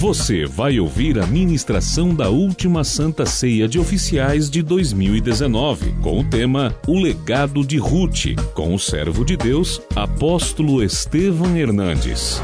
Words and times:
Você 0.00 0.46
vai 0.46 0.80
ouvir 0.80 1.18
a 1.18 1.26
ministração 1.26 2.14
da 2.14 2.30
última 2.30 2.84
Santa 2.84 3.26
Ceia 3.26 3.68
de 3.68 3.78
Oficiais 3.78 4.48
de 4.48 4.62
2019, 4.62 5.92
com 6.00 6.18
o 6.18 6.24
tema 6.24 6.74
O 6.88 6.98
Legado 6.98 7.62
de 7.62 7.76
Ruth, 7.76 8.34
com 8.54 8.74
o 8.74 8.78
servo 8.78 9.26
de 9.26 9.36
Deus, 9.36 9.78
apóstolo 9.94 10.82
Estevam 10.82 11.54
Hernandes. 11.54 12.40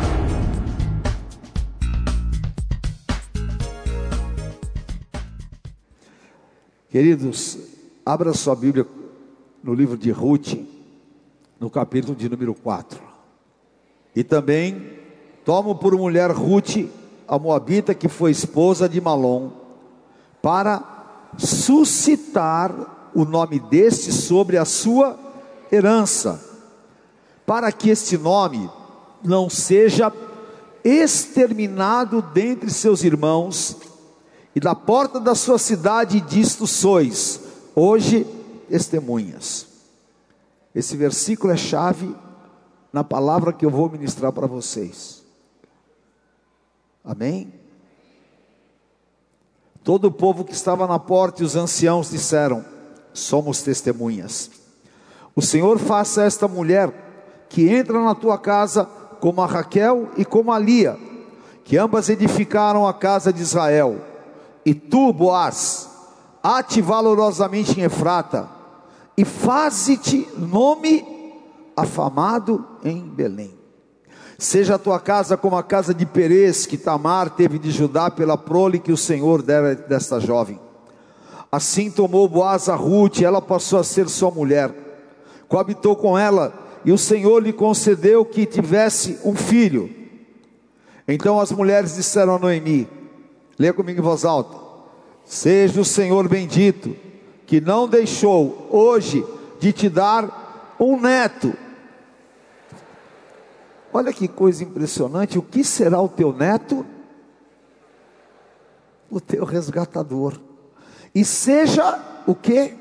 Queridos, 6.90 7.58
abra 8.04 8.34
sua 8.34 8.54
Bíblia 8.54 8.86
no 9.64 9.72
livro 9.72 9.96
de 9.96 10.10
Ruth, 10.10 10.58
no 11.58 11.70
capítulo 11.70 12.14
de 12.14 12.28
número 12.28 12.52
4. 12.52 13.00
E 14.14 14.22
também 14.22 14.90
tomo 15.42 15.74
por 15.74 15.96
mulher 15.96 16.30
Ruth, 16.30 17.05
a 17.28 17.38
Moabita, 17.38 17.94
que 17.94 18.08
foi 18.08 18.30
esposa 18.30 18.88
de 18.88 19.00
Malom, 19.00 19.50
para 20.40 20.82
suscitar 21.38 23.10
o 23.14 23.24
nome 23.24 23.58
deste 23.58 24.12
sobre 24.12 24.56
a 24.56 24.64
sua 24.64 25.18
herança, 25.70 26.40
para 27.44 27.70
que 27.72 27.90
este 27.90 28.16
nome 28.16 28.70
não 29.22 29.48
seja 29.50 30.12
exterminado 30.84 32.22
dentre 32.22 32.70
seus 32.70 33.02
irmãos, 33.02 33.76
e 34.54 34.60
da 34.60 34.74
porta 34.74 35.20
da 35.20 35.34
sua 35.34 35.58
cidade 35.58 36.20
disto 36.20 36.66
sois, 36.66 37.40
hoje 37.74 38.26
testemunhas. 38.68 39.66
Esse 40.74 40.96
versículo 40.96 41.52
é 41.52 41.56
chave 41.56 42.14
na 42.92 43.02
palavra 43.04 43.52
que 43.52 43.64
eu 43.64 43.70
vou 43.70 43.90
ministrar 43.90 44.32
para 44.32 44.46
vocês. 44.46 45.15
Amém? 47.06 47.52
Todo 49.84 50.06
o 50.06 50.12
povo 50.12 50.44
que 50.44 50.52
estava 50.52 50.88
na 50.88 50.98
porta 50.98 51.42
e 51.42 51.46
os 51.46 51.54
anciãos 51.54 52.10
disseram: 52.10 52.64
Somos 53.12 53.62
testemunhas. 53.62 54.50
O 55.34 55.40
Senhor 55.40 55.78
faça 55.78 56.24
esta 56.24 56.48
mulher 56.48 57.46
que 57.48 57.68
entra 57.68 58.02
na 58.02 58.14
tua 58.14 58.36
casa 58.36 58.84
como 59.20 59.40
a 59.40 59.46
Raquel 59.46 60.10
e 60.16 60.24
como 60.24 60.52
a 60.52 60.58
Lia, 60.58 60.98
que 61.62 61.76
ambas 61.78 62.08
edificaram 62.08 62.86
a 62.86 62.92
casa 62.92 63.32
de 63.32 63.40
Israel. 63.40 64.00
E 64.64 64.74
tu, 64.74 65.12
Boaz, 65.12 65.88
ate 66.42 66.82
valorosamente 66.82 67.78
em 67.78 67.84
Efrata, 67.84 68.48
e 69.16 69.24
faze-te 69.24 70.28
nome 70.36 71.04
afamado 71.76 72.66
em 72.82 73.00
Belém. 73.00 73.55
Seja 74.38 74.74
a 74.74 74.78
tua 74.78 75.00
casa 75.00 75.36
como 75.36 75.56
a 75.56 75.62
casa 75.62 75.94
de 75.94 76.04
Perez, 76.04 76.66
que 76.66 76.76
Tamar 76.76 77.30
teve 77.30 77.58
de 77.58 77.70
Judá 77.70 78.10
pela 78.10 78.36
prole 78.36 78.78
que 78.78 78.92
o 78.92 78.96
Senhor 78.96 79.40
dera 79.40 79.74
desta 79.74 80.20
jovem. 80.20 80.60
Assim 81.50 81.90
tomou 81.90 82.28
Boaz 82.28 82.68
a 82.68 82.74
Ruth, 82.74 83.20
e 83.20 83.24
ela 83.24 83.40
passou 83.40 83.78
a 83.78 83.84
ser 83.84 84.08
sua 84.08 84.30
mulher. 84.30 84.70
Coabitou 85.48 85.96
com 85.96 86.18
ela, 86.18 86.52
e 86.84 86.92
o 86.92 86.98
Senhor 86.98 87.42
lhe 87.42 87.52
concedeu 87.52 88.24
que 88.24 88.44
tivesse 88.44 89.18
um 89.24 89.34
filho. 89.34 89.90
Então 91.08 91.40
as 91.40 91.50
mulheres 91.50 91.94
disseram 91.94 92.36
a 92.36 92.38
Noemi: 92.38 92.86
Leia 93.58 93.72
comigo 93.72 94.00
em 94.00 94.04
voz 94.04 94.24
alta. 94.24 94.56
Seja 95.24 95.80
o 95.80 95.84
Senhor 95.84 96.28
bendito, 96.28 96.94
que 97.46 97.60
não 97.60 97.88
deixou 97.88 98.68
hoje 98.70 99.24
de 99.58 99.72
te 99.72 99.88
dar 99.88 100.76
um 100.78 101.00
neto. 101.00 101.54
Olha 103.96 104.12
que 104.12 104.28
coisa 104.28 104.62
impressionante, 104.62 105.38
o 105.38 105.42
que 105.42 105.64
será 105.64 105.98
o 105.98 106.06
teu 106.06 106.30
neto? 106.30 106.84
O 109.10 109.18
teu 109.18 109.42
resgatador. 109.42 110.38
E 111.14 111.24
seja 111.24 111.98
o 112.26 112.34
quê? 112.34 112.74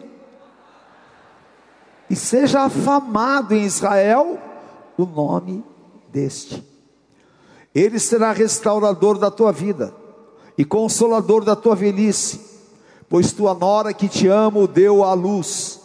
E 2.10 2.18
seja 2.18 2.64
afamado 2.64 3.56
em 3.56 3.64
Israel 3.64 4.38
o 4.98 5.06
nome 5.06 5.64
deste. 6.12 6.62
Ele 7.74 7.98
será 7.98 8.34
restaurador 8.34 9.18
da 9.18 9.32
tua 9.32 9.54
vida 9.54 9.96
e 10.58 10.66
consolador 10.66 11.46
da 11.46 11.56
tua 11.56 11.78
velhice, 11.78 12.42
pois 13.08 13.32
tua 13.32 13.54
nora 13.54 13.94
que 13.94 14.10
te 14.10 14.28
amo 14.28 14.68
deu 14.68 15.02
à 15.02 15.14
luz, 15.14 15.80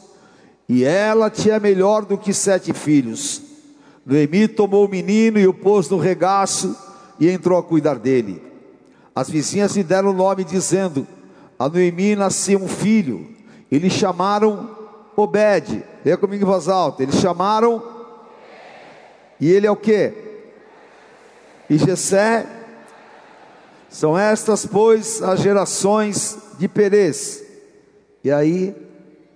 e 0.69 0.83
ela 0.83 1.31
te 1.31 1.53
é 1.53 1.61
melhor 1.61 2.05
do 2.05 2.19
que 2.19 2.35
sete 2.35 2.73
filhos. 2.73 3.50
Noemi 4.05 4.49
tomou 4.49 4.87
o 4.87 4.89
menino 4.89 5.39
e 5.39 5.47
o 5.47 5.55
pôs 5.55 5.89
no 5.89 5.99
regaço 5.99 6.77
e 7.19 7.29
entrou 7.29 7.59
a 7.59 7.63
cuidar 7.63 7.99
dele. 7.99 8.43
As 9.15 9.29
vizinhas 9.29 9.77
lhe 9.77 9.83
deram 9.83 10.11
o 10.11 10.15
nome, 10.15 10.45
dizendo: 10.45 11.07
A 11.59 11.69
Noemi 11.69 12.17
nasceu 12.17 12.59
um 12.63 12.69
filho, 12.69 13.29
e 13.71 13.79
lhe 13.79 13.91
chamaram 13.91 14.77
Obed. 15.17 15.85
Leia 16.05 16.17
comigo 16.17 16.43
em 16.43 16.47
voz 16.47 16.69
alta. 16.69 17.03
Eles 17.03 17.17
chamaram, 17.17 17.83
e 19.39 19.51
ele 19.51 19.67
é 19.67 19.71
o 19.71 19.77
que? 19.77 20.13
E 21.69 21.77
Jessé 21.77 22.47
são 23.89 24.19
estas, 24.19 24.65
pois, 24.65 25.23
as 25.23 25.41
gerações 25.41 26.39
de 26.59 26.67
Perez. 26.67 27.45
E 28.25 28.31
aí 28.31 28.75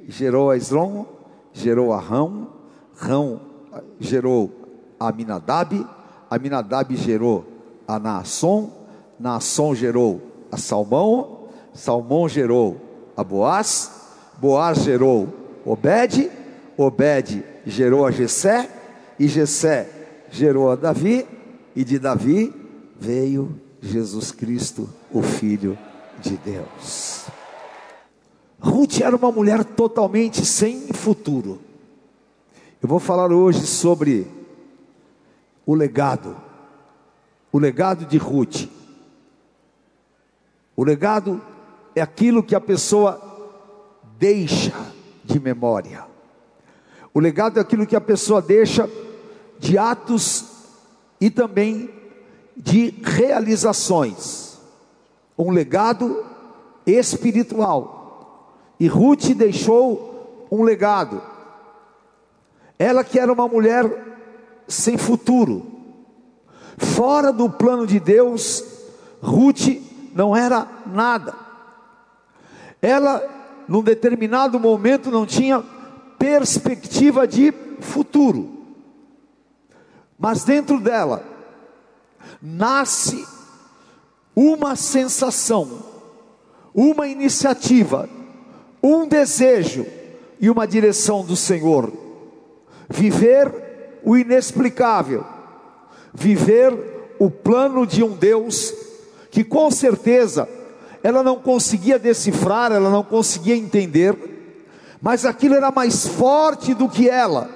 gerou 0.09 0.51
a 0.51 0.57
Esrom, 0.57 1.07
gerou 1.53 1.93
a 1.93 2.01
Rão, 2.01 2.49
Rão 2.97 3.54
gerou 3.99 4.51
Aminadab, 4.99 5.87
Aminadab 6.31 6.97
gerou 6.97 7.45
a 7.87 7.99
Naasson, 7.99 8.71
Naasson 9.19 9.75
gerou 9.75 10.21
a 10.51 10.57
Salmão, 10.57 11.49
Salmão 11.73 12.29
gerou 12.29 12.77
a 13.17 13.23
Boaz, 13.23 13.91
Boaz 14.39 14.79
gerou 14.79 15.29
Obed, 15.65 16.31
Obed 16.77 17.45
gerou 17.67 18.07
a 18.07 18.11
Jessé, 18.11 18.69
e 19.19 19.29
Jessé 19.29 19.89
gerou 20.31 20.71
a 20.71 20.77
Davi, 20.77 21.27
e 21.75 21.85
de 21.85 21.99
Davi 21.99 22.53
veio 22.99 23.61
Jesus 23.81 24.31
Cristo, 24.31 24.89
o 25.13 25.23
Filho 25.23 25.79
de 26.21 26.37
Deus. 26.37 27.27
Ruth 28.59 29.01
era 29.01 29.15
uma 29.15 29.31
mulher 29.31 29.63
totalmente 29.65 30.45
sem 30.45 30.89
futuro. 30.93 31.61
Eu 32.85 32.89
vou 32.89 33.01
falar 33.01 33.33
hoje 33.33 33.67
sobre 33.67 34.31
o 35.65 35.75
legado, 35.75 36.37
o 37.51 37.59
legado 37.59 38.05
de 38.05 38.19
Ruth. 38.19 38.69
O 40.77 40.85
legado 40.85 41.41
é 41.97 42.03
aquilo 42.03 42.43
que 42.43 42.55
a 42.55 42.61
pessoa 42.61 43.19
deixa 44.19 44.75
de 45.25 45.41
memória. 45.41 46.05
O 47.15 47.21
legado 47.21 47.57
é 47.57 47.63
aquilo 47.63 47.87
que 47.87 47.97
a 47.97 48.03
pessoa 48.03 48.43
deixa 48.43 48.87
de 49.59 49.79
atos 49.79 50.45
e 51.19 51.31
também 51.31 51.89
de 52.55 52.91
realizações, 53.03 54.61
um 55.39 55.51
legado 55.51 56.23
espiritual. 56.87 58.53
E 58.79 58.87
Ruth 58.89 59.31
deixou 59.35 60.47
um 60.51 60.63
legado. 60.63 61.33
Ela 62.79 63.05
que 63.05 63.19
era 63.19 63.33
uma 63.33 63.47
mulher 63.47 63.85
sem 64.67 64.97
futuro, 64.97 65.67
fora 66.77 67.33
do 67.33 67.49
plano 67.49 67.87
de 67.87 68.01
Deus, 68.01 68.65
Ruth 69.21 69.81
não 70.15 70.37
era 70.37 70.67
nada. 70.87 71.35
Ela, 72.81 73.23
num 73.69 73.83
determinado 73.83 74.59
momento, 74.59 75.11
não 75.11 75.25
tinha 75.25 75.63
perspectiva 76.19 77.27
de 77.27 77.53
futuro. 77.81 78.51
Mas 80.19 80.45
dentro 80.45 80.81
dela, 80.81 81.25
nasce 82.41 83.27
uma 84.35 84.77
sensação, 84.77 85.83
uma 86.75 87.07
iniciativa, 87.07 88.09
um 88.83 89.07
desejo 89.07 89.87
e 90.41 90.51
uma 90.51 90.67
direção 90.67 91.25
do 91.25 91.37
Senhor. 91.37 92.04
Viver 92.89 94.01
o 94.05 94.17
inexplicável, 94.17 95.25
viver 96.13 96.73
o 97.19 97.31
plano 97.31 97.87
de 97.87 98.03
um 98.03 98.15
Deus 98.15 98.73
que 99.31 99.43
com 99.43 99.71
certeza 99.71 100.49
ela 101.03 101.23
não 101.23 101.39
conseguia 101.39 101.99
decifrar, 101.99 102.71
ela 102.73 102.91
não 102.91 103.03
conseguia 103.03 103.57
entender, 103.57 104.17
mas 105.03 105.25
aquilo 105.25 105.55
era 105.55 105.71
mais 105.71 106.07
forte 106.07 106.73
do 106.73 106.89
que 106.89 107.09
ela, 107.09 107.51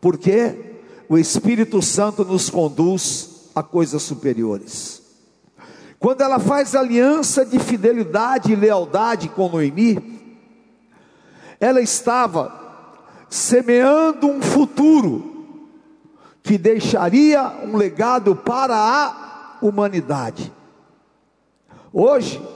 porque 0.00 0.76
o 1.08 1.16
Espírito 1.16 1.80
Santo 1.80 2.24
nos 2.24 2.50
conduz 2.50 3.50
a 3.54 3.62
coisas 3.62 4.02
superiores. 4.02 5.00
Quando 5.98 6.22
ela 6.22 6.38
faz 6.38 6.74
aliança 6.74 7.46
de 7.46 7.58
fidelidade 7.58 8.52
e 8.52 8.56
lealdade 8.56 9.28
com 9.28 9.48
Noemi, 9.48 10.20
ela 11.60 11.80
estava 11.80 12.61
semeando 13.32 14.26
um 14.26 14.42
futuro 14.42 15.56
que 16.42 16.58
deixaria 16.58 17.42
um 17.64 17.78
legado 17.78 18.36
para 18.36 18.76
a 18.76 19.56
humanidade. 19.62 20.52
Hoje, 21.90 22.46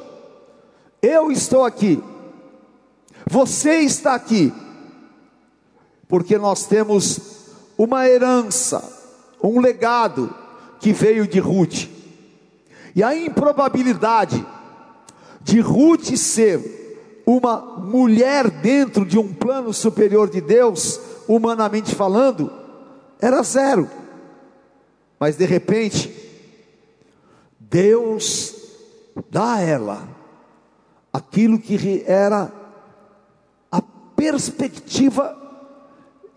eu 1.00 1.32
estou 1.32 1.64
aqui, 1.64 2.02
você 3.26 3.78
está 3.78 4.14
aqui, 4.14 4.52
porque 6.06 6.36
nós 6.36 6.66
temos 6.66 7.46
uma 7.78 8.06
herança, 8.06 8.84
um 9.42 9.58
legado 9.60 10.34
que 10.78 10.92
veio 10.92 11.26
de 11.26 11.38
Ruth. 11.38 11.88
E 12.94 13.02
a 13.02 13.16
improbabilidade 13.16 14.46
de 15.40 15.58
Ruth 15.58 16.16
ser 16.16 16.85
uma 17.26 17.60
mulher 17.60 18.48
dentro 18.48 19.04
de 19.04 19.18
um 19.18 19.34
plano 19.34 19.74
superior 19.74 20.30
de 20.30 20.40
Deus, 20.40 21.00
humanamente 21.26 21.92
falando, 21.92 22.52
era 23.20 23.42
zero. 23.42 23.90
Mas 25.18 25.36
de 25.36 25.44
repente, 25.44 26.14
Deus 27.58 28.54
dá 29.28 29.54
a 29.54 29.60
ela 29.60 30.08
aquilo 31.12 31.58
que 31.58 32.04
era 32.06 32.52
a 33.72 33.82
perspectiva 34.14 35.36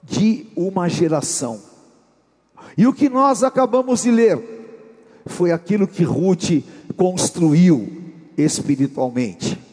de 0.01 0.47
uma 0.55 0.89
geração. 0.89 1.61
E 2.75 2.87
o 2.87 2.93
que 2.93 3.09
nós 3.09 3.43
acabamos 3.43 4.03
de 4.03 4.11
ler 4.11 4.41
foi 5.27 5.51
aquilo 5.51 5.87
que 5.87 6.03
Ruth 6.03 6.63
construiu 6.95 7.87
espiritualmente. 8.37 9.68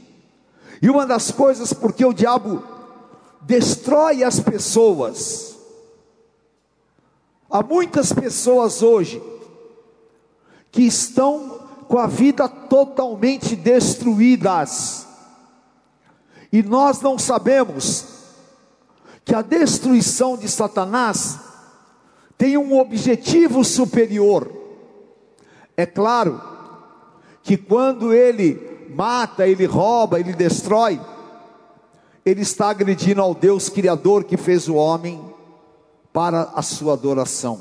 E 0.81 0.91
uma 0.91 1.07
das 1.07 1.31
coisas 1.31 1.73
porque 1.73 2.05
o 2.05 2.13
diabo 2.13 2.63
destrói 3.41 4.23
as 4.23 4.41
pessoas. 4.41 5.57
Há 7.49 7.63
muitas 7.63 8.13
pessoas 8.13 8.83
hoje 8.83 9.23
que 10.71 10.83
estão 10.83 11.61
com 11.89 11.99
a 11.99 12.07
vida 12.07 12.49
totalmente 12.49 13.55
destruídas. 13.55 15.07
E 16.53 16.63
nós 16.63 17.01
não 17.01 17.19
sabemos 17.19 18.07
que 19.25 19.35
a 19.35 19.43
destruição 19.43 20.37
de 20.37 20.49
Satanás 20.49 21.39
tem 22.37 22.57
um 22.57 22.79
objetivo 22.79 23.65
superior. 23.65 24.51
É 25.77 25.87
claro 25.87 26.41
que 27.43 27.57
quando 27.57 28.13
ele 28.13 28.55
mata, 28.89 29.47
ele 29.47 29.67
rouba, 29.67 30.19
ele 30.21 30.33
destrói, 30.33 31.01
ele 32.25 32.43
está 32.43 32.71
agredindo 32.71 33.23
ao 33.23 33.35
Deus 33.35 33.69
Criador 33.69 34.25
que 34.25 34.37
fez 34.37 34.69
o 34.69 34.75
homem 34.75 35.23
para 36.13 36.51
a 36.55 36.63
sua 36.63 36.95
adoração. 36.95 37.61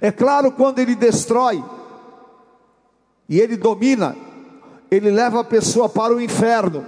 É 0.00 0.10
claro, 0.10 0.52
quando 0.52 0.78
ele 0.78 0.94
destrói 0.94 1.64
e 3.28 3.40
ele 3.40 3.56
domina, 3.56 4.16
ele 4.90 5.10
leva 5.10 5.40
a 5.40 5.44
pessoa 5.44 5.88
para 5.88 6.14
o 6.14 6.20
inferno, 6.20 6.84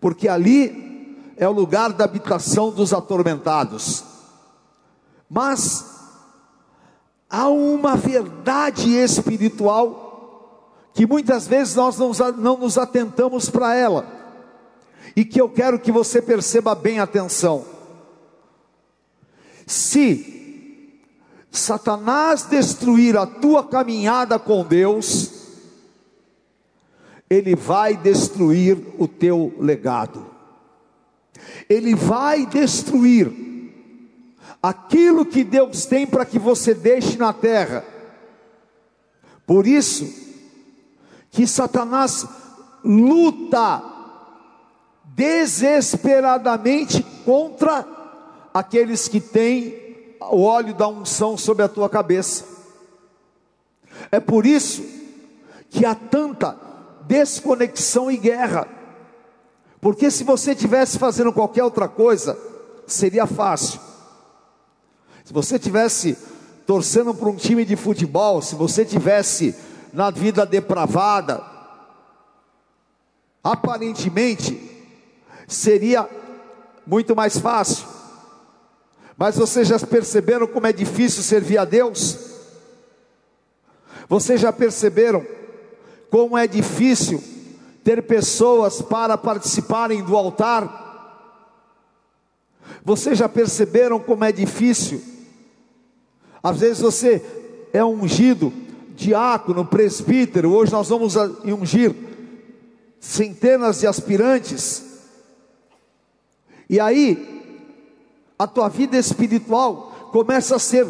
porque 0.00 0.28
ali 0.28 1.32
é 1.36 1.48
o 1.48 1.52
lugar 1.52 1.92
da 1.92 2.04
habitação 2.04 2.70
dos 2.70 2.92
atormentados. 2.92 4.04
Mas 5.28 5.84
há 7.28 7.48
uma 7.48 7.96
verdade 7.96 8.94
espiritual 8.96 10.05
que 10.96 11.06
muitas 11.06 11.46
vezes 11.46 11.74
nós 11.74 11.98
não, 11.98 12.56
nos 12.56 12.78
atentamos 12.78 13.50
para 13.50 13.74
ela, 13.74 14.06
e 15.14 15.26
que 15.26 15.38
eu 15.38 15.46
quero 15.46 15.78
que 15.78 15.92
você 15.92 16.22
perceba 16.22 16.74
bem 16.74 17.00
atenção. 17.00 17.66
Se 19.66 20.98
Satanás 21.50 22.44
destruir 22.44 23.14
a 23.14 23.26
tua 23.26 23.62
caminhada 23.62 24.38
com 24.38 24.64
Deus, 24.64 25.32
ele 27.28 27.54
vai 27.54 27.94
destruir 27.94 28.78
o 28.98 29.06
teu 29.06 29.54
legado, 29.60 30.24
ele 31.68 31.94
vai 31.94 32.46
destruir 32.46 33.30
aquilo 34.62 35.26
que 35.26 35.44
Deus 35.44 35.84
tem 35.84 36.06
para 36.06 36.24
que 36.24 36.38
você 36.38 36.72
deixe 36.72 37.18
na 37.18 37.34
terra. 37.34 37.84
Por 39.46 39.66
isso 39.66 40.25
que 41.36 41.46
Satanás 41.46 42.26
luta 42.82 43.82
desesperadamente 45.04 47.02
contra 47.26 47.86
aqueles 48.54 49.06
que 49.06 49.20
têm 49.20 50.16
o 50.18 50.44
óleo 50.44 50.72
da 50.72 50.88
unção 50.88 51.36
sobre 51.36 51.62
a 51.62 51.68
tua 51.68 51.90
cabeça. 51.90 52.42
É 54.10 54.18
por 54.18 54.46
isso 54.46 54.82
que 55.68 55.84
há 55.84 55.94
tanta 55.94 56.58
desconexão 57.02 58.10
e 58.10 58.16
guerra. 58.16 58.66
Porque 59.78 60.10
se 60.10 60.24
você 60.24 60.54
tivesse 60.54 60.98
fazendo 60.98 61.34
qualquer 61.34 61.64
outra 61.64 61.86
coisa, 61.86 62.38
seria 62.86 63.26
fácil. 63.26 63.78
Se 65.22 65.34
você 65.34 65.58
tivesse 65.58 66.16
torcendo 66.66 67.12
para 67.12 67.28
um 67.28 67.36
time 67.36 67.62
de 67.62 67.76
futebol, 67.76 68.40
se 68.40 68.54
você 68.54 68.86
tivesse 68.86 69.54
na 69.92 70.10
vida 70.10 70.44
depravada, 70.44 71.42
aparentemente 73.42 74.58
seria 75.46 76.08
muito 76.86 77.14
mais 77.14 77.38
fácil. 77.38 77.86
Mas 79.16 79.36
vocês 79.36 79.68
já 79.68 79.78
perceberam 79.78 80.46
como 80.46 80.66
é 80.66 80.72
difícil 80.72 81.22
servir 81.22 81.58
a 81.58 81.64
Deus? 81.64 82.18
Vocês 84.08 84.40
já 84.40 84.52
perceberam 84.52 85.26
como 86.10 86.36
é 86.36 86.46
difícil 86.46 87.22
ter 87.82 88.02
pessoas 88.02 88.82
para 88.82 89.16
participarem 89.16 90.02
do 90.02 90.16
altar? 90.16 90.84
Vocês 92.84 93.18
já 93.18 93.28
perceberam 93.28 93.98
como 93.98 94.24
é 94.24 94.32
difícil 94.32 95.16
às 96.46 96.60
vezes 96.60 96.78
você 96.80 97.20
é 97.72 97.84
ungido 97.84 98.52
diácono, 98.96 99.64
presbítero, 99.64 100.50
hoje 100.52 100.72
nós 100.72 100.88
vamos 100.88 101.14
ungir 101.44 101.94
centenas 102.98 103.80
de 103.80 103.86
aspirantes. 103.86 104.84
E 106.68 106.80
aí, 106.80 107.36
a 108.38 108.46
tua 108.46 108.68
vida 108.68 108.96
espiritual 108.96 110.08
começa 110.10 110.56
a 110.56 110.58
ser 110.58 110.86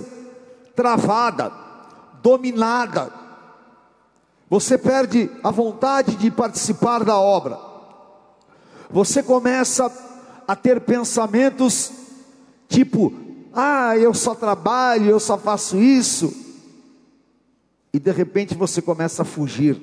travada, 0.74 1.52
dominada. 2.22 3.12
Você 4.48 4.78
perde 4.78 5.28
a 5.42 5.50
vontade 5.50 6.14
de 6.14 6.30
participar 6.30 7.04
da 7.04 7.18
obra. 7.18 7.58
Você 8.88 9.20
começa 9.22 9.90
a 10.46 10.54
ter 10.54 10.80
pensamentos 10.80 11.90
tipo: 12.68 13.12
ah, 13.52 13.96
eu 13.96 14.14
só 14.14 14.34
trabalho, 14.34 15.10
eu 15.10 15.18
só 15.18 15.36
faço 15.36 15.78
isso. 15.78 16.45
E 17.96 17.98
de 17.98 18.10
repente 18.10 18.54
você 18.54 18.82
começa 18.82 19.22
a 19.22 19.24
fugir 19.24 19.80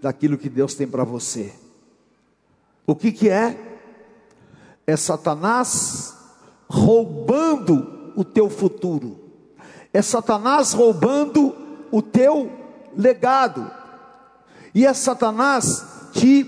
daquilo 0.00 0.38
que 0.38 0.48
Deus 0.48 0.76
tem 0.76 0.86
para 0.86 1.02
você. 1.02 1.52
O 2.86 2.94
que 2.94 3.10
que 3.10 3.28
é? 3.28 3.58
É 4.86 4.96
Satanás 4.96 6.16
roubando 6.68 8.12
o 8.14 8.22
teu 8.22 8.48
futuro. 8.48 9.18
É 9.92 10.00
Satanás 10.00 10.74
roubando 10.74 11.56
o 11.90 12.00
teu 12.00 12.52
legado. 12.96 13.68
E 14.72 14.86
é 14.86 14.94
Satanás 14.94 15.84
te 16.12 16.46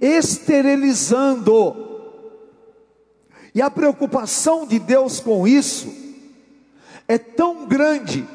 esterilizando. 0.00 1.76
E 3.54 3.62
a 3.62 3.70
preocupação 3.70 4.66
de 4.66 4.80
Deus 4.80 5.20
com 5.20 5.46
isso 5.46 5.94
é 7.06 7.18
tão 7.18 7.68
grande 7.68 8.26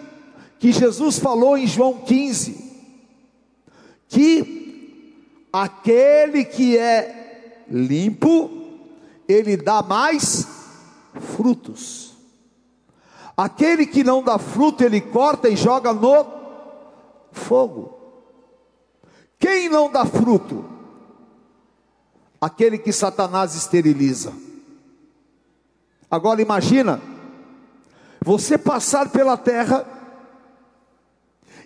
que 0.59 0.71
Jesus 0.71 1.19
falou 1.19 1.57
em 1.57 1.67
João 1.67 1.99
15 1.99 2.65
que 4.07 5.47
aquele 5.51 6.45
que 6.45 6.77
é 6.77 7.63
limpo, 7.69 8.49
ele 9.27 9.57
dá 9.57 9.81
mais 9.81 10.47
frutos. 11.19 12.13
Aquele 13.35 13.85
que 13.85 14.03
não 14.03 14.23
dá 14.23 14.37
fruto, 14.37 14.83
ele 14.83 15.01
corta 15.01 15.49
e 15.49 15.55
joga 15.55 15.93
no 15.93 16.25
fogo. 17.31 17.99
Quem 19.37 19.69
não 19.69 19.91
dá 19.91 20.05
fruto? 20.05 20.63
Aquele 22.39 22.77
que 22.77 22.91
Satanás 22.91 23.55
esteriliza. 23.55 24.33
Agora 26.09 26.41
imagina 26.41 27.01
você 28.21 28.57
passar 28.57 29.09
pela 29.09 29.35
terra 29.35 29.85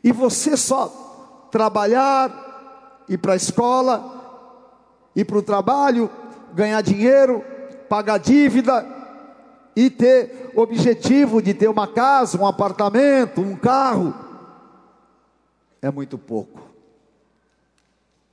e 0.03 0.11
você 0.11 0.55
só 0.55 1.47
trabalhar, 1.51 3.03
ir 3.07 3.17
para 3.17 3.33
a 3.33 3.35
escola, 3.35 5.09
ir 5.15 5.25
para 5.25 5.37
o 5.37 5.41
trabalho, 5.41 6.09
ganhar 6.53 6.81
dinheiro, 6.81 7.43
pagar 7.87 8.17
dívida 8.17 8.85
e 9.75 9.89
ter 9.89 10.51
objetivo 10.55 11.41
de 11.41 11.53
ter 11.53 11.67
uma 11.67 11.87
casa, 11.87 12.39
um 12.39 12.45
apartamento, 12.45 13.41
um 13.41 13.55
carro. 13.55 14.13
é 15.81 15.91
muito 15.91 16.17
pouco. 16.17 16.69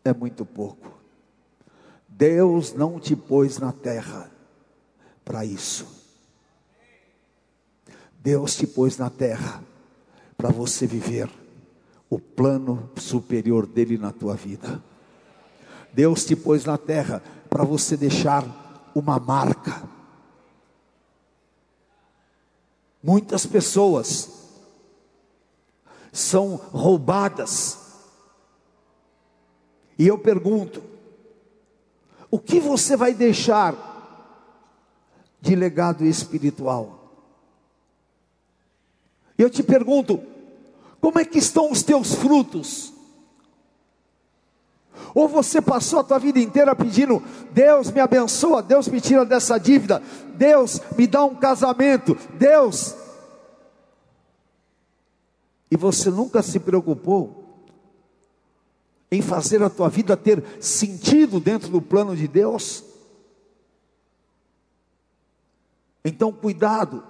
É 0.05 0.13
muito 0.13 0.45
pouco. 0.45 0.93
Deus 2.09 2.73
não 2.73 3.01
te 3.01 3.17
pôs 3.17 3.59
na 3.59 3.73
terra 3.73 4.31
para 5.25 5.45
isso. 5.45 5.87
Deus 8.21 8.55
te 8.57 8.67
pôs 8.67 8.97
na 8.97 9.11
terra 9.11 9.63
para 10.37 10.51
você 10.51 10.87
viver 10.87 11.29
o 12.09 12.19
plano 12.19 12.91
superior 12.97 13.67
dele 13.67 13.99
na 13.99 14.13
tua 14.13 14.35
vida. 14.35 14.83
Deus 15.93 16.25
te 16.25 16.37
pôs 16.37 16.65
na 16.65 16.79
terra 16.79 17.23
para 17.49 17.65
você 17.65 17.97
deixar 17.97 18.91
uma 18.95 19.19
marca. 19.19 19.83
Muitas 23.03 23.47
pessoas 23.47 24.31
são 26.13 26.57
roubadas. 26.57 27.79
E 29.99 30.07
eu 30.07 30.19
pergunto: 30.19 30.83
o 32.31 32.39
que 32.39 32.61
você 32.61 32.97
vai 32.97 33.15
deixar 33.15 33.75
de 35.41 35.55
legado 35.55 36.05
espiritual? 36.05 37.13
Eu 39.39 39.49
te 39.49 39.63
pergunto: 39.63 40.21
como 41.01 41.19
é 41.19 41.25
que 41.25 41.39
estão 41.39 41.71
os 41.71 41.83
teus 41.83 42.15
frutos? 42.15 42.93
Ou 45.15 45.29
você 45.29 45.63
passou 45.63 46.01
a 46.01 46.05
tua 46.05 46.19
vida 46.19 46.39
inteira 46.39 46.75
pedindo: 46.75 47.23
Deus 47.53 47.91
me 47.91 48.01
abençoa, 48.01 48.63
Deus 48.63 48.89
me 48.89 49.01
tira 49.01 49.25
dessa 49.25 49.59
dívida, 49.59 50.03
Deus 50.35 50.81
me 50.97 51.07
dá 51.07 51.25
um 51.25 51.35
casamento, 51.35 52.17
Deus. 52.35 52.95
E 55.71 55.77
você 55.77 56.11
nunca 56.11 56.43
se 56.43 56.61
preocupou 56.61 57.65
em 59.11 59.23
fazer 59.23 59.63
a 59.63 59.71
tua 59.71 59.89
vida 59.89 60.17
ter 60.17 60.45
sentido 60.61 61.41
dentro 61.41 61.69
do 61.71 61.81
plano 61.81 62.17
de 62.17 62.29
Deus? 62.29 62.85
Então, 66.05 66.33
cuidado 66.33 67.03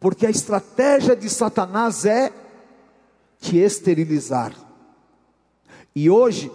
porque 0.00 0.26
a 0.26 0.30
estratégia 0.30 1.16
de 1.16 1.28
Satanás 1.28 2.04
é 2.04 2.32
te 3.40 3.58
esterilizar. 3.58 4.54
E 5.94 6.08
hoje, 6.08 6.50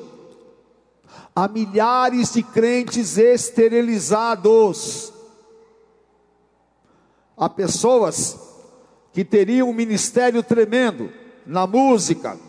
há 1.36 1.48
milhares 1.48 2.34
de 2.34 2.44
crentes 2.44 3.18
esterilizados. 3.18 5.12
Há 7.36 7.50
pessoas 7.50 8.40
que 9.12 9.26
teriam 9.26 9.70
um 9.70 9.74
ministério 9.74 10.42
tremendo 10.42 11.12
na 11.46 11.68
música, 11.68 12.40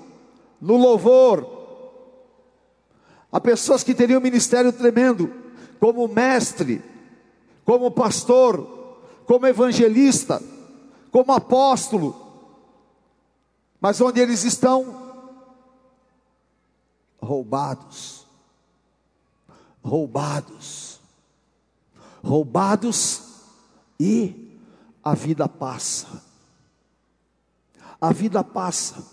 no 0.61 0.77
louvor. 0.77 1.53
Há 3.33 3.41
pessoas 3.41 3.83
que 3.83 3.95
teriam 3.95 4.21
um 4.21 4.23
ministério 4.23 4.73
tremendo 4.73 5.33
como 5.81 6.07
mestre, 6.07 6.81
como 7.65 7.91
pastor, 7.91 9.01
como 9.27 9.47
evangelista 9.47 10.41
como 11.15 11.33
apóstolo, 11.33 12.13
mas 13.81 14.01
onde 14.01 14.19
eles 14.19 14.43
estão? 14.43 15.15
Roubados, 17.23 18.27
roubados, 19.81 20.99
roubados 22.21 23.23
e 24.01 24.59
a 25.05 25.15
vida 25.15 25.49
passa. 25.49 26.21
A 28.01 28.13
vida 28.13 28.43
passa. 28.43 29.07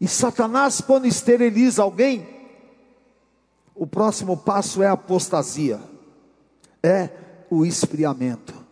E 0.00 0.06
Satanás, 0.06 0.80
quando 0.80 1.06
esteriliza 1.06 1.82
alguém, 1.82 2.24
o 3.74 3.84
próximo 3.84 4.36
passo 4.36 4.80
é 4.80 4.86
a 4.86 4.92
apostasia, 4.92 5.80
é 6.80 7.10
o 7.50 7.66
esfriamento. 7.66 8.63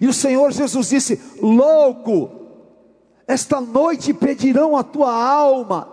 E 0.00 0.06
o 0.06 0.12
Senhor 0.12 0.52
Jesus 0.52 0.88
disse: 0.88 1.20
Louco, 1.40 2.30
esta 3.26 3.60
noite 3.60 4.12
pedirão 4.12 4.76
a 4.76 4.82
tua 4.82 5.12
alma. 5.12 5.90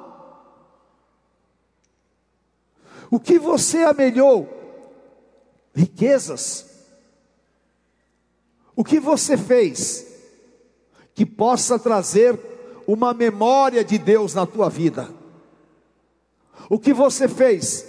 O 3.11 3.19
que 3.19 3.39
você 3.39 3.79
amelhou? 3.83 4.47
Riquezas. 5.73 6.65
O 8.75 8.83
que 8.83 8.99
você 8.99 9.35
fez 9.37 10.05
que 11.13 11.25
possa 11.25 11.77
trazer 11.77 12.39
uma 12.87 13.13
memória 13.13 13.83
de 13.83 13.97
Deus 13.97 14.33
na 14.33 14.45
tua 14.45 14.69
vida? 14.69 15.09
O 16.69 16.79
que 16.79 16.93
você 16.93 17.27
fez 17.27 17.85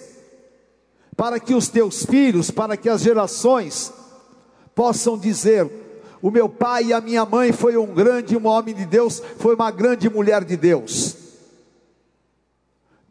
para 1.16 1.38
que 1.38 1.54
os 1.54 1.68
teus 1.68 2.04
filhos, 2.06 2.50
para 2.50 2.76
que 2.76 2.88
as 2.88 3.02
gerações 3.02 3.92
possam 4.74 5.18
dizer: 5.18 5.70
o 6.22 6.30
meu 6.30 6.48
pai 6.48 6.86
e 6.86 6.92
a 6.92 7.00
minha 7.00 7.24
mãe 7.24 7.52
foi 7.52 7.76
um 7.76 7.94
grande 7.94 8.36
um 8.36 8.46
homem 8.46 8.74
de 8.74 8.84
Deus, 8.84 9.20
foi 9.38 9.54
uma 9.54 9.70
grande 9.70 10.08
mulher 10.08 10.44
de 10.44 10.56
Deus. 10.56 11.16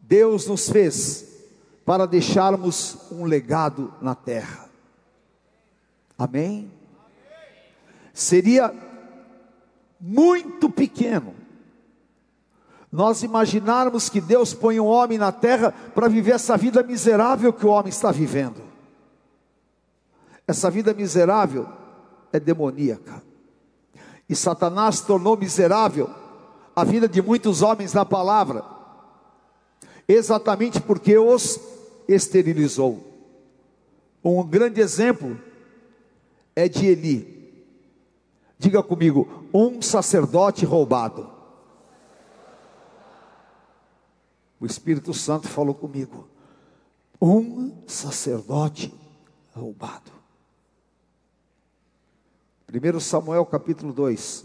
Deus 0.00 0.46
nos 0.46 0.68
fez 0.68 1.26
para 1.84 2.06
deixarmos 2.06 2.96
um 3.10 3.24
legado 3.24 3.92
na 4.00 4.14
terra. 4.14 4.68
Amém? 6.16 6.70
Seria 8.12 8.72
muito 10.00 10.68
pequeno 10.70 11.34
nós 12.92 13.22
imaginarmos 13.22 14.08
que 14.08 14.20
Deus 14.20 14.52
põe 14.52 14.80
um 14.80 14.86
homem 14.86 15.16
na 15.16 15.30
terra 15.30 15.72
para 15.94 16.08
viver 16.08 16.32
essa 16.32 16.56
vida 16.56 16.82
miserável 16.82 17.52
que 17.52 17.64
o 17.64 17.70
homem 17.70 17.90
está 17.90 18.10
vivendo. 18.10 18.60
Essa 20.46 20.68
vida 20.70 20.92
miserável 20.92 21.79
é 22.32 22.40
demoníaca. 22.40 23.22
E 24.28 24.36
Satanás 24.36 25.00
tornou 25.00 25.36
miserável 25.36 26.08
a 26.74 26.84
vida 26.84 27.08
de 27.08 27.20
muitos 27.20 27.62
homens 27.62 27.92
na 27.92 28.04
palavra, 28.04 28.64
exatamente 30.06 30.80
porque 30.80 31.18
os 31.18 31.58
esterilizou. 32.08 33.04
Um 34.24 34.42
grande 34.46 34.80
exemplo 34.80 35.38
é 36.54 36.68
de 36.68 36.86
Eli. 36.86 37.40
Diga 38.58 38.82
comigo, 38.82 39.46
um 39.52 39.80
sacerdote 39.80 40.64
roubado. 40.64 41.30
O 44.60 44.66
Espírito 44.66 45.14
Santo 45.14 45.48
falou 45.48 45.74
comigo. 45.74 46.28
Um 47.20 47.82
sacerdote 47.86 48.94
roubado. 49.54 50.19
1 52.72 53.00
Samuel 53.00 53.44
capítulo 53.44 53.92
2. 53.92 54.44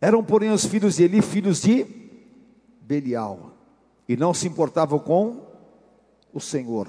Eram, 0.00 0.22
porém, 0.22 0.50
os 0.50 0.64
filhos 0.64 0.96
de 0.96 1.04
Eli 1.04 1.20
filhos 1.20 1.60
de 1.60 1.84
Belial, 2.80 3.52
e 4.08 4.16
não 4.16 4.32
se 4.32 4.46
importavam 4.46 4.98
com 4.98 5.44
o 6.32 6.40
Senhor. 6.40 6.86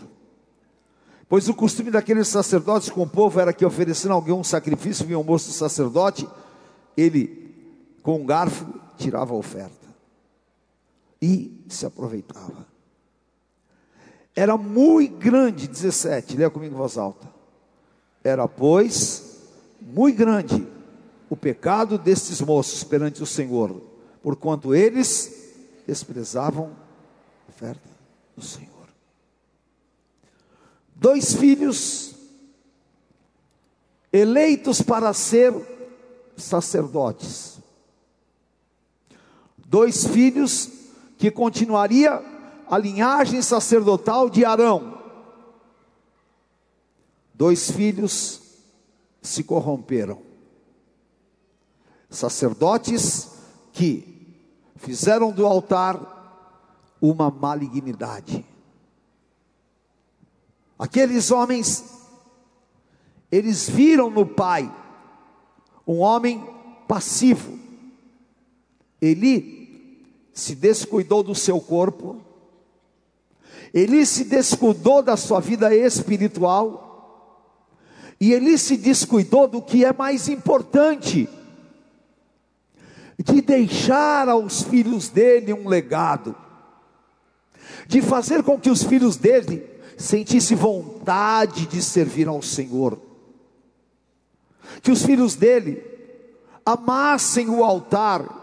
Pois 1.27 1.49
o 1.49 1.55
costume 1.55 1.89
daqueles 1.89 2.27
sacerdotes 2.27 2.89
com 2.89 3.01
o 3.01 3.09
povo 3.09 3.39
era 3.39 3.51
que, 3.51 3.65
oferecendo 3.65 4.13
alguém 4.13 4.33
um 4.33 4.43
sacrifício, 4.43 5.05
vinha 5.05 5.17
o 5.17 5.23
moço 5.23 5.51
sacerdote, 5.51 6.27
ele, 6.95 7.53
com 8.03 8.21
um 8.21 8.25
garfo, 8.25 8.65
tirava 8.97 9.33
a 9.33 9.37
oferta 9.37 9.87
e 11.21 11.63
se 11.67 11.85
aproveitava. 11.85 12.67
Era 14.35 14.55
muito 14.55 15.17
grande, 15.17 15.67
17, 15.67 16.37
leia 16.37 16.49
comigo 16.49 16.75
em 16.75 16.77
voz 16.77 16.97
alta. 16.97 17.27
Era, 18.23 18.47
pois, 18.47 19.26
muito 19.87 20.17
grande 20.17 20.67
o 21.29 21.35
pecado 21.35 21.97
destes 21.97 22.41
moços 22.41 22.83
perante 22.83 23.23
o 23.23 23.25
Senhor, 23.25 23.81
porquanto 24.21 24.75
eles 24.75 25.53
desprezavam 25.85 26.75
a 27.47 27.49
oferta 27.49 27.89
do 28.35 28.43
Senhor. 28.43 28.67
Dois 30.93 31.33
filhos 31.33 32.15
eleitos 34.11 34.81
para 34.81 35.13
ser 35.13 35.53
sacerdotes. 36.35 37.59
Dois 39.57 40.05
filhos 40.05 40.69
que 41.17 41.31
continuaria 41.31 42.21
a 42.69 42.77
linhagem 42.77 43.41
sacerdotal 43.41 44.29
de 44.29 44.43
Arão. 44.43 44.97
Dois 47.33 47.71
filhos 47.71 48.46
se 49.27 49.43
corromperam. 49.43 50.21
Sacerdotes 52.09 53.31
que 53.73 54.35
fizeram 54.75 55.31
do 55.31 55.45
altar 55.45 56.15
uma 57.01 57.29
malignidade. 57.29 58.45
Aqueles 60.79 61.31
homens, 61.31 61.83
eles 63.31 63.69
viram 63.69 64.09
no 64.09 64.25
pai 64.25 64.71
um 65.85 65.99
homem 65.99 66.43
passivo, 66.87 67.57
Eli 69.01 70.05
se 70.33 70.55
descuidou 70.55 71.23
do 71.23 71.33
seu 71.33 71.59
corpo, 71.59 72.21
Eli 73.73 74.05
se 74.05 74.23
descuidou 74.23 75.01
da 75.01 75.17
sua 75.17 75.39
vida 75.39 75.75
espiritual, 75.75 76.86
e 78.19 78.33
Eli 78.33 78.57
se 78.57 78.77
descuidou 78.77 79.47
do 79.47 79.61
que 79.61 79.85
é 79.85 79.93
mais 79.93 80.27
importante, 80.27 81.29
de 83.23 83.41
deixar 83.41 84.27
aos 84.27 84.63
filhos 84.63 85.09
dele 85.09 85.53
um 85.53 85.67
legado, 85.67 86.35
de 87.87 88.01
fazer 88.01 88.43
com 88.43 88.59
que 88.59 88.69
os 88.69 88.83
filhos 88.83 89.17
dele 89.17 89.67
sentissem 89.97 90.57
vontade 90.57 91.65
de 91.67 91.81
servir 91.81 92.27
ao 92.27 92.41
Senhor, 92.41 92.99
que 94.81 94.91
os 94.91 95.03
filhos 95.03 95.35
dele 95.35 95.83
amassem 96.65 97.49
o 97.49 97.63
altar 97.63 98.37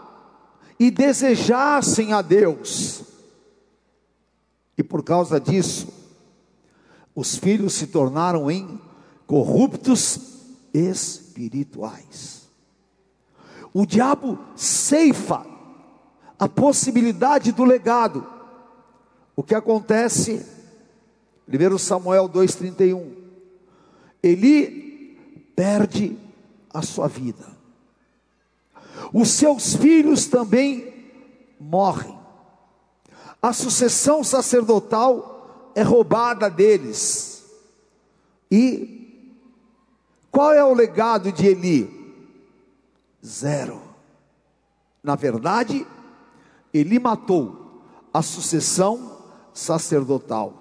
e 0.79 0.89
desejassem 0.89 2.13
a 2.13 2.21
Deus. 2.21 3.03
E 4.77 4.83
por 4.83 5.03
causa 5.03 5.39
disso, 5.39 5.87
os 7.15 7.37
filhos 7.37 7.73
se 7.73 7.87
tornaram 7.87 8.51
em 8.51 8.81
corruptos 9.27 10.19
espirituais. 10.73 12.49
O 13.73 13.85
diabo 13.85 14.39
ceifa 14.55 15.45
a 16.37 16.47
possibilidade 16.47 17.51
do 17.51 17.63
legado. 17.63 18.25
O 19.35 19.43
que 19.43 19.55
acontece? 19.55 20.45
1 21.47 21.77
Samuel 21.77 22.29
2,31. 22.29 23.11
Ele 24.21 25.17
perde 25.55 26.17
a 26.73 26.81
sua 26.81 27.07
vida. 27.07 27.55
Os 29.13 29.29
seus 29.29 29.75
filhos 29.75 30.25
também 30.25 30.93
morrem. 31.59 32.17
A 33.41 33.53
sucessão 33.53 34.23
sacerdotal 34.23 35.71
é 35.75 35.83
roubada 35.83 36.49
deles. 36.49 37.45
E 38.49 39.04
qual 40.35 40.51
é 40.51 40.61
o 40.61 40.73
legado 40.73 41.31
de 41.31 41.47
Eli? 41.47 41.89
Zero. 43.25 43.81
Na 45.01 45.15
verdade, 45.15 45.87
Eli 46.73 46.99
matou 46.99 47.85
a 48.13 48.21
sucessão 48.21 49.17
sacerdotal. 49.53 50.51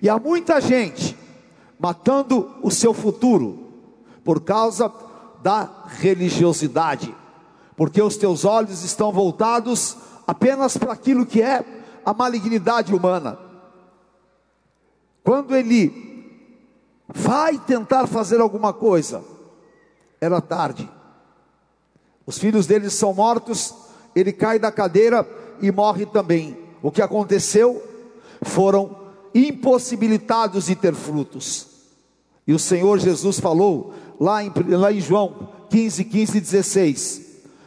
E 0.00 0.08
há 0.08 0.20
muita 0.20 0.60
gente 0.60 1.18
matando 1.80 2.48
o 2.62 2.70
seu 2.70 2.94
futuro 2.94 3.72
por 4.22 4.40
causa 4.40 4.92
da 5.42 5.86
religiosidade, 5.88 7.12
porque 7.76 8.00
os 8.00 8.16
teus 8.16 8.44
olhos 8.44 8.84
estão 8.84 9.10
voltados 9.10 9.96
apenas 10.28 10.76
para 10.76 10.92
aquilo 10.92 11.26
que 11.26 11.42
é 11.42 11.64
a 12.06 12.14
malignidade 12.14 12.94
humana. 12.94 13.36
Quando 15.24 15.56
ele 15.56 16.09
vai 17.14 17.58
tentar 17.58 18.06
fazer 18.06 18.40
alguma 18.40 18.72
coisa, 18.72 19.22
era 20.20 20.40
tarde. 20.40 20.88
Os 22.26 22.38
filhos 22.38 22.66
dele 22.66 22.90
são 22.90 23.12
mortos, 23.12 23.74
ele 24.14 24.32
cai 24.32 24.58
da 24.58 24.70
cadeira 24.70 25.26
e 25.60 25.70
morre 25.70 26.06
também. 26.06 26.56
O 26.82 26.90
que 26.90 27.02
aconteceu? 27.02 27.82
Foram 28.42 28.96
impossibilitados 29.34 30.66
de 30.66 30.74
ter 30.74 30.94
frutos. 30.94 31.66
E 32.46 32.52
o 32.52 32.58
Senhor 32.58 32.98
Jesus 32.98 33.38
falou 33.38 33.94
lá 34.18 34.42
em, 34.42 34.52
lá 34.68 34.92
em 34.92 35.00
João 35.00 35.48
15, 35.70 36.04
15 36.04 36.38
e 36.38 36.40
16: 36.40 37.22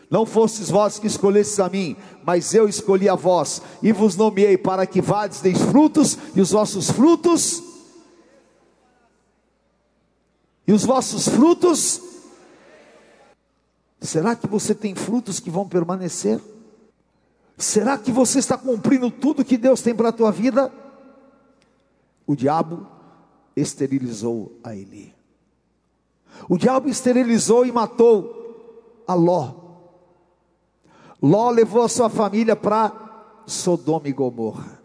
Não 0.09 0.25
fostes 0.25 0.69
vós 0.69 0.99
que 0.99 1.07
escolhestes 1.07 1.59
a 1.59 1.69
mim, 1.69 1.95
mas 2.25 2.53
eu 2.53 2.67
escolhi 2.67 3.07
a 3.07 3.15
vós, 3.15 3.61
e 3.81 3.91
vos 3.91 4.15
nomeei 4.15 4.57
para 4.57 4.85
que 4.85 5.01
vades 5.01 5.41
deis 5.41 5.61
frutos, 5.61 6.17
e 6.35 6.41
os 6.41 6.51
vossos 6.51 6.89
frutos, 6.89 7.63
e 10.65 10.71
os 10.71 10.85
vossos 10.85 11.27
frutos, 11.27 12.01
será 14.01 14.35
que 14.35 14.47
você 14.47 14.73
tem 14.73 14.95
frutos 14.95 15.39
que 15.39 15.49
vão 15.49 15.67
permanecer? 15.67 16.39
Será 17.57 17.97
que 17.97 18.11
você 18.11 18.39
está 18.39 18.57
cumprindo 18.57 19.11
tudo 19.11 19.45
que 19.45 19.57
Deus 19.57 19.81
tem 19.81 19.93
para 19.93 20.09
a 20.09 20.13
tua 20.13 20.31
vida? 20.31 20.71
O 22.25 22.35
diabo 22.35 22.87
esterilizou 23.55 24.57
a 24.63 24.75
Eli. 24.75 25.13
O 26.49 26.57
diabo 26.57 26.89
esterilizou 26.89 27.65
e 27.65 27.71
matou 27.71 29.03
a 29.05 29.13
Ló. 29.13 29.53
Ló 31.21 31.49
levou 31.51 31.83
a 31.83 31.89
sua 31.89 32.09
família 32.09 32.55
para 32.55 32.91
Sodoma 33.45 34.07
e 34.07 34.13
Gomorra. 34.13 34.81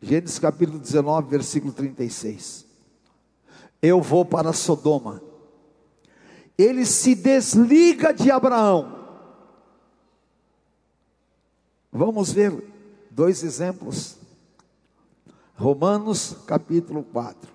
Gênesis 0.00 0.38
capítulo 0.38 0.78
19, 0.78 1.28
versículo 1.28 1.72
36. 1.72 2.71
Eu 3.82 4.00
vou 4.00 4.24
para 4.24 4.52
Sodoma. 4.52 5.20
Ele 6.56 6.86
se 6.86 7.16
desliga 7.16 8.14
de 8.14 8.30
Abraão. 8.30 9.00
Vamos 11.90 12.32
ver 12.32 12.54
dois 13.10 13.42
exemplos. 13.42 14.16
Romanos 15.56 16.36
capítulo 16.46 17.02
4. 17.02 17.50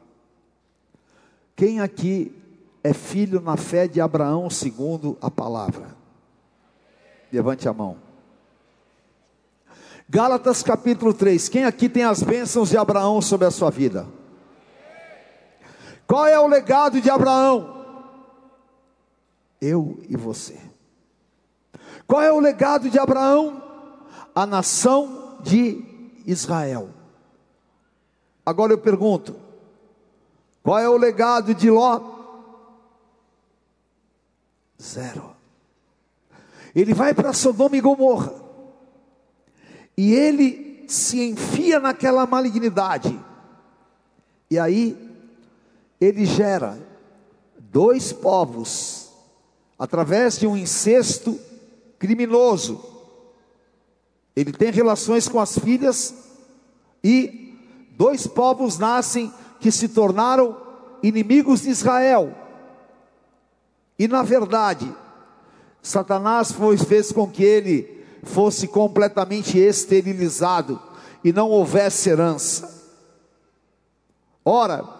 Quem 1.55 1.79
aqui 1.79 2.35
é 2.83 2.93
filho 2.93 3.41
na 3.41 3.57
fé 3.57 3.87
de 3.87 3.99
Abraão 3.99 4.49
segundo 4.49 5.17
a 5.21 5.31
palavra? 5.31 5.95
Levante 7.31 7.67
a 7.67 7.73
mão. 7.73 7.97
Gálatas 10.09 10.61
capítulo 10.61 11.13
3. 11.13 11.49
Quem 11.49 11.65
aqui 11.65 11.89
tem 11.89 12.03
as 12.03 12.21
bênçãos 12.21 12.69
de 12.69 12.77
Abraão 12.77 13.21
sobre 13.21 13.47
a 13.47 13.51
sua 13.51 13.69
vida? 13.69 14.07
Qual 16.07 16.25
é 16.25 16.39
o 16.39 16.47
legado 16.47 17.01
de 17.01 17.09
Abraão? 17.09 17.85
Eu 19.59 19.99
e 20.07 20.15
você. 20.15 20.57
Qual 22.07 22.21
é 22.21 22.31
o 22.31 22.39
legado 22.39 22.89
de 22.89 22.97
Abraão? 22.97 23.61
A 24.33 24.45
nação 24.45 25.39
de 25.43 25.83
Israel. 26.25 26.89
Agora 28.45 28.71
eu 28.71 28.77
pergunto: 28.77 29.35
qual 30.63 30.79
é 30.79 30.87
o 30.87 30.95
legado 30.95 31.53
de 31.53 31.69
Ló? 31.69 32.15
Zero. 34.81 35.35
Ele 36.73 36.93
vai 36.93 37.13
para 37.13 37.33
Sodoma 37.33 37.75
e 37.75 37.81
Gomorra, 37.81 38.33
e 39.97 40.13
ele 40.13 40.85
se 40.87 41.19
enfia 41.29 41.79
naquela 41.79 42.25
malignidade, 42.25 43.19
e 44.49 44.59
aí 44.59 45.06
ele 45.99 46.25
gera 46.25 46.77
dois 47.59 48.13
povos, 48.13 49.09
através 49.77 50.37
de 50.37 50.47
um 50.47 50.55
incesto 50.55 51.39
criminoso. 51.99 52.83
Ele 54.35 54.51
tem 54.51 54.71
relações 54.71 55.27
com 55.27 55.39
as 55.39 55.57
filhas 55.57 56.13
e 57.03 57.55
dois 57.91 58.27
povos 58.27 58.77
nascem 58.77 59.33
que 59.59 59.71
se 59.71 59.89
tornaram 59.89 60.57
inimigos 61.01 61.61
de 61.61 61.69
Israel. 61.69 62.35
E 63.97 64.07
na 64.07 64.21
verdade, 64.21 64.93
Satanás 65.81 66.51
foi, 66.51 66.77
fez 66.77 67.11
com 67.11 67.27
que 67.27 67.43
ele 67.43 68.05
fosse 68.23 68.67
completamente 68.67 69.57
esterilizado 69.57 70.79
e 71.23 71.31
não 71.33 71.49
houvesse 71.49 72.09
herança. 72.09 72.75
Ora, 74.43 74.96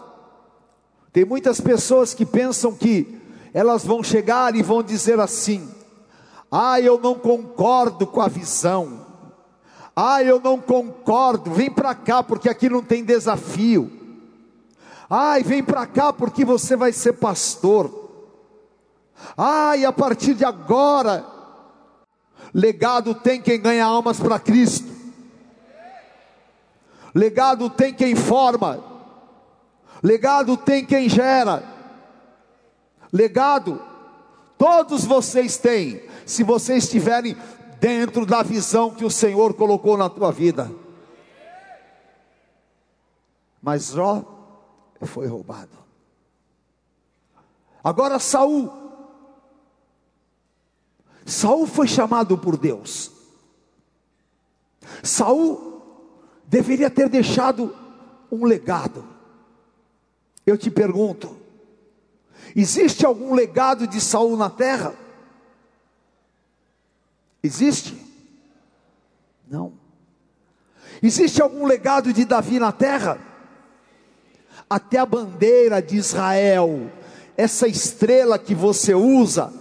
tem 1.18 1.26
muitas 1.26 1.60
pessoas 1.60 2.14
que 2.14 2.24
pensam 2.24 2.76
que 2.76 3.20
elas 3.52 3.84
vão 3.84 4.04
chegar 4.04 4.56
e 4.56 4.62
vão 4.62 4.84
dizer 4.84 5.20
assim: 5.20 5.68
ah, 6.52 6.80
eu 6.80 7.00
não 7.00 7.16
concordo 7.16 8.06
com 8.06 8.22
a 8.22 8.28
visão, 8.28 9.04
ah, 9.96 10.22
eu 10.22 10.40
não 10.40 10.62
concordo, 10.62 11.50
vem 11.50 11.72
para 11.72 11.96
cá 11.96 12.22
porque 12.22 12.48
aqui 12.48 12.70
não 12.70 12.84
tem 12.84 13.04
desafio. 13.04 13.92
Ai, 15.10 15.42
vem 15.42 15.64
para 15.64 15.88
cá 15.88 16.14
porque 16.14 16.46
você 16.46 16.76
vai 16.76 16.94
ser 16.94 17.14
pastor. 17.14 18.12
Ai, 19.36 19.86
a 19.86 19.92
partir 19.92 20.36
de 20.36 20.46
agora, 20.46 21.26
legado 22.54 23.16
tem 23.16 23.42
quem 23.42 23.60
ganha 23.60 23.86
almas 23.86 24.20
para 24.20 24.38
Cristo. 24.38 24.88
Legado 27.16 27.72
tem 27.72 27.92
quem 27.92 28.16
forma. 28.16 28.97
Legado 30.02 30.56
tem 30.58 30.86
quem 30.86 31.10
gera. 31.10 31.64
Legado, 33.12 33.82
todos 34.58 35.06
vocês 35.06 35.58
têm, 35.58 36.02
se 36.26 36.44
vocês 36.44 36.84
estiverem 36.84 37.36
dentro 37.80 38.26
da 38.26 38.44
visão 38.44 38.92
que 38.92 39.06
o 39.06 39.12
Senhor 39.12 39.54
colocou 39.54 39.98
na 39.98 40.10
tua 40.10 40.32
vida. 40.32 40.72
Mas 43.62 43.92
Jó 43.92 44.24
foi 45.02 45.28
roubado. 45.28 45.78
Agora 47.84 48.20
Saul. 48.20 48.72
Saul 51.26 51.68
foi 51.68 51.88
chamado 51.88 52.38
por 52.38 52.58
Deus. 52.58 53.12
Saul 55.04 55.82
deveria 56.46 56.90
ter 56.90 57.10
deixado 57.10 57.76
um 58.32 58.46
legado. 58.46 59.17
Eu 60.48 60.58
te 60.58 60.72
pergunto: 60.72 61.36
existe 62.56 63.06
algum 63.06 63.36
legado 63.36 63.86
de 63.86 64.00
Saul 64.00 64.38
na 64.38 64.50
terra? 64.50 64.96
Existe? 67.44 68.02
Não. 69.46 69.74
Existe 71.04 71.42
algum 71.42 71.66
legado 71.66 72.14
de 72.14 72.24
Davi 72.24 72.60
na 72.60 72.72
terra? 72.72 73.20
Até 74.70 74.98
a 74.98 75.06
bandeira 75.06 75.82
de 75.82 75.98
Israel, 75.98 76.90
essa 77.36 77.68
estrela 77.68 78.40
que 78.40 78.56
você 78.56 78.96
usa, 78.96 79.54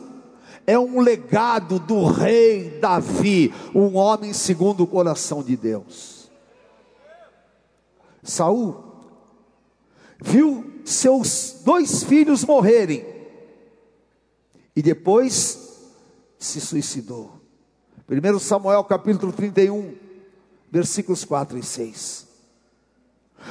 é 0.66 0.78
um 0.78 1.00
legado 1.00 1.78
do 1.80 2.06
rei 2.06 2.78
Davi, 2.80 3.52
um 3.74 3.96
homem 3.96 4.32
segundo 4.32 4.84
o 4.84 4.86
coração 4.86 5.42
de 5.42 5.56
Deus. 5.56 6.30
Saul 8.22 8.84
viu 10.20 10.75
seus 10.86 11.62
dois 11.64 12.04
filhos 12.04 12.44
morrerem 12.44 13.04
e 14.74 14.80
depois 14.80 15.82
se 16.38 16.60
suicidou. 16.60 17.32
1 18.08 18.38
Samuel 18.38 18.84
capítulo 18.84 19.32
31, 19.32 19.96
versículos 20.70 21.24
4 21.24 21.58
e 21.58 21.62
6. 21.62 22.26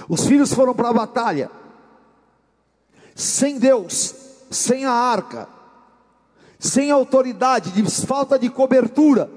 Os 0.08 0.26
filhos 0.26 0.54
foram 0.54 0.74
para 0.74 0.90
a 0.90 0.94
batalha, 0.94 1.52
sem 3.14 3.60
Deus, 3.60 4.16
sem 4.50 4.86
a 4.86 4.92
arca, 4.92 5.50
sem 6.58 6.90
autoridade, 6.90 7.72
de 7.72 7.84
falta 8.06 8.40
de 8.40 8.50
cobertura, 8.50 9.30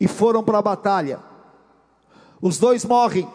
e 0.00 0.08
foram 0.08 0.42
para 0.42 0.58
a 0.58 0.62
batalha. 0.62 1.20
Os 2.40 2.58
dois 2.58 2.84
morrem. 2.84 3.28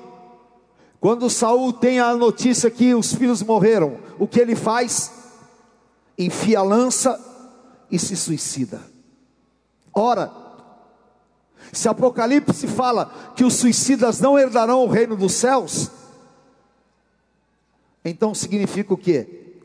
Quando 1.03 1.29
Saul 1.29 1.73
tem 1.73 1.99
a 1.99 2.15
notícia 2.15 2.71
que 2.71 2.95
os 2.95 3.13
filhos 3.13 3.43
morreram, 3.43 3.99
o 4.17 4.25
que 4.25 4.39
ele 4.39 4.55
faz? 4.55 5.11
Enfia 6.17 6.59
a 6.59 6.63
lança 6.63 7.19
e 7.91 7.99
se 7.99 8.15
suicida. 8.15 8.79
Ora, 9.93 10.31
se 11.73 11.89
Apocalipse 11.89 12.67
fala 12.67 13.33
que 13.35 13.43
os 13.43 13.55
suicidas 13.55 14.21
não 14.21 14.39
herdarão 14.39 14.85
o 14.85 14.87
reino 14.87 15.17
dos 15.17 15.33
céus, 15.33 15.91
então 18.05 18.33
significa 18.33 18.93
o 18.93 18.97
quê? 18.97 19.57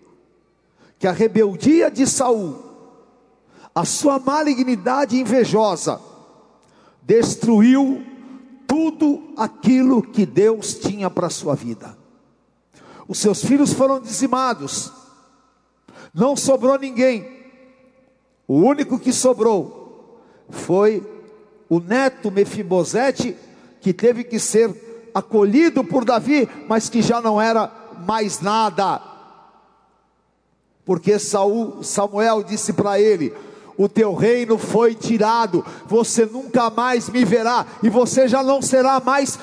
Que 0.99 1.07
a 1.07 1.13
rebeldia 1.13 1.89
de 1.89 2.05
Saul, 2.05 2.65
a 3.73 3.85
sua 3.85 4.19
malignidade 4.19 5.17
invejosa, 5.17 6.01
destruiu 7.01 8.05
tudo 8.69 9.33
aquilo 9.37 10.03
que 10.03 10.25
Deus 10.25 10.75
tinha 10.75 11.11
para 11.11 11.27
a 11.27 11.31
sua 11.31 11.57
vida. 11.57 11.99
Os 13.09 13.19
seus 13.19 13.43
filhos 13.43 13.73
foram 13.73 13.99
dizimados, 13.99 14.93
não 16.15 16.37
sobrou 16.37 16.79
ninguém, 16.79 17.27
o 18.47 18.55
único 18.55 18.99
que 18.99 19.13
sobrou 19.13 20.21
foi 20.51 21.03
o 21.69 21.81
neto 21.81 22.31
Mefibosete, 22.31 23.37
que 23.81 23.93
teve 23.93 24.25
que 24.25 24.39
ser 24.39 25.11
acolhido 25.15 25.83
por 25.83 26.05
Davi, 26.05 26.49
mas 26.69 26.89
que 26.89 27.03
já 27.03 27.21
não 27.21 27.41
era 27.41 27.73
mais 28.07 28.41
nada. 28.41 29.03
Porque 30.85 31.19
Saul, 31.19 31.83
Samuel 31.83 32.43
disse 32.43 32.73
para 32.73 32.99
ele: 33.01 33.35
o 33.79 33.89
teu 33.89 34.13
reino 34.13 34.59
foi 34.59 34.93
tirado, 34.93 35.65
você 35.87 36.27
nunca 36.27 36.69
mais 36.69 37.09
me 37.09 37.25
verá, 37.25 37.65
e 37.81 37.89
você 37.89 38.27
já 38.27 38.43
não 38.43 38.61
será 38.61 38.99
mais 38.99 39.39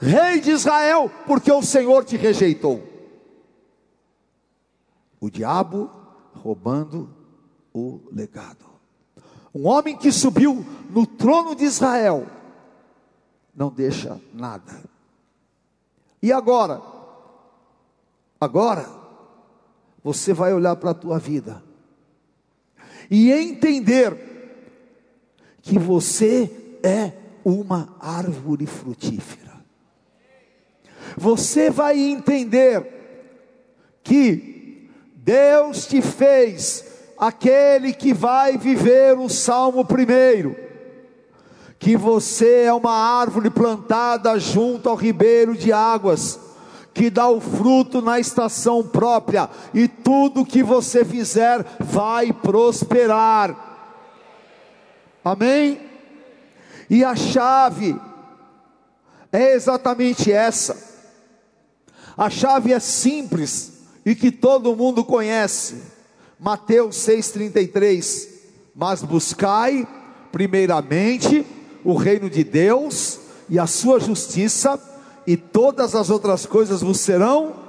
rei 0.00 0.40
de 0.40 0.52
Israel, 0.52 1.10
porque 1.26 1.52
o 1.52 1.62
Senhor 1.62 2.02
te 2.02 2.16
rejeitou. 2.16 2.82
O 5.20 5.28
diabo 5.28 5.90
roubando 6.34 7.10
o 7.74 8.00
legado. 8.10 8.64
Um 9.54 9.68
homem 9.68 9.96
que 9.96 10.10
subiu 10.10 10.64
no 10.88 11.06
trono 11.06 11.54
de 11.54 11.64
Israel 11.64 12.26
não 13.54 13.70
deixa 13.70 14.20
nada. 14.32 14.82
E 16.22 16.32
agora? 16.32 16.80
Agora 18.40 18.88
você 20.02 20.32
vai 20.32 20.52
olhar 20.52 20.74
para 20.76 20.90
a 20.90 20.94
tua 20.94 21.18
vida 21.18 21.62
e 23.10 23.30
entender 23.30 24.16
que 25.62 25.78
você 25.78 26.50
é 26.82 27.12
uma 27.44 27.96
árvore 28.00 28.66
frutífera. 28.66 29.52
Você 31.16 31.70
vai 31.70 31.98
entender 31.98 32.86
que 34.02 34.90
Deus 35.14 35.86
te 35.86 36.02
fez 36.02 36.84
aquele 37.18 37.92
que 37.92 38.12
vai 38.12 38.58
viver 38.58 39.16
o 39.18 39.28
salmo 39.28 39.84
primeiro, 39.84 40.56
que 41.78 41.96
você 41.96 42.64
é 42.64 42.72
uma 42.72 42.92
árvore 42.92 43.50
plantada 43.50 44.38
junto 44.38 44.88
ao 44.88 44.96
ribeiro 44.96 45.56
de 45.56 45.72
águas, 45.72 46.38
que 46.94 47.10
dá 47.10 47.28
o 47.28 47.40
fruto 47.40 48.00
na 48.00 48.20
estação 48.20 48.82
própria, 48.86 49.50
e 49.74 49.88
tudo 49.88 50.46
que 50.46 50.62
você 50.62 51.04
fizer 51.04 51.66
vai 51.80 52.32
prosperar. 52.32 53.72
Amém? 55.24 55.80
E 56.88 57.04
a 57.04 57.16
chave 57.16 58.00
é 59.32 59.54
exatamente 59.54 60.30
essa. 60.30 60.94
A 62.16 62.30
chave 62.30 62.72
é 62.72 62.78
simples 62.78 63.72
e 64.06 64.14
que 64.14 64.30
todo 64.30 64.76
mundo 64.76 65.02
conhece 65.04 65.82
Mateus 66.38 66.96
6,33: 66.96 68.28
Mas 68.74 69.02
buscai, 69.02 69.88
primeiramente, 70.30 71.44
o 71.82 71.94
reino 71.94 72.28
de 72.30 72.44
Deus 72.44 73.18
e 73.48 73.58
a 73.58 73.66
sua 73.66 73.98
justiça, 73.98 74.80
e 75.26 75.36
todas 75.36 75.94
as 75.94 76.10
outras 76.10 76.46
coisas 76.46 76.82
vos 76.82 77.00
serão. 77.00 77.64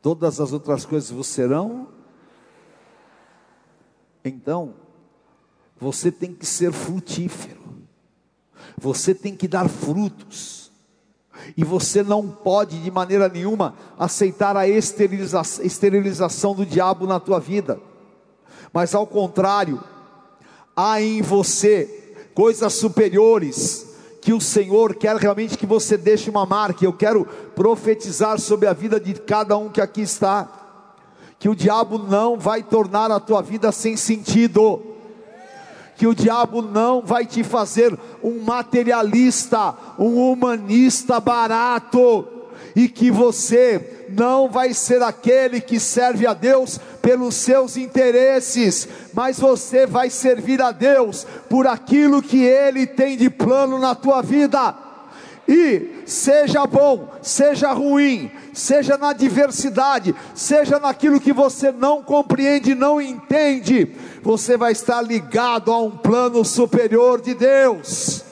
Todas 0.00 0.40
as 0.40 0.52
outras 0.52 0.84
coisas 0.84 1.10
vos 1.10 1.26
serão. 1.26 1.88
Então, 4.24 4.74
você 5.78 6.10
tem 6.10 6.32
que 6.32 6.46
ser 6.46 6.72
frutífero, 6.72 7.60
você 8.76 9.14
tem 9.14 9.36
que 9.36 9.46
dar 9.46 9.68
frutos. 9.68 10.66
E 11.56 11.62
você 11.62 12.02
não 12.02 12.26
pode 12.26 12.82
de 12.82 12.90
maneira 12.90 13.28
nenhuma 13.28 13.74
aceitar 13.98 14.56
a 14.56 14.66
esteriliza 14.66 15.42
esterilização 15.62 16.54
do 16.54 16.64
diabo 16.64 17.06
na 17.06 17.20
tua 17.20 17.38
vida. 17.38 17.78
Mas 18.72 18.94
ao 18.94 19.06
contrário, 19.06 19.82
há 20.74 21.00
em 21.00 21.20
você 21.22 22.26
coisas 22.34 22.72
superiores 22.72 23.85
que 24.26 24.32
o 24.32 24.40
Senhor 24.40 24.96
quer 24.96 25.14
realmente 25.14 25.56
que 25.56 25.64
você 25.64 25.96
deixe 25.96 26.28
uma 26.28 26.44
marca. 26.44 26.84
Eu 26.84 26.92
quero 26.92 27.24
profetizar 27.54 28.40
sobre 28.40 28.66
a 28.66 28.72
vida 28.72 28.98
de 28.98 29.14
cada 29.14 29.56
um 29.56 29.68
que 29.68 29.80
aqui 29.80 30.00
está, 30.00 30.48
que 31.38 31.48
o 31.48 31.54
diabo 31.54 31.96
não 31.96 32.36
vai 32.36 32.60
tornar 32.60 33.08
a 33.12 33.20
tua 33.20 33.40
vida 33.40 33.70
sem 33.70 33.96
sentido 33.96 34.82
que 35.96 36.08
o 36.08 36.14
diabo 36.14 36.60
não 36.60 37.00
vai 37.00 37.24
te 37.24 37.42
fazer 37.42 37.98
um 38.22 38.40
materialista, 38.40 39.74
um 39.98 40.30
humanista 40.30 41.18
barato, 41.20 42.26
e 42.74 42.88
que 42.88 43.10
você 43.10 44.06
não 44.08 44.48
vai 44.48 44.72
ser 44.74 45.02
aquele 45.02 45.60
que 45.60 45.80
serve 45.80 46.26
a 46.26 46.34
Deus 46.34 46.78
pelos 47.00 47.34
seus 47.34 47.76
interesses, 47.76 48.88
mas 49.14 49.38
você 49.38 49.86
vai 49.86 50.10
servir 50.10 50.60
a 50.60 50.72
Deus 50.72 51.26
por 51.48 51.66
aquilo 51.66 52.22
que 52.22 52.42
Ele 52.42 52.86
tem 52.86 53.16
de 53.16 53.30
plano 53.30 53.78
na 53.78 53.94
tua 53.94 54.22
vida. 54.22 54.74
E 55.48 56.02
seja 56.06 56.66
bom, 56.66 57.08
seja 57.22 57.72
ruim, 57.72 58.30
seja 58.52 58.98
na 58.98 59.12
diversidade, 59.12 60.14
seja 60.34 60.80
naquilo 60.80 61.20
que 61.20 61.32
você 61.32 61.70
não 61.70 62.02
compreende, 62.02 62.74
não 62.74 63.00
entende, 63.00 63.94
você 64.22 64.56
vai 64.56 64.72
estar 64.72 65.00
ligado 65.00 65.72
a 65.72 65.80
um 65.80 65.92
plano 65.92 66.44
superior 66.44 67.20
de 67.20 67.34
Deus. 67.34 68.25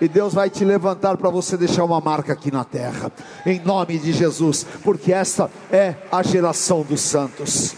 E 0.00 0.08
Deus 0.08 0.34
vai 0.34 0.50
te 0.50 0.64
levantar 0.64 1.16
para 1.16 1.30
você 1.30 1.56
deixar 1.56 1.84
uma 1.84 2.00
marca 2.00 2.34
aqui 2.34 2.50
na 2.50 2.64
terra, 2.64 3.10
em 3.46 3.60
nome 3.60 3.98
de 3.98 4.12
Jesus, 4.12 4.64
porque 4.84 5.12
essa 5.12 5.50
é 5.70 5.96
a 6.12 6.22
geração 6.22 6.82
dos 6.82 7.00
santos. 7.00 7.74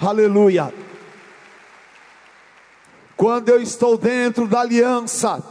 Aleluia. 0.00 0.72
Quando 3.16 3.50
eu 3.50 3.60
estou 3.60 3.98
dentro 3.98 4.48
da 4.48 4.60
aliança, 4.60 5.42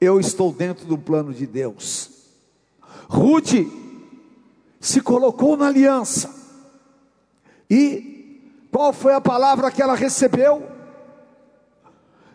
eu 0.00 0.18
estou 0.18 0.50
dentro 0.50 0.86
do 0.86 0.96
plano 0.96 1.32
de 1.32 1.46
Deus. 1.46 2.10
Ruth 3.08 3.54
se 4.80 5.00
colocou 5.00 5.56
na 5.56 5.66
aliança, 5.66 6.34
e 7.68 8.68
qual 8.70 8.92
foi 8.92 9.12
a 9.12 9.20
palavra 9.20 9.70
que 9.70 9.82
ela 9.82 9.94
recebeu? 9.94 10.77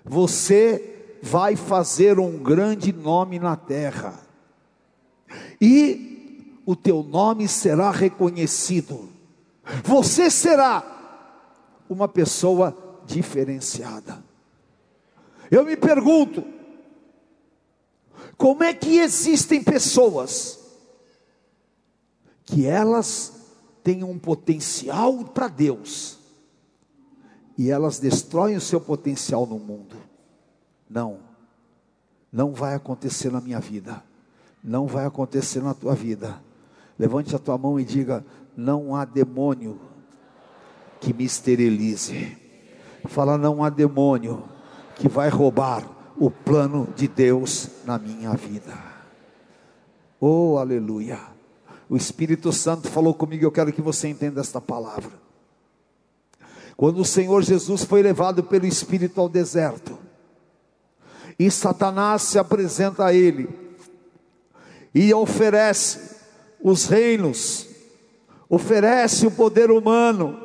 Você 0.04 1.18
vai 1.22 1.56
fazer 1.56 2.20
um 2.20 2.38
grande 2.38 2.92
nome 2.92 3.40
na 3.40 3.56
terra, 3.56 4.20
e 5.60 6.60
o 6.66 6.76
teu 6.76 7.04
nome 7.04 7.48
será 7.48 7.92
reconhecido. 7.92 9.10
Você 9.84 10.30
será 10.30 10.84
uma 11.90 12.08
pessoa 12.08 13.02
diferenciada. 13.06 14.24
Eu 15.50 15.64
me 15.66 15.78
pergunto, 15.78 16.44
como 18.38 18.64
é 18.64 18.74
que 18.74 18.98
existem 18.98 19.64
pessoas 19.64 20.60
que 22.46 22.66
elas 22.66 23.34
têm 23.84 24.04
um 24.04 24.18
potencial 24.20 25.24
para 25.26 25.48
Deus 25.48 26.20
e 27.58 27.70
elas 27.70 28.00
destroem 28.00 28.56
o 28.56 28.62
seu 28.62 28.80
potencial 28.82 29.46
no 29.46 29.60
mundo? 29.60 29.96
Não, 30.90 31.20
não 32.32 32.54
vai 32.54 32.76
acontecer 32.76 33.32
na 33.32 33.42
minha 33.42 33.60
vida, 33.60 34.04
não 34.64 34.88
vai 34.88 35.06
acontecer 35.06 35.62
na 35.62 35.74
tua 35.74 35.94
vida. 35.94 36.42
Levante 36.98 37.36
a 37.36 37.40
tua 37.40 37.58
mão 37.58 37.80
e 37.80 37.84
diga: 37.84 38.24
não 38.56 38.96
há 38.96 39.06
demônio 39.06 39.80
que 41.00 41.14
me 41.14 41.26
esterilize. 41.26 42.38
Fala, 43.06 43.38
não 43.38 43.64
há 43.64 43.70
demônio 43.70 44.44
que 44.96 45.10
vai 45.10 45.30
roubar 45.30 45.84
o 46.18 46.32
plano 46.32 46.88
de 46.96 47.08
Deus 47.08 47.70
na 47.86 47.98
minha 47.98 48.34
vida. 48.34 48.74
Oh, 50.20 50.58
aleluia. 50.58 51.20
O 51.90 51.98
Espírito 51.98 52.54
Santo 52.54 52.88
falou 52.88 53.14
comigo, 53.14 53.44
eu 53.44 53.52
quero 53.52 53.74
que 53.74 53.82
você 53.82 54.08
entenda 54.08 54.40
esta 54.40 54.62
palavra. 54.62 55.23
Quando 56.76 57.02
o 57.02 57.06
Senhor 57.06 57.44
Jesus 57.44 57.84
foi 57.84 58.02
levado 58.02 58.44
pelo 58.44 58.66
Espírito 58.66 59.22
ao 59.22 59.30
deserto, 59.30 59.98
e 61.38 61.50
Satanás 61.50 62.24
se 62.24 62.40
apresenta 62.40 63.06
a 63.06 63.14
ele, 63.14 63.50
e 64.94 65.14
oferece 65.14 66.18
os 66.62 66.86
reinos, 66.86 67.68
oferece 68.50 69.26
o 69.26 69.32
poder 69.32 69.72
humano, 69.72 70.40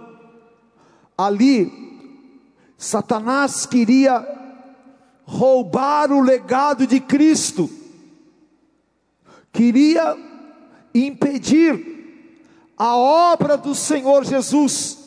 ali, 1.16 1.72
Satanás 2.76 3.66
queria 3.66 4.26
roubar 5.24 6.10
o 6.12 6.20
legado 6.20 6.86
de 6.86 7.00
Cristo, 7.00 7.68
queria 9.52 10.16
impedir 10.94 11.98
a 12.76 12.96
obra 12.96 13.56
do 13.56 13.74
Senhor 13.74 14.24
Jesus. 14.24 14.97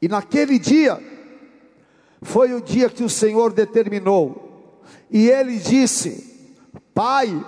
E 0.00 0.08
naquele 0.08 0.58
dia, 0.58 0.98
foi 2.22 2.54
o 2.54 2.60
dia 2.60 2.88
que 2.88 3.04
o 3.04 3.10
Senhor 3.10 3.52
determinou, 3.52 4.82
e 5.10 5.28
ele 5.28 5.56
disse: 5.58 6.48
Pai, 6.94 7.44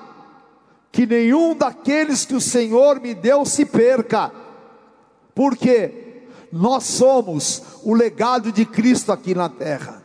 que 0.91 1.07
nenhum 1.07 1.55
daqueles 1.55 2.25
que 2.25 2.35
o 2.35 2.41
Senhor 2.41 3.01
me 3.01 3.15
deu 3.15 3.45
se 3.45 3.65
perca, 3.65 4.31
porque 5.35 6.25
nós 6.53 6.85
somos 6.85 7.63
o 7.83 7.95
legado 7.95 8.53
de 8.53 8.67
Cristo 8.67 9.11
aqui 9.11 9.35
na 9.35 9.49
terra. 9.49 10.03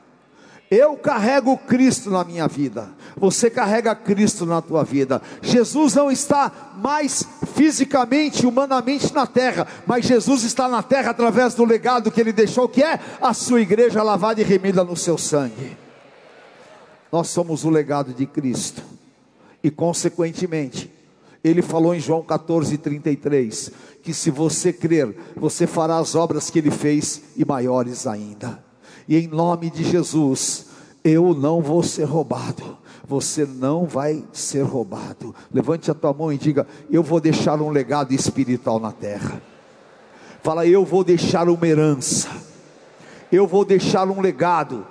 Eu 0.72 0.96
carrego 0.96 1.58
Cristo 1.58 2.10
na 2.10 2.24
minha 2.24 2.48
vida. 2.48 2.96
Você 3.18 3.50
carrega 3.50 3.96
Cristo 3.96 4.46
na 4.46 4.62
tua 4.62 4.84
vida. 4.84 5.22
Jesus 5.42 5.96
não 5.96 6.12
está 6.12 6.74
mais 6.78 7.26
fisicamente, 7.56 8.46
humanamente 8.46 9.14
na 9.14 9.26
terra, 9.26 9.68
mas 9.86 10.06
Jesus 10.06 10.44
está 10.44 10.68
na 10.68 10.84
terra 10.84 11.12
através 11.12 11.54
do 11.56 11.66
legado 11.66 12.12
que 12.12 12.22
ele 12.22 12.32
deixou, 12.32 12.70
que 12.70 12.84
é 12.84 13.00
a 13.22 13.34
sua 13.34 13.62
igreja 13.62 14.04
lavada 14.04 14.42
e 14.42 14.44
remida 14.44 14.84
no 14.84 14.96
seu 14.96 15.18
sangue. 15.18 15.76
Nós 17.12 17.28
somos 17.30 17.64
o 17.64 17.70
legado 17.70 18.14
de 18.14 18.26
Cristo. 18.26 18.82
E 19.64 19.72
consequentemente, 19.72 20.92
ele 21.44 21.62
falou 21.62 21.96
em 21.96 22.00
João 22.00 22.22
14:33 22.22 23.72
que 24.04 24.14
se 24.14 24.30
você 24.30 24.72
crer, 24.72 25.16
você 25.36 25.66
fará 25.66 25.98
as 25.98 26.16
obras 26.16 26.50
que 26.50 26.60
ele 26.60 26.72
fez 26.72 27.22
e 27.36 27.44
maiores 27.44 28.06
ainda 28.06 28.68
e 29.08 29.18
em 29.18 29.28
nome 29.28 29.70
de 29.70 29.84
Jesus, 29.84 30.66
eu 31.04 31.34
não 31.34 31.62
vou 31.62 31.82
ser 31.82 32.04
roubado. 32.04 32.78
Você 33.08 33.46
não 33.46 33.86
vai 33.86 34.22
ser 34.34 34.64
roubado. 34.64 35.34
Levante 35.52 35.90
a 35.90 35.94
tua 35.94 36.12
mão 36.12 36.32
e 36.32 36.38
diga: 36.38 36.68
Eu 36.90 37.02
vou 37.02 37.22
deixar 37.22 37.62
um 37.62 37.70
legado 37.70 38.14
espiritual 38.14 38.82
na 38.82 38.92
terra. 38.92 39.42
Fala, 40.44 40.66
eu 40.66 40.84
vou 40.84 41.04
deixar 41.04 41.48
uma 41.48 41.68
herança. 41.68 42.30
Eu 43.32 43.48
vou 43.48 43.64
deixar 43.64 44.10
um 44.10 44.20
legado 44.20 44.86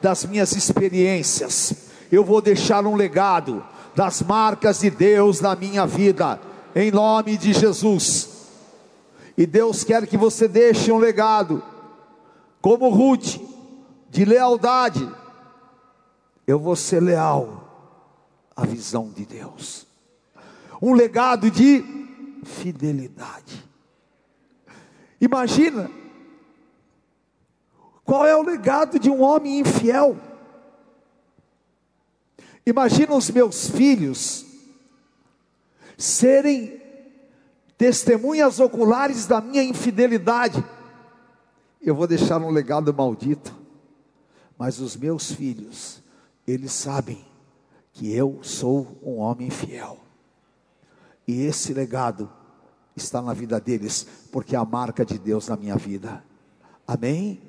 das 0.00 0.24
minhas 0.24 0.52
experiências. 0.52 1.74
Eu 2.10 2.24
vou 2.24 2.40
deixar 2.40 2.86
um 2.86 2.94
legado 2.94 3.64
das 3.96 4.22
marcas 4.22 4.80
de 4.80 4.90
Deus 4.90 5.40
na 5.40 5.56
minha 5.56 5.86
vida. 5.86 6.40
Em 6.74 6.90
nome 6.92 7.36
de 7.36 7.52
Jesus. 7.52 8.28
E 9.36 9.44
Deus 9.44 9.82
quer 9.82 10.06
que 10.06 10.16
você 10.16 10.46
deixe 10.46 10.92
um 10.92 10.98
legado. 10.98 11.62
Como 12.60 12.88
Ruth, 12.90 13.38
de 14.10 14.24
lealdade, 14.24 15.08
eu 16.46 16.58
vou 16.58 16.76
ser 16.76 17.00
leal 17.00 17.64
à 18.54 18.64
visão 18.64 19.10
de 19.10 19.26
Deus. 19.26 19.86
Um 20.80 20.94
legado 20.94 21.50
de 21.50 21.84
fidelidade. 22.44 23.64
Imagina 25.20 25.90
qual 28.04 28.24
é 28.24 28.36
o 28.36 28.42
legado 28.42 28.98
de 28.98 29.10
um 29.10 29.20
homem 29.22 29.58
infiel. 29.58 30.16
Imagina 32.64 33.14
os 33.14 33.30
meus 33.30 33.68
filhos 33.68 34.44
serem 35.96 36.80
testemunhas 37.76 38.60
oculares 38.60 39.26
da 39.26 39.40
minha 39.40 39.62
infidelidade. 39.62 40.64
Eu 41.80 41.94
vou 41.94 42.06
deixar 42.06 42.40
um 42.40 42.50
legado 42.50 42.92
maldito. 42.92 43.54
Mas 44.58 44.80
os 44.80 44.96
meus 44.96 45.30
filhos, 45.30 46.02
eles 46.46 46.72
sabem 46.72 47.24
que 47.92 48.12
eu 48.12 48.40
sou 48.42 48.98
um 49.02 49.16
homem 49.16 49.50
fiel. 49.50 49.98
E 51.26 51.42
esse 51.42 51.72
legado 51.72 52.30
está 52.94 53.20
na 53.20 53.32
vida 53.32 53.60
deles, 53.60 54.06
porque 54.30 54.54
é 54.54 54.58
a 54.58 54.64
marca 54.64 55.04
de 55.04 55.18
Deus 55.18 55.48
na 55.48 55.56
minha 55.56 55.76
vida. 55.76 56.22
Amém? 56.86 57.40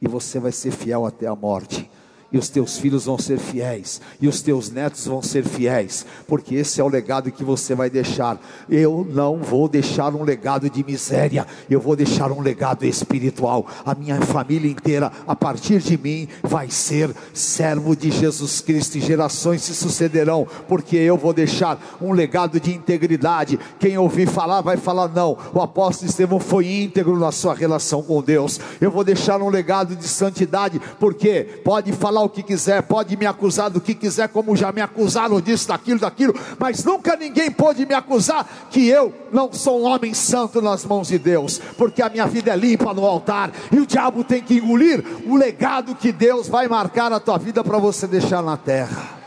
E 0.00 0.08
você 0.08 0.40
vai 0.40 0.52
ser 0.52 0.72
fiel 0.72 1.06
até 1.06 1.26
a 1.26 1.36
morte 1.36 1.90
e 2.32 2.38
os 2.38 2.48
teus 2.48 2.78
filhos 2.78 3.06
vão 3.06 3.18
ser 3.18 3.38
fiéis, 3.38 4.00
e 4.20 4.28
os 4.28 4.40
teus 4.40 4.70
netos 4.70 5.06
vão 5.06 5.22
ser 5.22 5.44
fiéis, 5.44 6.06
porque 6.26 6.54
esse 6.54 6.80
é 6.80 6.84
o 6.84 6.88
legado 6.88 7.30
que 7.30 7.44
você 7.44 7.74
vai 7.74 7.90
deixar. 7.90 8.40
Eu 8.68 9.06
não 9.08 9.38
vou 9.38 9.68
deixar 9.68 10.14
um 10.14 10.22
legado 10.22 10.68
de 10.70 10.84
miséria, 10.84 11.46
eu 11.68 11.80
vou 11.80 11.96
deixar 11.96 12.30
um 12.30 12.40
legado 12.40 12.84
espiritual. 12.84 13.66
A 13.84 13.94
minha 13.94 14.20
família 14.20 14.70
inteira, 14.70 15.10
a 15.26 15.34
partir 15.34 15.80
de 15.80 15.98
mim, 15.98 16.28
vai 16.42 16.70
ser 16.70 17.10
servo 17.32 17.96
de 17.96 18.10
Jesus 18.10 18.60
Cristo, 18.60 18.98
e 18.98 19.00
gerações 19.00 19.62
se 19.62 19.74
sucederão, 19.74 20.46
porque 20.68 20.96
eu 20.96 21.16
vou 21.16 21.32
deixar 21.32 21.98
um 22.00 22.12
legado 22.12 22.60
de 22.60 22.72
integridade. 22.72 23.58
Quem 23.78 23.98
ouvir 23.98 24.28
falar, 24.28 24.60
vai 24.60 24.76
falar: 24.76 25.08
não, 25.08 25.36
o 25.52 25.60
apóstolo 25.60 26.08
Estevão 26.10 26.40
foi 26.40 26.66
íntegro 26.66 27.18
na 27.18 27.32
sua 27.32 27.54
relação 27.54 28.02
com 28.02 28.22
Deus. 28.22 28.60
Eu 28.80 28.90
vou 28.90 29.04
deixar 29.04 29.40
um 29.42 29.48
legado 29.48 29.96
de 29.96 30.06
santidade, 30.06 30.80
porque 30.98 31.42
pode 31.64 31.92
falar 31.92 32.19
falar 32.20 32.22
o 32.22 32.28
que 32.28 32.42
quiser, 32.42 32.82
pode 32.82 33.16
me 33.16 33.26
acusar 33.26 33.70
do 33.70 33.80
que 33.80 33.94
quiser, 33.94 34.28
como 34.28 34.56
já 34.56 34.70
me 34.72 34.80
acusaram 34.80 35.40
disso, 35.40 35.68
daquilo, 35.68 36.00
daquilo, 36.00 36.34
mas 36.58 36.84
nunca 36.84 37.16
ninguém 37.16 37.50
pôde 37.50 37.86
me 37.86 37.94
acusar 37.94 38.46
que 38.70 38.86
eu 38.86 39.12
não 39.32 39.52
sou 39.52 39.80
um 39.80 39.84
homem 39.84 40.12
santo 40.12 40.60
nas 40.60 40.84
mãos 40.84 41.08
de 41.08 41.18
Deus, 41.18 41.58
porque 41.76 42.02
a 42.02 42.08
minha 42.08 42.26
vida 42.26 42.52
é 42.52 42.56
limpa 42.56 42.92
no 42.92 43.04
altar, 43.06 43.50
e 43.72 43.78
o 43.78 43.86
diabo 43.86 44.22
tem 44.22 44.42
que 44.42 44.54
engolir 44.54 45.04
o 45.26 45.36
legado 45.36 45.94
que 45.94 46.12
Deus 46.12 46.48
vai 46.48 46.68
marcar 46.68 47.12
a 47.12 47.20
tua 47.20 47.38
vida 47.38 47.64
para 47.64 47.78
você 47.78 48.06
deixar 48.06 48.42
na 48.42 48.56
terra. 48.56 49.18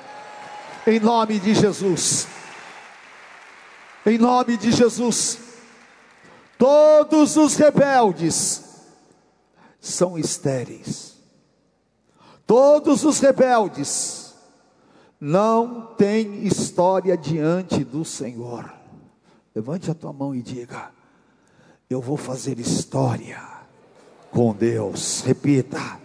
Em 0.86 0.99
nome 0.99 1.39
de 1.39 1.56
Jesus. 1.56 2.27
Em 4.06 4.17
nome 4.17 4.58
de 4.58 4.71
Jesus. 4.71 5.39
Todos 6.58 7.38
os 7.38 7.56
rebeldes 7.56 8.63
são 9.79 10.17
estéreis 10.17 11.12
Todos 12.54 13.04
os 13.04 13.20
rebeldes 13.20 14.36
não 15.20 15.88
têm 15.98 16.46
história 16.46 17.18
diante 17.18 17.84
do 17.84 18.06
Senhor. 18.06 18.72
Levante 19.56 19.89
a 19.89 19.96
tua 19.96 20.13
mão 20.13 20.36
e 20.36 20.42
diga: 20.44 20.92
Eu 21.89 22.00
vou 22.00 22.16
fazer 22.16 22.60
história 22.60 23.42
com 24.30 24.54
Deus. 24.54 25.22
Repita. 25.22 26.00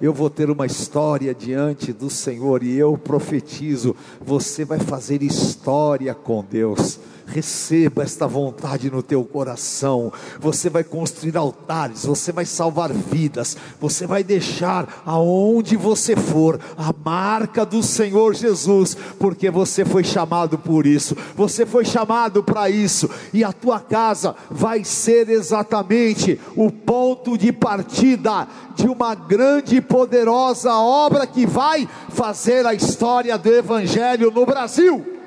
Eu 0.00 0.14
vou 0.14 0.30
ter 0.30 0.48
uma 0.48 0.64
história 0.64 1.34
diante 1.34 1.92
do 1.92 2.08
Senhor 2.08 2.62
e 2.62 2.78
eu 2.78 2.96
profetizo: 2.96 3.94
você 4.22 4.64
vai 4.64 4.78
fazer 4.78 5.22
história 5.22 6.14
com 6.14 6.42
Deus 6.42 6.98
receba 7.28 8.02
esta 8.02 8.26
vontade 8.26 8.90
no 8.90 9.02
teu 9.02 9.24
coração. 9.24 10.12
Você 10.40 10.70
vai 10.70 10.82
construir 10.82 11.36
altares, 11.36 12.04
você 12.04 12.32
vai 12.32 12.44
salvar 12.44 12.92
vidas, 12.92 13.56
você 13.80 14.06
vai 14.06 14.24
deixar 14.24 15.02
aonde 15.04 15.76
você 15.76 16.16
for 16.16 16.58
a 16.76 16.92
marca 17.04 17.64
do 17.64 17.82
Senhor 17.82 18.34
Jesus, 18.34 18.96
porque 19.18 19.50
você 19.50 19.84
foi 19.84 20.02
chamado 20.02 20.58
por 20.58 20.86
isso, 20.86 21.16
você 21.36 21.66
foi 21.66 21.84
chamado 21.84 22.42
para 22.42 22.70
isso, 22.70 23.10
e 23.32 23.44
a 23.44 23.52
tua 23.52 23.78
casa 23.78 24.34
vai 24.50 24.82
ser 24.84 25.28
exatamente 25.28 26.40
o 26.56 26.70
ponto 26.70 27.36
de 27.36 27.52
partida 27.52 28.48
de 28.74 28.86
uma 28.88 29.14
grande 29.14 29.76
e 29.76 29.80
poderosa 29.80 30.72
obra 30.74 31.26
que 31.26 31.46
vai 31.46 31.88
fazer 32.08 32.64
a 32.64 32.72
história 32.72 33.36
do 33.36 33.52
Evangelho 33.52 34.30
no 34.30 34.46
Brasil 34.46 35.17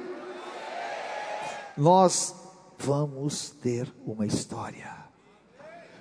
nós 1.78 2.36
vamos 2.78 3.50
ter 3.50 3.92
uma 4.06 4.26
história. 4.26 5.02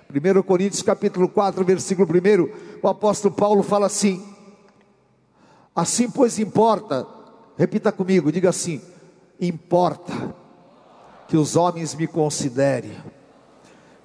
1 0.09 0.43
Coríntios 0.43 0.81
capítulo 0.81 1.29
4, 1.29 1.63
versículo 1.63 2.07
1, 2.07 2.79
o 2.81 2.87
apóstolo 2.87 3.33
Paulo 3.33 3.63
fala 3.63 3.85
assim: 3.85 4.23
Assim 5.75 6.09
pois 6.09 6.37
importa, 6.37 7.07
repita 7.57 7.91
comigo, 7.91 8.31
diga 8.31 8.49
assim: 8.49 8.81
importa 9.39 10.35
que 11.27 11.37
os 11.37 11.55
homens 11.55 11.95
me 11.95 12.07
considerem 12.07 12.97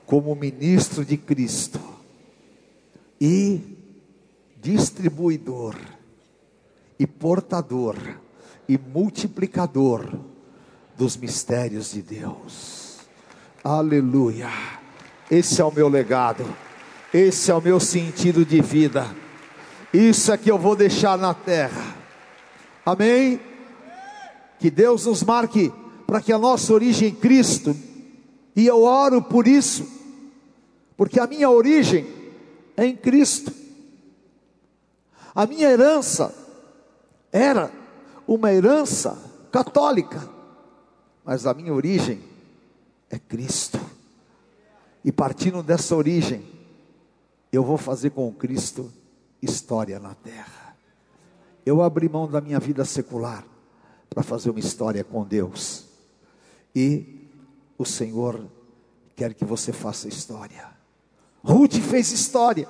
como 0.06 0.34
ministro 0.36 1.04
de 1.04 1.16
Cristo 1.16 1.80
e 3.20 3.76
distribuidor 4.60 5.74
e 6.98 7.06
portador 7.06 7.96
e 8.68 8.78
multiplicador 8.78 10.08
dos 10.96 11.16
mistérios 11.16 11.92
de 11.92 12.02
Deus. 12.02 12.98
Aleluia. 13.62 14.48
Esse 15.30 15.60
é 15.60 15.64
o 15.64 15.72
meu 15.72 15.88
legado. 15.88 16.46
Esse 17.12 17.50
é 17.50 17.54
o 17.54 17.60
meu 17.60 17.78
sentido 17.78 18.44
de 18.44 18.60
vida. 18.60 19.06
Isso 19.92 20.32
é 20.32 20.38
que 20.38 20.50
eu 20.50 20.58
vou 20.58 20.74
deixar 20.74 21.18
na 21.18 21.34
terra. 21.34 21.96
Amém? 22.84 23.40
Que 24.58 24.70
Deus 24.70 25.06
nos 25.06 25.22
marque 25.22 25.72
para 26.06 26.20
que 26.20 26.32
a 26.32 26.38
nossa 26.38 26.72
origem 26.72 27.08
em 27.08 27.14
Cristo, 27.14 27.76
e 28.54 28.66
eu 28.66 28.82
oro 28.84 29.20
por 29.20 29.46
isso, 29.46 29.86
porque 30.96 31.18
a 31.18 31.26
minha 31.26 31.50
origem 31.50 32.06
é 32.76 32.86
em 32.86 32.96
Cristo. 32.96 33.52
A 35.34 35.46
minha 35.46 35.68
herança 35.68 36.32
era 37.32 37.70
uma 38.26 38.52
herança 38.52 39.18
católica 39.50 40.35
mas 41.26 41.44
a 41.44 41.52
minha 41.52 41.74
origem 41.74 42.22
é 43.10 43.18
Cristo. 43.18 43.80
E 45.04 45.10
partindo 45.10 45.60
dessa 45.60 45.96
origem, 45.96 46.46
eu 47.50 47.64
vou 47.64 47.76
fazer 47.76 48.10
com 48.10 48.32
Cristo 48.32 48.92
história 49.42 49.98
na 49.98 50.14
terra. 50.14 50.76
Eu 51.64 51.82
abri 51.82 52.08
mão 52.08 52.30
da 52.30 52.40
minha 52.40 52.60
vida 52.60 52.84
secular 52.84 53.44
para 54.08 54.22
fazer 54.22 54.50
uma 54.50 54.60
história 54.60 55.02
com 55.02 55.24
Deus. 55.24 55.86
E 56.72 57.28
o 57.76 57.84
Senhor 57.84 58.46
quer 59.16 59.34
que 59.34 59.44
você 59.44 59.72
faça 59.72 60.06
história. 60.06 60.70
Ruth 61.42 61.74
fez 61.74 62.12
história. 62.12 62.68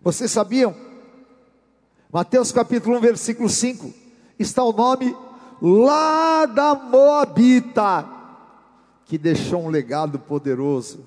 Vocês 0.00 0.32
sabiam? 0.32 0.74
Mateus 2.12 2.50
capítulo 2.50 2.96
1, 2.96 3.00
versículo 3.00 3.48
5, 3.48 3.94
está 4.40 4.64
o 4.64 4.72
nome 4.72 5.16
lá 5.62 6.44
da 6.44 6.74
Moabita, 6.74 8.04
que 9.04 9.16
deixou 9.16 9.62
um 9.62 9.68
legado 9.68 10.18
poderoso. 10.18 11.04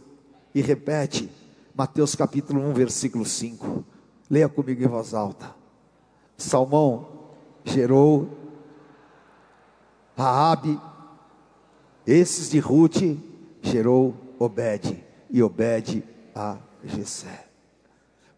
E 0.54 0.62
repete, 0.62 1.30
Mateus 1.76 2.16
capítulo 2.16 2.62
1, 2.70 2.74
versículo 2.74 3.26
5. 3.26 3.84
Leia 4.30 4.48
comigo 4.48 4.82
em 4.82 4.88
voz 4.88 5.14
alta. 5.14 5.54
Salmão 6.38 7.10
gerou 7.66 8.30
Raabe, 10.18 10.80
esses 12.08 12.50
de 12.50 12.60
Ruth 12.60 13.02
gerou 13.62 14.16
Obed, 14.40 15.04
e 15.30 15.44
Obed 15.44 16.02
a 16.34 16.58
Jessé. 16.82 17.48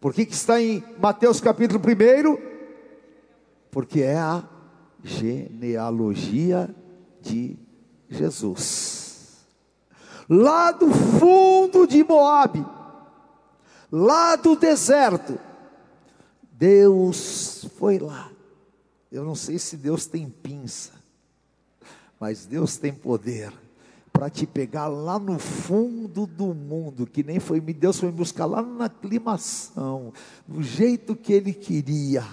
Por 0.00 0.12
que, 0.12 0.26
que 0.26 0.34
está 0.34 0.60
em 0.60 0.82
Mateus 1.00 1.40
capítulo 1.40 1.80
1? 1.80 2.38
Porque 3.70 4.02
é 4.02 4.18
a 4.18 4.42
genealogia 5.02 6.74
de 7.20 7.56
Jesus. 8.08 9.46
Lá 10.28 10.72
do 10.72 10.90
fundo 10.90 11.86
de 11.86 12.04
Moabe, 12.04 12.64
lá 13.90 14.36
do 14.36 14.56
deserto, 14.56 15.38
Deus 16.52 17.66
foi 17.78 17.98
lá. 17.98 18.30
Eu 19.10 19.24
não 19.24 19.34
sei 19.34 19.58
se 19.58 19.76
Deus 19.76 20.06
tem 20.06 20.28
pinça, 20.28 20.92
mas 22.20 22.44
Deus 22.44 22.76
tem 22.76 22.92
poder 22.92 23.52
para 24.12 24.28
te 24.28 24.46
pegar 24.46 24.88
lá 24.88 25.18
no 25.18 25.38
fundo 25.38 26.26
do 26.26 26.52
mundo, 26.52 27.06
que 27.06 27.22
nem 27.22 27.38
foi, 27.38 27.60
Deus 27.60 28.00
foi 28.00 28.10
me 28.10 28.16
buscar 28.16 28.46
lá 28.46 28.60
na 28.60 28.86
aclimação, 28.86 30.12
do 30.46 30.62
jeito 30.62 31.14
que 31.14 31.32
Ele 31.32 31.54
queria 31.54 32.26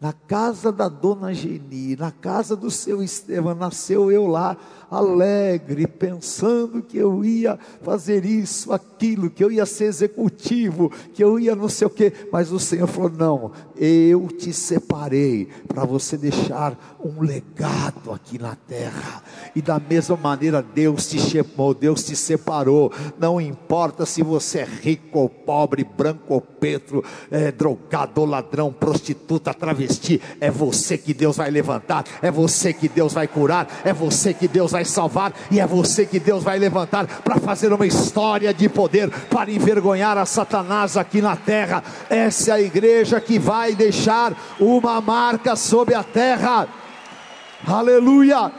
na 0.00 0.14
casa 0.14 0.72
da 0.72 0.88
dona 0.88 1.34
Geni, 1.34 1.94
na 1.94 2.10
casa 2.10 2.56
do 2.56 2.70
seu 2.70 3.02
Estevam, 3.02 3.54
nasceu 3.54 4.10
eu 4.10 4.26
lá, 4.26 4.56
alegre, 4.90 5.86
pensando 5.86 6.82
que 6.82 6.98
eu 6.98 7.24
ia 7.24 7.58
fazer 7.82 8.24
isso, 8.24 8.72
aquilo, 8.72 9.30
que 9.30 9.44
eu 9.44 9.50
ia 9.50 9.64
ser 9.64 9.84
executivo, 9.84 10.90
que 11.14 11.22
eu 11.22 11.38
ia 11.38 11.54
não 11.54 11.68
sei 11.68 11.86
o 11.86 11.90
quê, 11.90 12.12
mas 12.32 12.50
o 12.50 12.58
Senhor 12.58 12.86
falou: 12.86 13.10
não, 13.10 13.52
eu 13.76 14.26
te 14.28 14.52
separei 14.52 15.48
para 15.68 15.84
você 15.84 16.16
deixar 16.16 16.98
um 17.02 17.22
legado 17.22 18.12
aqui 18.12 18.38
na 18.38 18.56
terra, 18.56 19.22
e 19.54 19.62
da 19.62 19.78
mesma 19.78 20.16
maneira 20.16 20.62
Deus 20.62 21.08
te 21.08 21.18
chamou, 21.18 21.72
Deus 21.72 22.02
te 22.02 22.16
separou, 22.16 22.92
não 23.18 23.40
importa 23.40 24.04
se 24.04 24.22
você 24.22 24.60
é 24.60 24.68
rico 24.82 25.20
ou 25.20 25.28
pobre, 25.28 25.84
branco 25.84 26.34
ou 26.34 26.40
preto, 26.40 27.04
é, 27.30 27.52
drogado 27.52 28.20
ou 28.20 28.26
ladrão, 28.26 28.72
prostituta, 28.72 29.54
travesti 29.54 30.20
é 30.40 30.50
você 30.50 30.96
que 30.96 31.12
Deus 31.12 31.36
vai 31.36 31.50
levantar, 31.50 32.04
é 32.22 32.30
você 32.30 32.72
que 32.72 32.88
Deus 32.88 33.12
vai 33.12 33.28
curar, 33.28 33.68
é 33.84 33.92
você 33.92 34.32
que 34.32 34.48
Deus 34.48 34.72
vai 34.72 34.79
salvar 34.84 35.32
e 35.50 35.60
é 35.60 35.66
você 35.66 36.06
que 36.06 36.18
Deus 36.18 36.42
vai 36.42 36.58
levantar 36.58 37.06
para 37.22 37.38
fazer 37.38 37.72
uma 37.72 37.86
história 37.86 38.52
de 38.52 38.68
poder, 38.68 39.10
para 39.26 39.50
envergonhar 39.50 40.16
a 40.18 40.26
Satanás 40.26 40.96
aqui 40.96 41.20
na 41.20 41.36
terra. 41.36 41.82
Essa 42.08 42.50
é 42.50 42.54
a 42.54 42.60
igreja 42.60 43.20
que 43.20 43.38
vai 43.38 43.74
deixar 43.74 44.36
uma 44.58 45.00
marca 45.00 45.56
sobre 45.56 45.94
a 45.94 46.02
terra. 46.02 46.68
Aleluia. 47.66 48.52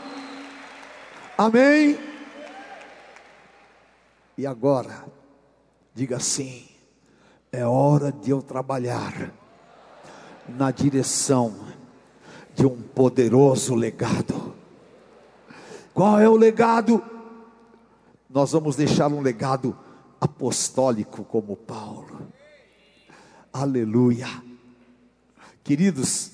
Amém. 1.36 1.98
E 4.36 4.46
agora, 4.46 5.04
diga 5.94 6.16
assim: 6.16 6.64
é 7.50 7.66
hora 7.66 8.10
de 8.10 8.30
eu 8.30 8.40
trabalhar 8.40 9.32
na 10.48 10.70
direção 10.70 11.54
de 12.54 12.66
um 12.66 12.80
poderoso 12.80 13.74
legado. 13.74 14.61
Qual 15.94 16.18
é 16.18 16.28
o 16.28 16.36
legado? 16.36 17.02
Nós 18.28 18.52
vamos 18.52 18.76
deixar 18.76 19.08
um 19.12 19.20
legado 19.20 19.76
apostólico 20.20 21.24
como 21.24 21.56
Paulo. 21.56 22.28
Aleluia. 23.52 24.28
Queridos, 25.62 26.30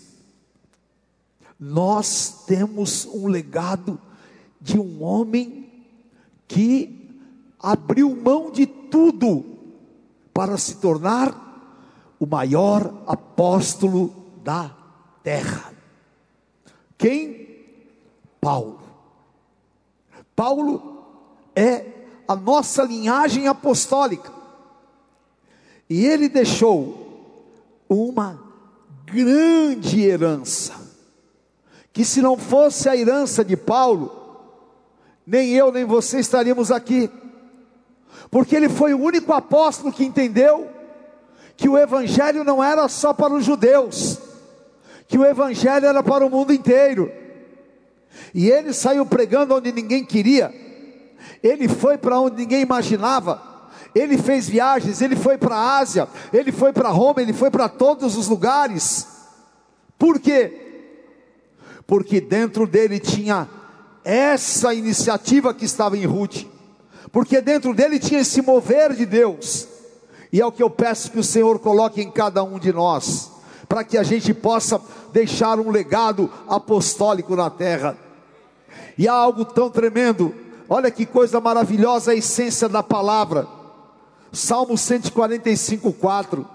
nós 1.59 2.45
temos 2.47 3.05
um 3.07 3.27
legado 3.27 4.01
de 4.61 4.79
um 4.79 5.03
homem 5.03 5.69
que 6.47 7.21
abriu 7.59 8.15
mão 8.15 8.53
de 8.53 8.67
tudo 8.67 9.45
para 10.33 10.57
se 10.57 10.77
tornar 10.77 11.47
o 12.21 12.27
maior 12.27 13.03
apóstolo 13.07 14.15
da 14.45 14.71
terra. 15.23 15.73
Quem? 16.97 17.49
Paulo. 18.41 18.78
Paulo 20.39 21.03
é 21.57 21.85
a 22.29 22.37
nossa 22.37 22.85
linhagem 22.85 23.49
apostólica. 23.49 24.31
E 25.91 26.07
ele 26.07 26.29
deixou 26.29 27.83
uma 27.89 28.41
grande 29.05 30.01
herança, 30.01 30.75
que 31.93 32.05
se 32.05 32.23
não 32.23 32.39
fosse 32.39 32.89
a 32.89 32.97
herança 32.97 33.45
de 33.45 33.57
Paulo, 33.57 34.13
nem 35.27 35.55
eu 35.55 35.73
nem 35.73 35.85
você 35.85 36.21
estaríamos 36.21 36.71
aqui, 36.71 37.11
porque 38.31 38.55
ele 38.55 38.69
foi 38.69 38.95
o 38.95 39.01
único 39.01 39.33
apóstolo 39.33 39.93
que 39.93 40.05
entendeu 40.05 40.69
que 41.57 41.69
o 41.69 41.77
Evangelho 41.77 42.45
não 42.45 42.63
era 42.63 42.87
só 42.87 43.13
para 43.13 43.35
os 43.35 43.45
judeus, 43.45 44.21
que 45.09 45.19
o 45.19 45.27
Evangelho 45.27 45.87
era 45.87 46.01
para 46.01 46.25
o 46.25 46.31
mundo 46.31 46.53
inteiro, 46.53 47.11
E 48.35 48.51
ele 48.51 48.73
saiu 48.73 49.05
pregando 49.07 49.55
onde 49.55 49.73
ninguém 49.73 50.05
queria. 50.05 50.55
Ele 51.43 51.69
foi 51.69 51.97
para 51.97 52.21
onde 52.21 52.37
ninguém 52.37 52.63
imaginava. 52.63 53.43
Ele 53.95 54.19
fez 54.19 54.49
viagens, 54.49 55.01
ele 55.01 55.17
foi 55.17 55.39
para 55.39 55.57
a 55.57 55.79
Ásia, 55.79 56.09
ele 56.33 56.53
foi 56.53 56.73
para 56.73 56.91
Roma, 56.91 57.23
ele 57.23 57.33
foi 57.33 57.51
para 57.51 57.69
todos 57.69 58.17
os 58.17 58.29
lugares. 58.29 59.07
Por 59.99 60.21
quê? 60.21 60.67
Porque 61.87 62.21
dentro 62.21 62.67
dele 62.67 63.01
tinha 63.01 63.49
essa 64.05 64.73
iniciativa 64.75 65.55
que 65.55 65.65
estava 65.65 65.97
em 65.97 66.05
Ruth. 66.05 66.45
Porque 67.11 67.41
dentro 67.41 67.75
dele 67.75 67.99
tinha 67.99 68.21
esse 68.21 68.43
mover 68.43 68.93
de 68.93 69.07
Deus. 69.07 69.67
E 70.33 70.41
é 70.41 70.47
o 70.47 70.53
que 70.53 70.63
eu 70.63 70.69
peço 70.71 71.11
que 71.11 71.19
o 71.19 71.25
Senhor 71.25 71.59
coloque 71.59 72.03
em 72.03 72.11
cada 72.11 72.45
um 72.45 72.59
de 72.59 72.73
nós, 72.73 73.33
para 73.67 73.83
que 73.83 73.97
a 73.97 74.03
gente 74.03 74.35
possa 74.35 74.81
deixar 75.13 75.59
um 75.59 75.71
legado 75.71 76.31
apostólico 76.47 77.35
na 77.35 77.49
terra. 77.49 77.97
E 78.97 79.09
há 79.09 79.13
algo 79.13 79.45
tão 79.45 79.71
tremendo, 79.71 80.35
olha 80.69 80.91
que 80.91 81.07
coisa 81.07 81.41
maravilhosa 81.41 82.13
a 82.13 82.15
essência 82.15 82.69
da 82.69 82.83
palavra. 82.83 83.47
Salmo 84.33 84.77
145, 84.77 85.93
4. 85.93 86.47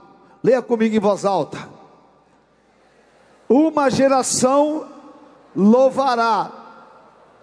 Leia 0.43 0.61
comigo 0.61 0.95
em 0.95 0.99
voz 0.99 1.25
alta. 1.25 1.69
Uma 3.49 3.89
geração 3.89 4.87
louvará 5.55 6.51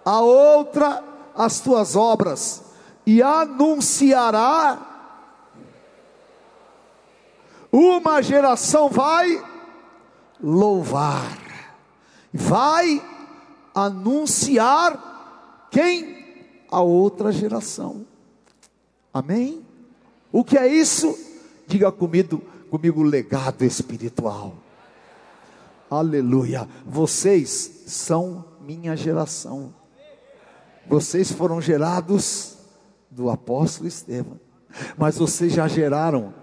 a 0.03 0.19
outra 0.21 1.03
as 1.35 1.59
tuas 1.59 1.95
obras 1.95 2.63
e 3.05 3.21
anunciará 3.21 4.91
uma 7.71 8.21
geração 8.21 8.89
vai 8.89 9.41
louvar, 10.41 11.37
vai 12.33 13.01
anunciar 13.73 15.67
quem? 15.71 16.21
A 16.69 16.81
outra 16.81 17.31
geração. 17.31 18.05
Amém? 19.13 19.65
O 20.31 20.43
que 20.43 20.57
é 20.57 20.67
isso? 20.67 21.17
Diga 21.67 21.91
comigo, 21.91 22.41
comigo 22.69 23.03
legado 23.03 23.63
espiritual. 23.63 24.55
Aleluia. 25.89 26.67
Vocês 26.85 27.83
são 27.87 28.45
minha 28.61 28.95
geração. 28.95 29.73
Vocês 30.87 31.31
foram 31.31 31.61
gerados 31.61 32.57
do 33.09 33.29
apóstolo 33.29 33.87
Estevão. 33.87 34.39
Mas 34.97 35.17
vocês 35.17 35.51
já 35.51 35.67
geraram. 35.67 36.33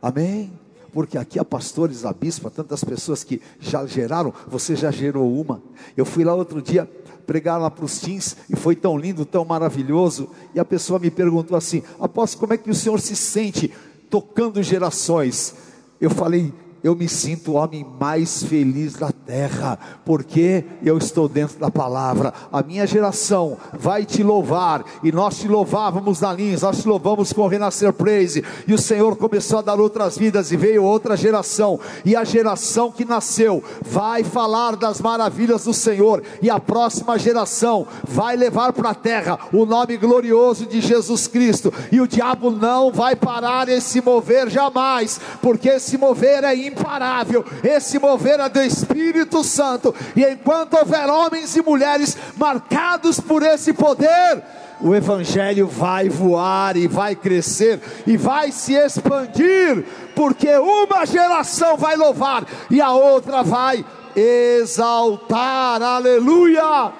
Amém? 0.00 0.58
Porque 0.92 1.16
aqui 1.16 1.38
há 1.38 1.44
pastores, 1.44 2.04
há 2.04 2.12
bispo, 2.12 2.48
há 2.48 2.50
tantas 2.50 2.84
pessoas 2.84 3.24
que 3.24 3.40
já 3.58 3.86
geraram, 3.86 4.32
você 4.46 4.76
já 4.76 4.90
gerou 4.90 5.32
uma. 5.40 5.62
Eu 5.96 6.04
fui 6.04 6.24
lá 6.24 6.34
outro 6.34 6.60
dia 6.60 6.88
pregar 7.26 7.58
lá 7.60 7.70
para 7.70 7.84
os 7.84 8.00
teens 8.00 8.36
e 8.50 8.56
foi 8.56 8.76
tão 8.76 8.98
lindo, 8.98 9.24
tão 9.24 9.44
maravilhoso. 9.44 10.28
E 10.54 10.60
a 10.60 10.64
pessoa 10.64 10.98
me 10.98 11.10
perguntou 11.10 11.56
assim: 11.56 11.82
Apóstolo, 11.98 12.40
como 12.40 12.52
é 12.52 12.58
que 12.58 12.70
o 12.70 12.74
senhor 12.74 13.00
se 13.00 13.16
sente 13.16 13.72
tocando 14.10 14.62
gerações? 14.62 15.54
Eu 16.00 16.10
falei: 16.10 16.52
eu 16.82 16.94
me 16.96 17.08
sinto 17.08 17.52
o 17.52 17.54
homem 17.54 17.86
mais 18.00 18.42
feliz 18.42 18.94
da 18.94 19.12
terra, 19.12 19.78
porque 20.04 20.64
eu 20.82 20.98
estou 20.98 21.28
dentro 21.28 21.58
da 21.58 21.70
palavra. 21.70 22.32
A 22.52 22.62
minha 22.62 22.86
geração 22.86 23.56
vai 23.72 24.04
te 24.04 24.22
louvar, 24.22 24.84
e 25.02 25.12
nós 25.12 25.38
te 25.38 25.46
louvávamos 25.46 26.20
na 26.20 26.32
Lins, 26.32 26.62
nós 26.62 26.82
te 26.82 26.88
louvamos 26.88 27.32
com 27.32 27.42
o 27.42 27.48
Renascer 27.48 27.92
Praise, 27.92 28.44
e 28.66 28.74
o 28.74 28.78
Senhor 28.78 29.16
começou 29.16 29.60
a 29.60 29.62
dar 29.62 29.78
outras 29.78 30.18
vidas, 30.18 30.50
e 30.50 30.56
veio 30.56 30.82
outra 30.82 31.16
geração, 31.16 31.78
e 32.04 32.16
a 32.16 32.24
geração 32.24 32.90
que 32.90 33.04
nasceu 33.04 33.62
vai 33.82 34.24
falar 34.24 34.76
das 34.76 35.00
maravilhas 35.00 35.64
do 35.64 35.72
Senhor, 35.74 36.22
e 36.40 36.50
a 36.50 36.58
próxima 36.58 37.18
geração 37.18 37.86
vai 38.04 38.36
levar 38.36 38.72
para 38.72 38.90
a 38.90 38.94
terra 38.94 39.38
o 39.52 39.64
nome 39.64 39.96
glorioso 39.96 40.66
de 40.66 40.80
Jesus 40.80 41.28
Cristo, 41.28 41.72
e 41.92 42.00
o 42.00 42.08
diabo 42.08 42.50
não 42.50 42.90
vai 42.90 43.14
parar 43.14 43.68
esse 43.68 44.00
mover 44.00 44.50
jamais, 44.50 45.20
porque 45.40 45.68
esse 45.68 45.96
mover 45.96 46.42
é 46.42 46.54
imparável, 46.72 47.44
esse 47.62 47.98
mover 47.98 48.40
é 48.40 48.48
do 48.48 48.60
Espírito 48.60 49.44
Santo, 49.44 49.94
e 50.16 50.24
enquanto 50.24 50.74
houver 50.74 51.08
homens 51.08 51.56
e 51.56 51.62
mulheres 51.62 52.16
marcados 52.36 53.20
por 53.20 53.42
esse 53.42 53.72
poder, 53.72 54.42
o 54.80 54.94
Evangelho 54.94 55.68
vai 55.68 56.08
voar 56.08 56.76
e 56.76 56.88
vai 56.88 57.14
crescer 57.14 57.80
e 58.06 58.16
vai 58.16 58.50
se 58.50 58.74
expandir, 58.74 59.84
porque 60.16 60.50
uma 60.56 61.06
geração 61.06 61.76
vai 61.76 61.96
louvar 61.96 62.44
e 62.68 62.80
a 62.80 62.90
outra 62.90 63.42
vai 63.42 63.84
exaltar, 64.16 65.80
aleluia! 65.80 66.92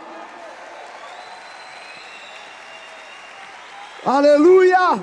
Aleluia! 4.04 5.00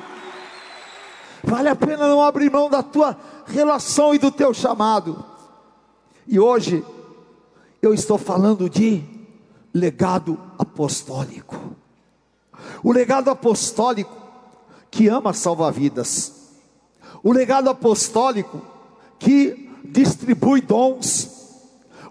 Vale 1.43 1.69
a 1.69 1.75
pena 1.75 2.07
não 2.07 2.21
abrir 2.21 2.51
mão 2.51 2.69
da 2.69 2.83
tua 2.83 3.17
relação 3.49 4.13
e 4.13 4.17
do 4.17 4.31
teu 4.31 4.53
chamado. 4.53 5.23
E 6.27 6.39
hoje 6.39 6.85
eu 7.81 7.93
estou 7.93 8.17
falando 8.17 8.69
de 8.69 9.03
legado 9.73 10.39
apostólico. 10.57 11.75
O 12.83 12.91
legado 12.91 13.29
apostólico 13.29 14.15
que 14.91 15.07
ama 15.07 15.33
salvar 15.33 15.71
vidas. 15.71 16.33
O 17.23 17.31
legado 17.31 17.69
apostólico 17.69 18.61
que 19.17 19.69
distribui 19.85 20.61
dons. 20.61 21.29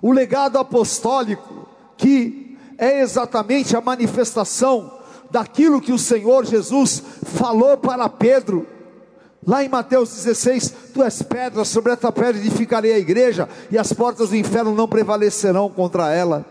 O 0.03 0.13
legado 0.13 0.59
apostólico 0.59 1.69
que 1.97 2.57
é 2.77 3.01
exatamente 3.01 3.77
a 3.77 3.81
manifestação 3.81 4.99
daquilo 5.31 5.81
que 5.81 5.93
o 5.93 5.99
Senhor 5.99 6.45
Jesus 6.45 7.03
falou 7.25 7.77
para 7.77 8.09
Pedro 8.09 8.67
Lá 9.49 9.65
em 9.65 9.69
Mateus 9.71 10.11
16, 10.11 10.75
tu 10.93 11.03
és 11.03 11.23
pedra, 11.23 11.65
sobre 11.65 11.91
esta 11.91 12.13
pedra 12.13 12.37
edificarei 12.39 12.93
a 12.93 12.99
igreja, 12.99 13.49
e 13.71 13.79
as 13.79 13.95
portas 13.95 14.29
do 14.29 14.37
inferno 14.37 14.75
não 14.75 14.87
prevalecerão 14.87 15.71
contra 15.71 16.13
ela. 16.13 16.45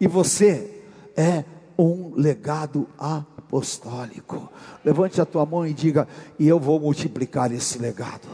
E 0.00 0.08
você 0.08 0.70
é 1.14 1.44
um 1.78 2.14
legado 2.16 2.88
apostólico. 2.98 4.50
Levante 4.82 5.20
a 5.20 5.26
tua 5.26 5.44
mão 5.44 5.66
e 5.66 5.74
diga: 5.74 6.08
e 6.38 6.48
eu 6.48 6.58
vou 6.58 6.80
multiplicar 6.80 7.52
esse 7.52 7.76
legado. 7.78 8.26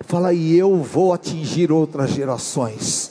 Fala, 0.00 0.34
e 0.34 0.54
eu 0.54 0.82
vou 0.82 1.14
atingir 1.14 1.72
outras 1.72 2.10
gerações. 2.10 3.10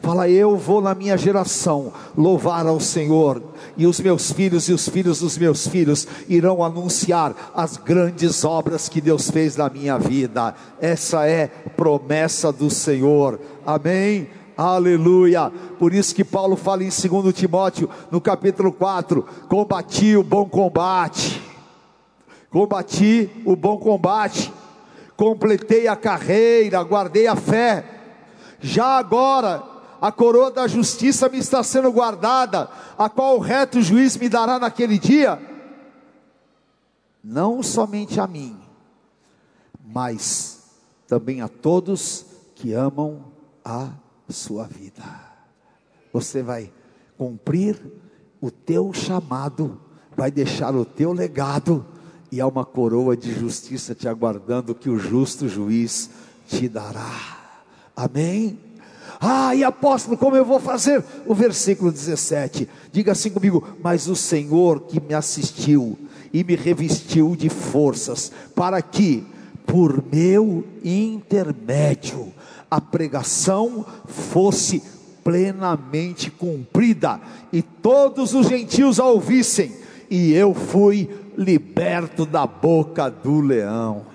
Fala, 0.00 0.28
eu 0.28 0.56
vou 0.56 0.80
na 0.80 0.94
minha 0.94 1.18
geração 1.18 1.92
louvar 2.16 2.64
ao 2.64 2.78
Senhor, 2.78 3.42
e 3.78 3.86
os 3.86 4.00
meus 4.00 4.32
filhos 4.32 4.68
e 4.68 4.72
os 4.72 4.88
filhos 4.88 5.20
dos 5.20 5.38
meus 5.38 5.68
filhos 5.68 6.06
irão 6.28 6.64
anunciar 6.64 7.52
as 7.54 7.76
grandes 7.76 8.44
obras 8.44 8.88
que 8.88 9.00
Deus 9.00 9.30
fez 9.30 9.56
na 9.56 9.70
minha 9.70 9.96
vida. 9.96 10.54
Essa 10.80 11.26
é 11.26 11.46
promessa 11.46 12.52
do 12.52 12.68
Senhor. 12.68 13.40
Amém. 13.64 14.28
Aleluia. 14.56 15.52
Por 15.78 15.94
isso 15.94 16.12
que 16.12 16.24
Paulo 16.24 16.56
fala 16.56 16.82
em 16.82 16.88
2 16.88 17.32
Timóteo, 17.32 17.88
no 18.10 18.20
capítulo 18.20 18.72
4: 18.72 19.24
combati 19.48 20.16
o 20.16 20.24
bom 20.24 20.46
combate. 20.46 21.40
Combati 22.50 23.30
o 23.44 23.54
bom 23.54 23.78
combate. 23.78 24.52
Completei 25.16 25.86
a 25.86 25.94
carreira, 25.94 26.82
guardei 26.82 27.28
a 27.28 27.36
fé. 27.36 27.84
Já 28.60 28.98
agora 28.98 29.77
a 30.00 30.12
coroa 30.12 30.50
da 30.50 30.66
justiça 30.66 31.28
me 31.28 31.38
está 31.38 31.62
sendo 31.62 31.90
guardada, 31.90 32.68
a 32.96 33.08
qual 33.08 33.36
o 33.36 33.40
reto 33.40 33.80
juiz 33.82 34.16
me 34.16 34.28
dará 34.28 34.58
naquele 34.58 34.98
dia, 34.98 35.40
não 37.22 37.62
somente 37.62 38.20
a 38.20 38.26
mim, 38.26 38.56
mas 39.84 40.62
também 41.06 41.40
a 41.40 41.48
todos 41.48 42.26
que 42.54 42.72
amam 42.72 43.24
a 43.64 43.90
sua 44.28 44.64
vida. 44.64 45.04
Você 46.12 46.42
vai 46.42 46.72
cumprir 47.16 47.80
o 48.40 48.50
teu 48.50 48.92
chamado, 48.92 49.80
vai 50.16 50.30
deixar 50.30 50.74
o 50.74 50.84
teu 50.84 51.12
legado, 51.12 51.84
e 52.30 52.40
há 52.40 52.46
uma 52.46 52.64
coroa 52.64 53.16
de 53.16 53.32
justiça 53.32 53.94
te 53.94 54.06
aguardando 54.06 54.74
que 54.74 54.90
o 54.90 54.98
justo 54.98 55.48
juiz 55.48 56.10
te 56.46 56.68
dará. 56.68 57.38
Amém? 57.96 58.67
Ah, 59.20 59.54
e 59.54 59.64
apóstolo, 59.64 60.16
como 60.16 60.36
eu 60.36 60.44
vou 60.44 60.60
fazer? 60.60 61.04
O 61.26 61.34
versículo 61.34 61.90
17, 61.90 62.68
diga 62.92 63.12
assim 63.12 63.30
comigo: 63.30 63.66
Mas 63.82 64.06
o 64.06 64.14
Senhor 64.14 64.80
que 64.82 65.00
me 65.00 65.14
assistiu 65.14 65.98
e 66.32 66.44
me 66.44 66.54
revestiu 66.54 67.34
de 67.34 67.48
forças, 67.48 68.30
para 68.54 68.80
que, 68.80 69.26
por 69.66 70.04
meu 70.12 70.64
intermédio, 70.84 72.32
a 72.70 72.80
pregação 72.80 73.84
fosse 74.06 74.82
plenamente 75.24 76.30
cumprida 76.30 77.20
e 77.52 77.60
todos 77.60 78.34
os 78.34 78.46
gentios 78.46 79.00
a 79.00 79.04
ouvissem, 79.04 79.72
e 80.08 80.32
eu 80.32 80.54
fui 80.54 81.10
liberto 81.36 82.24
da 82.24 82.46
boca 82.46 83.10
do 83.10 83.40
leão. 83.40 84.06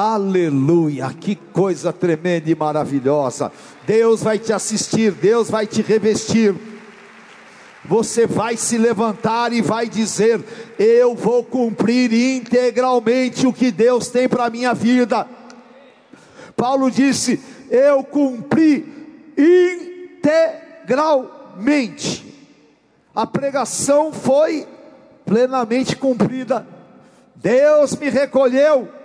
Aleluia, 0.00 1.12
que 1.12 1.34
coisa 1.34 1.92
tremenda 1.92 2.48
e 2.48 2.54
maravilhosa. 2.54 3.50
Deus 3.84 4.22
vai 4.22 4.38
te 4.38 4.52
assistir, 4.52 5.10
Deus 5.10 5.50
vai 5.50 5.66
te 5.66 5.82
revestir. 5.82 6.54
você 7.84 8.24
vai 8.24 8.56
se 8.56 8.78
levantar 8.78 9.52
e 9.52 9.60
vai 9.60 9.88
dizer: 9.88 10.40
Eu 10.78 11.16
vou 11.16 11.42
cumprir 11.42 12.12
integralmente 12.12 13.44
o 13.44 13.52
que 13.52 13.72
Deus 13.72 14.06
tem 14.06 14.28
para 14.28 14.44
a 14.44 14.50
minha 14.50 14.72
vida. 14.72 15.26
Paulo 16.54 16.92
disse: 16.92 17.40
Eu 17.68 18.04
cumpri 18.04 18.86
integralmente. 19.36 22.24
A 23.12 23.26
pregação 23.26 24.12
foi 24.12 24.64
plenamente 25.26 25.96
cumprida. 25.96 26.64
Deus 27.34 27.96
me 27.96 28.08
recolheu 28.08 28.96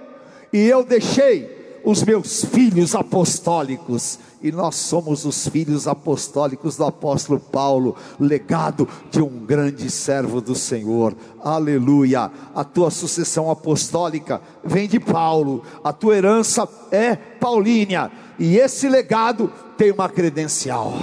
e 0.53 0.59
eu 0.59 0.83
deixei 0.83 1.81
os 1.83 2.01
meus 2.03 2.45
filhos 2.45 2.95
apostólicos 2.95 4.19
e 4.41 4.51
nós 4.51 4.75
somos 4.75 5.25
os 5.25 5.47
filhos 5.47 5.87
apostólicos 5.87 6.75
do 6.75 6.83
apóstolo 6.83 7.39
Paulo, 7.39 7.95
legado 8.19 8.87
de 9.09 9.21
um 9.21 9.45
grande 9.45 9.89
servo 9.89 10.41
do 10.41 10.53
Senhor. 10.53 11.15
Aleluia! 11.41 12.29
A 12.53 12.63
tua 12.65 12.91
sucessão 12.91 13.49
apostólica 13.49 14.41
vem 14.63 14.87
de 14.87 14.99
Paulo, 14.99 15.63
a 15.81 15.93
tua 15.93 16.17
herança 16.17 16.67
é 16.91 17.15
paulínia, 17.15 18.11
e 18.37 18.57
esse 18.57 18.89
legado 18.89 19.51
tem 19.77 19.91
uma 19.91 20.09
credencial. 20.09 20.93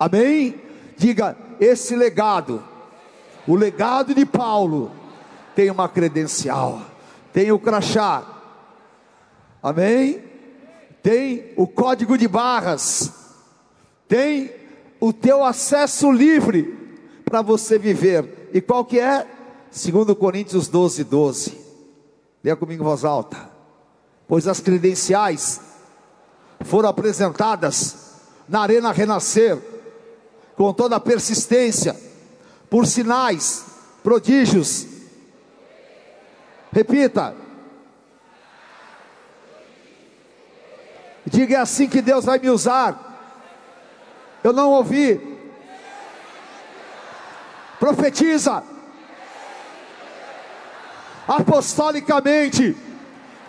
Amém? 0.00 0.54
Diga, 0.96 1.36
esse 1.60 1.94
legado, 1.94 2.64
o 3.46 3.54
legado 3.54 4.14
de 4.14 4.24
Paulo, 4.24 4.90
tem 5.54 5.70
uma 5.70 5.88
credencial, 5.88 6.80
tem 7.32 7.52
o 7.52 7.58
crachá. 7.58 8.37
Amém? 9.62 10.28
tem 11.02 11.52
o 11.56 11.66
código 11.66 12.18
de 12.18 12.28
barras, 12.28 13.10
tem 14.06 14.52
o 15.00 15.12
teu 15.12 15.44
acesso 15.44 16.10
livre 16.10 16.76
para 17.24 17.40
você 17.40 17.78
viver. 17.78 18.50
E 18.52 18.60
qual 18.60 18.84
que 18.84 18.98
é? 18.98 19.26
Segundo 19.70 20.16
Coríntios 20.16 20.68
12, 20.68 21.04
12. 21.04 21.58
Leia 22.42 22.56
comigo 22.56 22.82
em 22.82 22.86
voz 22.86 23.04
alta. 23.04 23.50
Pois 24.26 24.46
as 24.46 24.60
credenciais 24.60 25.60
foram 26.60 26.88
apresentadas 26.88 27.96
na 28.48 28.60
arena 28.60 28.92
renascer, 28.92 29.58
com 30.56 30.72
toda 30.72 30.96
a 30.96 31.00
persistência, 31.00 31.96
por 32.68 32.86
sinais, 32.86 33.64
prodígios. 34.02 34.86
Repita, 36.72 37.34
Diga 41.28 41.56
é 41.56 41.60
assim 41.60 41.88
que 41.88 42.00
Deus 42.00 42.24
vai 42.24 42.38
me 42.38 42.48
usar. 42.48 42.96
Eu 44.42 44.52
não 44.52 44.70
ouvi. 44.70 45.38
Profetiza. 47.78 48.62
Apostolicamente, 51.26 52.76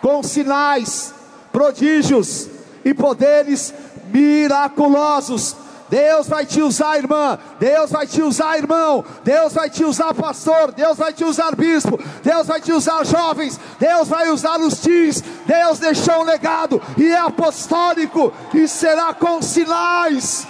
com 0.02 0.22
sinais, 0.22 1.14
prodígios 1.50 2.48
e 2.84 2.92
poderes 2.92 3.72
miraculosos 4.12 5.56
Deus 5.90 6.26
vai 6.28 6.46
te 6.46 6.62
usar, 6.62 6.96
irmã. 6.98 7.36
Deus 7.58 7.90
vai 7.90 8.06
te 8.06 8.22
usar, 8.22 8.56
irmão. 8.56 9.04
Deus 9.24 9.52
vai 9.52 9.68
te 9.68 9.84
usar, 9.84 10.14
pastor. 10.14 10.70
Deus 10.70 10.96
vai 10.96 11.12
te 11.12 11.24
usar, 11.24 11.56
bispo. 11.56 11.98
Deus 12.22 12.46
vai 12.46 12.60
te 12.60 12.72
usar, 12.72 13.04
jovens. 13.04 13.58
Deus 13.78 14.06
vai 14.06 14.30
usar 14.30 14.60
os 14.60 14.78
teens. 14.78 15.20
Deus 15.44 15.80
deixou 15.80 16.20
um 16.20 16.24
legado 16.24 16.80
e 16.96 17.08
é 17.08 17.18
apostólico 17.18 18.32
e 18.54 18.68
será 18.68 19.12
com 19.12 19.42
sinais, 19.42 20.46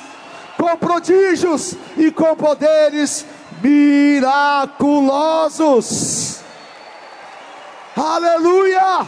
com 0.59 0.77
prodígios 0.77 1.75
e 1.97 2.11
com 2.11 2.37
poderes 2.37 3.25
miraculosos. 3.63 6.41
Aleluia! 7.97 9.07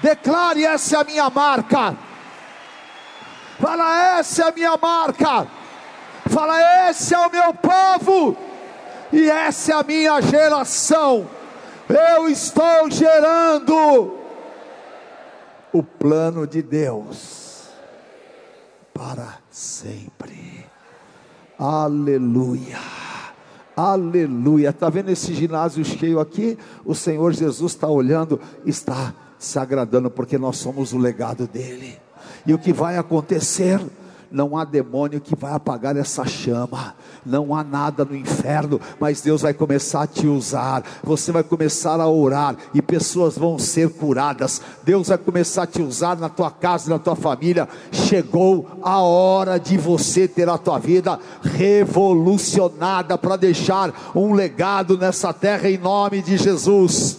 Declare 0.00 0.64
essa 0.64 0.96
é 0.96 1.00
a 1.00 1.04
minha 1.04 1.28
marca. 1.28 2.05
Fala, 3.58 4.18
essa 4.18 4.44
é 4.44 4.48
a 4.48 4.52
minha 4.52 4.76
marca. 4.76 5.46
Fala, 6.28 6.90
esse 6.90 7.14
é 7.14 7.18
o 7.18 7.30
meu 7.30 7.54
povo. 7.54 8.36
E 9.12 9.30
essa 9.30 9.72
é 9.72 9.74
a 9.74 9.82
minha 9.82 10.20
geração. 10.20 11.28
Eu 11.88 12.28
estou 12.28 12.90
gerando 12.90 14.18
o 15.72 15.82
plano 15.82 16.46
de 16.46 16.62
Deus 16.62 17.68
para 18.92 19.38
sempre. 19.50 20.66
Aleluia. 21.58 22.78
Aleluia. 23.76 24.70
Está 24.70 24.90
vendo 24.90 25.10
esse 25.10 25.34
ginásio 25.34 25.84
cheio 25.84 26.18
aqui? 26.18 26.58
O 26.84 26.94
Senhor 26.94 27.32
Jesus 27.32 27.72
está 27.72 27.88
olhando, 27.88 28.40
está 28.64 29.14
se 29.38 29.58
agradando, 29.58 30.10
porque 30.10 30.38
nós 30.38 30.56
somos 30.56 30.92
o 30.92 30.98
legado 30.98 31.46
dele. 31.46 32.05
E 32.46 32.54
o 32.54 32.58
que 32.58 32.72
vai 32.72 32.96
acontecer? 32.96 33.80
Não 34.30 34.56
há 34.56 34.64
demônio 34.64 35.20
que 35.20 35.36
vai 35.36 35.52
apagar 35.52 35.96
essa 35.96 36.24
chama, 36.26 36.94
não 37.24 37.54
há 37.54 37.62
nada 37.62 38.04
no 38.04 38.14
inferno, 38.14 38.80
mas 38.98 39.20
Deus 39.20 39.42
vai 39.42 39.54
começar 39.54 40.02
a 40.02 40.06
te 40.06 40.26
usar. 40.26 40.82
Você 41.04 41.30
vai 41.30 41.44
começar 41.44 42.00
a 42.00 42.08
orar 42.08 42.56
e 42.74 42.82
pessoas 42.82 43.38
vão 43.38 43.58
ser 43.58 43.88
curadas. 43.88 44.60
Deus 44.82 45.08
vai 45.08 45.18
começar 45.18 45.62
a 45.62 45.66
te 45.66 45.80
usar 45.80 46.16
na 46.16 46.28
tua 46.28 46.50
casa, 46.50 46.90
na 46.90 46.98
tua 46.98 47.14
família. 47.14 47.68
Chegou 47.92 48.68
a 48.82 49.00
hora 49.00 49.58
de 49.58 49.78
você 49.78 50.26
ter 50.26 50.48
a 50.48 50.58
tua 50.58 50.78
vida 50.78 51.20
revolucionada 51.42 53.16
para 53.16 53.36
deixar 53.36 54.12
um 54.14 54.34
legado 54.34 54.98
nessa 54.98 55.32
terra 55.32 55.70
em 55.70 55.78
nome 55.78 56.20
de 56.20 56.36
Jesus. 56.36 57.16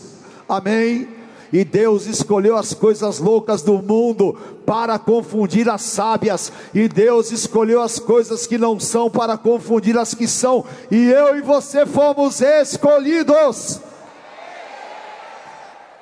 Amém 0.47 1.16
e 1.51 1.63
Deus 1.63 2.05
escolheu 2.05 2.57
as 2.57 2.73
coisas 2.73 3.19
loucas 3.19 3.61
do 3.61 3.81
mundo 3.81 4.37
para 4.65 4.99
confundir 4.99 5.69
as 5.69 5.81
sábias, 5.81 6.51
e 6.73 6.87
Deus 6.87 7.31
escolheu 7.31 7.81
as 7.81 7.99
coisas 7.99 8.45
que 8.45 8.57
não 8.57 8.79
são 8.79 9.09
para 9.09 9.37
confundir 9.37 9.97
as 9.97 10.13
que 10.13 10.27
são, 10.27 10.65
e 10.91 11.09
eu 11.09 11.37
e 11.37 11.41
você 11.41 11.85
fomos 11.85 12.41
escolhidos. 12.41 13.79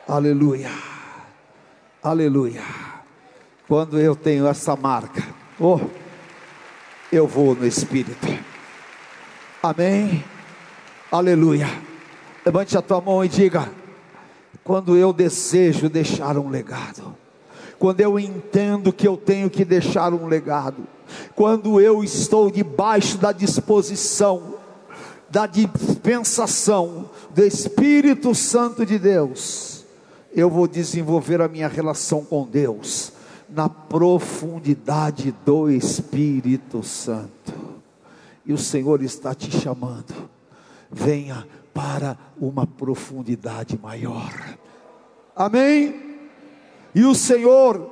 Aleluia, 0.07 0.71
aleluia. 2.03 2.61
Quando 3.67 3.99
eu 3.99 4.15
tenho 4.15 4.47
essa 4.47 4.75
marca, 4.75 5.23
oh, 5.59 5.79
eu 7.11 7.27
vou 7.27 7.55
no 7.55 7.65
Espírito, 7.65 8.27
amém, 9.61 10.23
aleluia. 11.11 11.67
Levante 12.45 12.77
a 12.77 12.81
tua 12.83 13.01
mão 13.01 13.25
e 13.25 13.27
diga: 13.27 13.71
quando 14.65 14.97
eu 14.97 15.13
desejo 15.13 15.87
deixar 15.87 16.39
um 16.39 16.49
legado, 16.49 17.15
quando 17.77 18.01
eu 18.01 18.19
entendo 18.19 18.91
que 18.91 19.07
eu 19.07 19.15
tenho 19.15 19.47
que 19.47 19.63
deixar 19.63 20.11
um 20.11 20.25
legado, 20.25 20.87
quando 21.35 21.79
eu 21.79 22.03
estou 22.03 22.49
debaixo 22.49 23.19
da 23.19 23.31
disposição, 23.31 24.55
da 25.29 25.45
dispensação 25.45 27.11
do 27.29 27.45
Espírito 27.45 28.33
Santo 28.33 28.83
de 28.83 28.97
Deus, 28.97 29.85
eu 30.33 30.49
vou 30.49 30.67
desenvolver 30.67 31.41
a 31.41 31.47
minha 31.47 31.67
relação 31.67 32.25
com 32.25 32.43
Deus 32.43 33.13
na 33.47 33.69
profundidade 33.69 35.31
do 35.45 35.69
Espírito 35.69 36.81
Santo. 36.81 37.53
E 38.43 38.51
o 38.51 38.57
Senhor 38.57 39.03
está 39.03 39.35
te 39.35 39.51
chamando. 39.51 40.13
Venha 40.91 41.47
para 41.75 42.17
uma 42.39 42.65
profundidade 42.65 43.77
maior. 43.77 44.31
Amém? 45.35 46.17
E 46.95 47.03
o 47.03 47.13
Senhor 47.13 47.91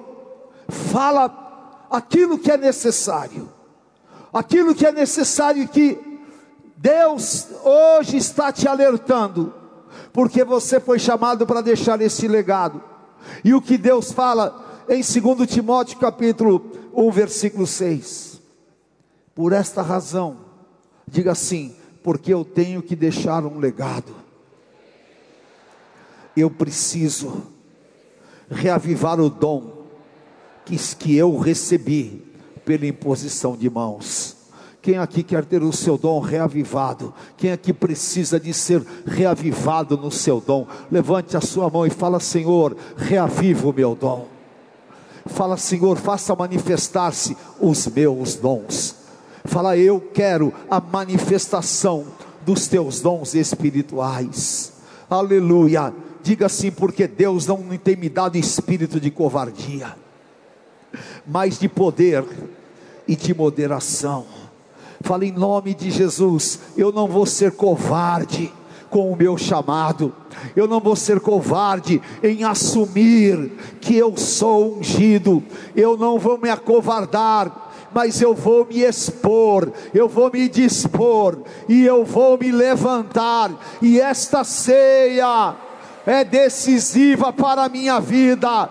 fala 0.69 1.85
aquilo 1.91 2.39
que 2.39 2.49
é 2.49 2.55
necessário, 2.55 3.51
aquilo 4.31 4.73
que 4.73 4.85
é 4.85 4.91
necessário 4.93 5.67
que 5.67 5.99
Deus 6.77 7.49
hoje 7.61 8.15
está 8.15 8.53
te 8.53 8.69
alertando, 8.69 9.53
porque 10.13 10.45
você 10.45 10.79
foi 10.79 10.97
chamado 10.97 11.45
para 11.45 11.59
deixar 11.59 11.99
esse 11.99 12.25
legado. 12.25 12.81
E 13.43 13.53
o 13.53 13.61
que 13.61 13.77
Deus 13.77 14.13
fala 14.13 14.85
em 14.87 15.01
2 15.01 15.49
Timóteo 15.49 15.99
capítulo 15.99 16.71
1, 16.93 17.11
versículo 17.11 17.67
6. 17.67 18.41
Por 19.35 19.51
esta 19.51 19.81
razão, 19.81 20.37
diga 21.05 21.33
assim: 21.33 21.75
porque 22.03 22.33
eu 22.33 22.43
tenho 22.43 22.81
que 22.81 22.95
deixar 22.95 23.45
um 23.45 23.57
legado. 23.57 24.13
Eu 26.35 26.49
preciso 26.51 27.43
reavivar 28.49 29.19
o 29.19 29.29
dom 29.29 29.85
que, 30.65 30.77
que 30.95 31.15
eu 31.15 31.37
recebi 31.37 32.23
pela 32.65 32.85
imposição 32.85 33.55
de 33.55 33.69
mãos. 33.69 34.35
Quem 34.81 34.97
aqui 34.97 35.23
quer 35.23 35.45
ter 35.45 35.63
o 35.63 35.71
seu 35.71 35.97
dom 35.97 36.19
reavivado? 36.19 37.13
Quem 37.37 37.53
aqui 37.53 37.71
precisa 37.71 38.37
de 38.37 38.53
ser 38.53 38.83
reavivado 39.05 39.95
no 39.95 40.11
seu 40.11 40.41
dom? 40.41 40.67
Levante 40.91 41.37
a 41.37 41.41
sua 41.41 41.69
mão 41.69 41.85
e 41.85 41.89
fala: 41.89 42.19
Senhor, 42.19 42.75
reaviva 42.97 43.69
o 43.69 43.73
meu 43.73 43.95
dom. 43.95 44.27
Fala, 45.25 45.55
Senhor, 45.55 45.97
faça 45.97 46.35
manifestar-se 46.35 47.37
os 47.61 47.87
meus 47.87 48.35
dons 48.35 49.02
Fala, 49.45 49.77
eu 49.77 49.99
quero 49.99 50.53
a 50.69 50.79
manifestação 50.79 52.05
dos 52.45 52.67
teus 52.67 53.01
dons 53.01 53.33
espirituais. 53.33 54.73
Aleluia. 55.09 55.93
Diga 56.21 56.45
assim, 56.45 56.71
porque 56.71 57.07
Deus 57.07 57.45
não 57.45 57.61
tem 57.77 57.95
me 57.97 58.07
dado 58.07 58.37
espírito 58.37 58.99
de 58.99 59.11
covardia, 59.11 59.95
mas 61.27 61.59
de 61.59 61.67
poder 61.67 62.23
e 63.05 63.15
de 63.15 63.33
moderação. 63.33 64.25
Fala 65.01 65.25
em 65.25 65.31
nome 65.33 65.73
de 65.73 65.91
Jesus, 65.91 66.59
eu 66.77 66.93
não 66.93 67.07
vou 67.07 67.25
ser 67.25 67.51
covarde 67.51 68.51
com 68.89 69.11
o 69.11 69.15
meu 69.15 69.37
chamado. 69.37 70.13
Eu 70.55 70.67
não 70.67 70.79
vou 70.79 70.95
ser 70.95 71.19
covarde 71.19 72.01
em 72.21 72.43
assumir 72.43 73.51
que 73.81 73.97
eu 73.97 74.15
sou 74.15 74.77
ungido. 74.77 75.43
Eu 75.75 75.97
não 75.97 76.19
vou 76.19 76.37
me 76.37 76.47
acovardar, 76.49 77.72
mas 77.93 78.21
eu 78.21 78.33
vou 78.33 78.65
me 78.65 78.81
expor, 78.81 79.71
eu 79.93 80.07
vou 80.07 80.31
me 80.31 80.49
dispor 80.49 81.37
e 81.69 81.85
eu 81.85 82.03
vou 82.03 82.37
me 82.37 82.51
levantar. 82.51 83.51
E 83.81 83.99
esta 83.99 84.43
ceia 84.43 85.55
é 86.05 86.23
decisiva 86.23 87.31
para 87.31 87.63
a 87.63 87.69
minha 87.69 87.99
vida. 87.99 88.69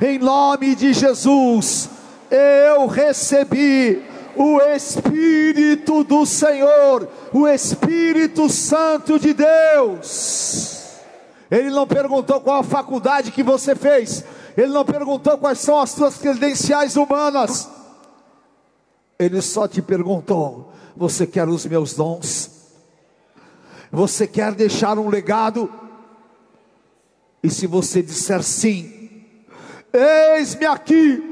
Em 0.00 0.18
nome 0.18 0.74
de 0.74 0.92
Jesus, 0.92 1.90
eu 2.30 2.86
recebi 2.86 4.02
o 4.36 4.60
Espírito 4.60 6.04
do 6.04 6.24
Senhor, 6.24 7.08
o 7.32 7.46
Espírito 7.46 8.48
Santo 8.48 9.18
de 9.18 9.34
Deus. 9.34 10.78
Ele 11.50 11.70
não 11.70 11.86
perguntou 11.86 12.40
qual 12.40 12.60
a 12.60 12.64
faculdade 12.64 13.32
que 13.32 13.42
você 13.42 13.74
fez, 13.74 14.24
ele 14.56 14.72
não 14.72 14.84
perguntou 14.84 15.36
quais 15.36 15.58
são 15.58 15.80
as 15.80 15.90
suas 15.90 16.16
credenciais 16.16 16.96
humanas, 16.96 17.68
ele 19.20 19.40
só 19.42 19.68
te 19.68 19.82
perguntou: 19.82 20.72
você 20.96 21.26
quer 21.26 21.46
os 21.46 21.66
meus 21.66 21.92
dons? 21.94 22.50
Você 23.92 24.26
quer 24.26 24.54
deixar 24.54 24.98
um 24.98 25.10
legado? 25.10 25.70
E 27.42 27.50
se 27.50 27.66
você 27.66 28.02
disser 28.02 28.42
sim, 28.42 29.26
eis-me 29.92 30.64
aqui, 30.66 31.22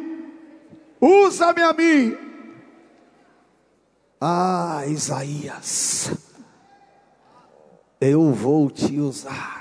usa-me 1.00 1.62
a 1.62 1.72
mim, 1.72 2.14
ah, 4.20 4.84
Isaías, 4.86 6.12
eu 8.00 8.32
vou 8.32 8.70
te 8.70 8.98
usar. 8.98 9.58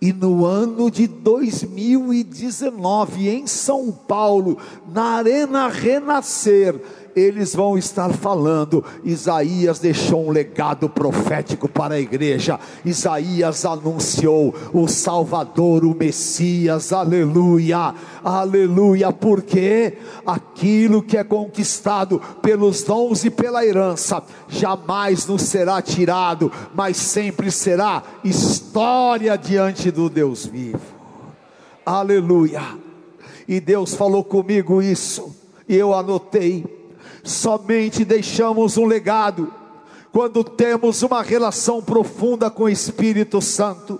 E 0.00 0.12
no 0.12 0.44
ano 0.44 0.90
de 0.90 1.06
2019, 1.06 3.30
em 3.30 3.46
São 3.46 3.90
Paulo, 3.90 4.58
na 4.86 5.16
Arena 5.16 5.68
Renascer, 5.68 6.78
eles 7.16 7.54
vão 7.54 7.78
estar 7.78 8.12
falando. 8.12 8.84
Isaías 9.02 9.78
deixou 9.78 10.26
um 10.26 10.30
legado 10.30 10.86
profético 10.86 11.66
para 11.66 11.94
a 11.94 12.00
igreja. 12.00 12.60
Isaías 12.84 13.64
anunciou 13.64 14.54
o 14.74 14.86
Salvador, 14.86 15.82
o 15.86 15.96
Messias, 15.96 16.92
aleluia, 16.92 17.94
aleluia, 18.22 19.10
porque 19.10 19.96
aquilo 20.26 21.02
que 21.02 21.16
é 21.16 21.24
conquistado 21.24 22.20
pelos 22.42 22.82
dons 22.82 23.24
e 23.24 23.30
pela 23.30 23.64
herança 23.64 24.22
jamais 24.46 25.26
nos 25.26 25.40
será 25.40 25.80
tirado, 25.80 26.52
mas 26.74 26.98
sempre 26.98 27.50
será 27.50 28.02
história 28.22 29.38
diante 29.38 29.90
do 29.90 30.10
Deus 30.10 30.44
vivo. 30.44 30.80
Aleluia. 31.84 32.62
E 33.48 33.58
Deus 33.58 33.94
falou 33.94 34.24
comigo 34.24 34.82
isso, 34.82 35.34
e 35.68 35.76
eu 35.76 35.94
anotei 35.94 36.75
Somente 37.26 38.04
deixamos 38.04 38.76
um 38.76 38.86
legado 38.86 39.52
quando 40.12 40.44
temos 40.44 41.02
uma 41.02 41.22
relação 41.22 41.82
profunda 41.82 42.48
com 42.48 42.62
o 42.62 42.68
Espírito 42.68 43.42
Santo. 43.42 43.98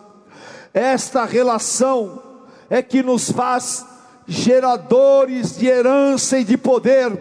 Esta 0.73 1.25
relação 1.25 2.23
é 2.71 2.81
que 2.81 3.03
nos 3.03 3.31
faz 3.31 3.85
geradores 4.29 5.57
de 5.57 5.67
herança 5.67 6.39
e 6.39 6.45
de 6.45 6.57
poder. 6.57 7.21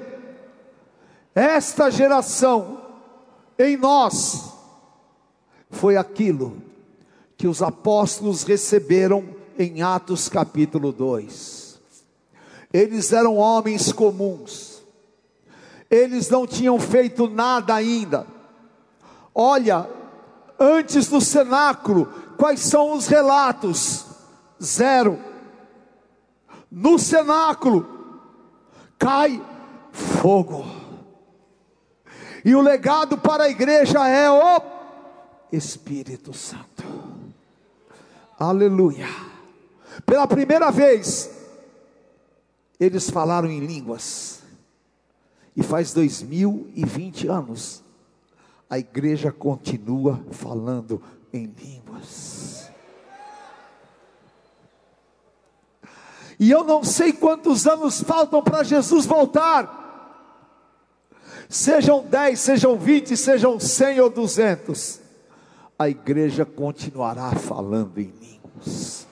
Esta 1.33 1.89
geração 1.89 2.81
em 3.57 3.75
nós 3.75 4.53
foi 5.71 5.97
aquilo 5.97 6.61
que 7.35 7.47
os 7.47 7.63
apóstolos 7.63 8.43
receberam 8.43 9.25
em 9.57 9.81
Atos 9.81 10.29
capítulo 10.29 10.91
2. 10.91 11.79
Eles 12.71 13.11
eram 13.11 13.37
homens 13.37 13.91
comuns 13.91 14.74
eles 15.89 16.29
não 16.29 16.47
tinham 16.47 16.79
feito 16.79 17.29
nada 17.29 17.73
ainda. 17.73 18.25
Olha, 19.33 19.89
antes 20.59 21.07
do 21.07 21.19
cenáculo, 21.21 22.05
quais 22.37 22.61
são 22.61 22.93
os 22.93 23.07
relatos? 23.07 24.05
Zero. 24.61 25.19
No 26.71 26.97
cenáculo, 26.97 27.87
cai 28.97 29.41
fogo. 29.91 30.65
E 32.43 32.55
o 32.55 32.61
legado 32.61 33.17
para 33.17 33.45
a 33.45 33.49
igreja 33.49 34.07
é 34.07 34.29
o 34.29 34.61
Espírito 35.51 36.33
Santo. 36.33 36.83
Aleluia. 38.37 39.07
Pela 40.05 40.27
primeira 40.27 40.69
vez, 40.71 41.29
eles 42.79 43.09
falaram 43.09 43.49
em 43.49 43.59
línguas. 43.59 44.34
E 45.55 45.63
faz 45.63 45.93
2020 45.93 47.27
anos, 47.27 47.81
a 48.69 48.77
igreja 48.77 49.31
continua 49.31 50.21
falando 50.31 51.01
em 51.31 51.45
línguas. 51.45 52.69
E 56.37 56.51
eu 56.51 56.65
não 56.65 56.83
sei 56.83 57.13
quantos 57.13 57.65
anos 57.65 58.01
faltam 58.01 58.43
para 58.43 58.63
Jesus 58.63 59.05
voltar. 59.05 59.83
Sejam 61.47 62.03
10, 62.03 62.37
sejam 62.37 62.77
20, 62.77 63.15
sejam 63.15 63.57
100 63.57 64.01
ou 64.01 64.09
200. 64.09 64.99
A 65.79 65.87
igreja 65.87 66.43
continuará 66.43 67.31
falando 67.31 67.99
em 67.99 68.11
línguas. 68.21 69.07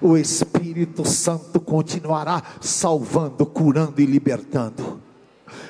O 0.00 0.16
Espírito 0.16 1.04
Santo 1.04 1.60
continuará 1.60 2.42
salvando, 2.60 3.44
curando 3.44 4.00
e 4.00 4.06
libertando 4.06 5.09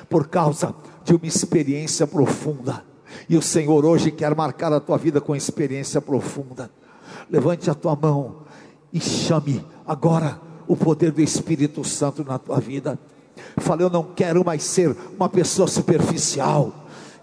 por 0.09 0.27
causa 0.27 0.73
de 1.03 1.13
uma 1.13 1.25
experiência 1.25 2.05
profunda. 2.07 2.83
E 3.29 3.37
o 3.37 3.41
Senhor 3.41 3.85
hoje 3.85 4.11
quer 4.11 4.35
marcar 4.35 4.71
a 4.73 4.79
tua 4.79 4.97
vida 4.97 5.19
com 5.19 5.35
experiência 5.35 6.01
profunda. 6.01 6.69
Levante 7.29 7.69
a 7.69 7.73
tua 7.73 7.95
mão 7.95 8.43
e 8.91 8.99
chame 8.99 9.63
agora 9.85 10.39
o 10.67 10.75
poder 10.75 11.11
do 11.11 11.21
Espírito 11.21 11.83
Santo 11.83 12.23
na 12.23 12.39
tua 12.39 12.59
vida. 12.59 12.97
Fala, 13.57 13.81
eu 13.81 13.89
não 13.89 14.03
quero 14.03 14.45
mais 14.45 14.63
ser 14.63 14.95
uma 15.17 15.27
pessoa 15.27 15.67
superficial. 15.67 16.73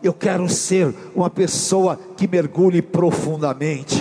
Eu 0.03 0.13
quero 0.13 0.49
ser 0.49 0.95
uma 1.15 1.31
pessoa 1.31 1.99
que 2.17 2.29
mergulhe 2.29 2.83
profundamente. 2.83 3.98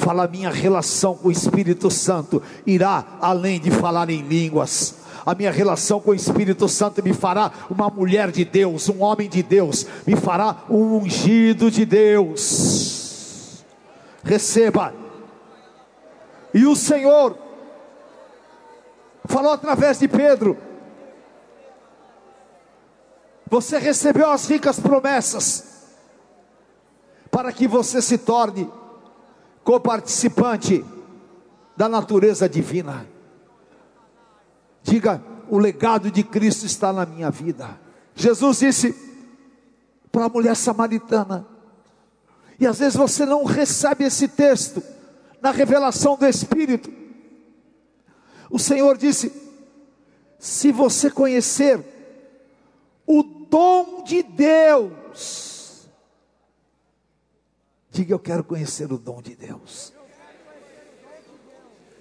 Fala, 0.00 0.26
minha 0.26 0.50
relação 0.50 1.14
com 1.14 1.28
o 1.28 1.30
Espírito 1.30 1.90
Santo 1.90 2.42
irá 2.66 3.04
além 3.20 3.60
de 3.60 3.70
falar 3.70 4.08
em 4.10 4.22
línguas 4.22 5.00
a 5.24 5.34
minha 5.34 5.50
relação 5.50 6.00
com 6.00 6.10
o 6.12 6.14
Espírito 6.14 6.68
Santo 6.68 7.02
me 7.02 7.12
fará 7.12 7.52
uma 7.68 7.88
mulher 7.88 8.30
de 8.30 8.44
Deus, 8.44 8.88
um 8.88 9.02
homem 9.02 9.28
de 9.28 9.42
Deus, 9.42 9.86
me 10.06 10.16
fará 10.16 10.64
um 10.68 10.96
ungido 10.96 11.70
de 11.70 11.84
Deus. 11.84 13.64
Receba. 14.24 14.94
E 16.52 16.66
o 16.66 16.74
Senhor 16.74 17.36
falou 19.26 19.52
através 19.52 19.98
de 19.98 20.08
Pedro: 20.08 20.56
Você 23.48 23.78
recebeu 23.78 24.30
as 24.30 24.46
ricas 24.48 24.80
promessas, 24.80 25.86
para 27.30 27.52
que 27.52 27.68
você 27.68 28.02
se 28.02 28.18
torne 28.18 28.68
coparticipante 29.70 30.84
da 31.76 31.88
natureza 31.88 32.48
divina. 32.48 33.06
Diga: 34.82 35.22
o 35.48 35.58
legado 35.58 36.10
de 36.10 36.24
Cristo 36.24 36.66
está 36.66 36.92
na 36.92 37.06
minha 37.06 37.30
vida. 37.30 37.78
Jesus 38.12 38.58
disse 38.58 38.92
para 40.10 40.24
a 40.24 40.28
mulher 40.28 40.56
samaritana, 40.56 41.46
e 42.58 42.66
às 42.66 42.80
vezes 42.80 42.96
você 42.96 43.24
não 43.24 43.44
recebe 43.44 44.02
esse 44.02 44.26
texto 44.26 44.82
na 45.40 45.52
revelação 45.52 46.16
do 46.16 46.26
Espírito. 46.26 46.92
O 48.50 48.58
Senhor 48.58 48.98
disse: 48.98 49.32
se 50.36 50.72
você 50.72 51.08
conhecer 51.08 51.80
o 53.06 53.22
dom 53.22 54.02
de 54.02 54.20
Deus, 54.24 55.49
diga 57.90 58.14
eu 58.14 58.18
quero 58.18 58.44
conhecer 58.44 58.92
o 58.92 58.98
dom 58.98 59.20
de 59.20 59.34
Deus. 59.34 59.92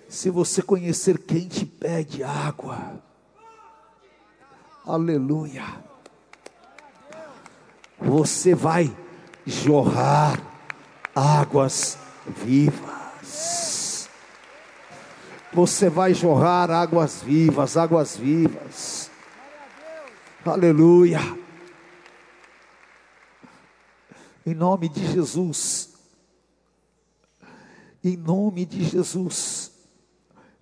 Se 0.07 0.29
você 0.29 0.61
conhecer 0.61 1.19
quem 1.19 1.47
te 1.47 1.65
pede 1.65 2.23
água, 2.23 3.01
aleluia. 4.85 5.87
você 7.99 8.55
vai 8.55 8.95
jorrar 9.45 10.39
águas 11.15 11.97
vivas. 12.25 14.09
Você 15.53 15.89
vai 15.89 16.13
jorrar 16.13 16.69
águas 16.71 17.21
vivas, 17.21 17.75
águas 17.75 18.15
vivas. 18.15 19.11
Aleluia. 20.45 21.19
Em 24.49 24.55
nome 24.55 24.89
de 24.89 25.05
Jesus. 25.05 25.89
Em 28.03 28.17
nome 28.17 28.65
de 28.65 28.83
Jesus. 28.83 29.71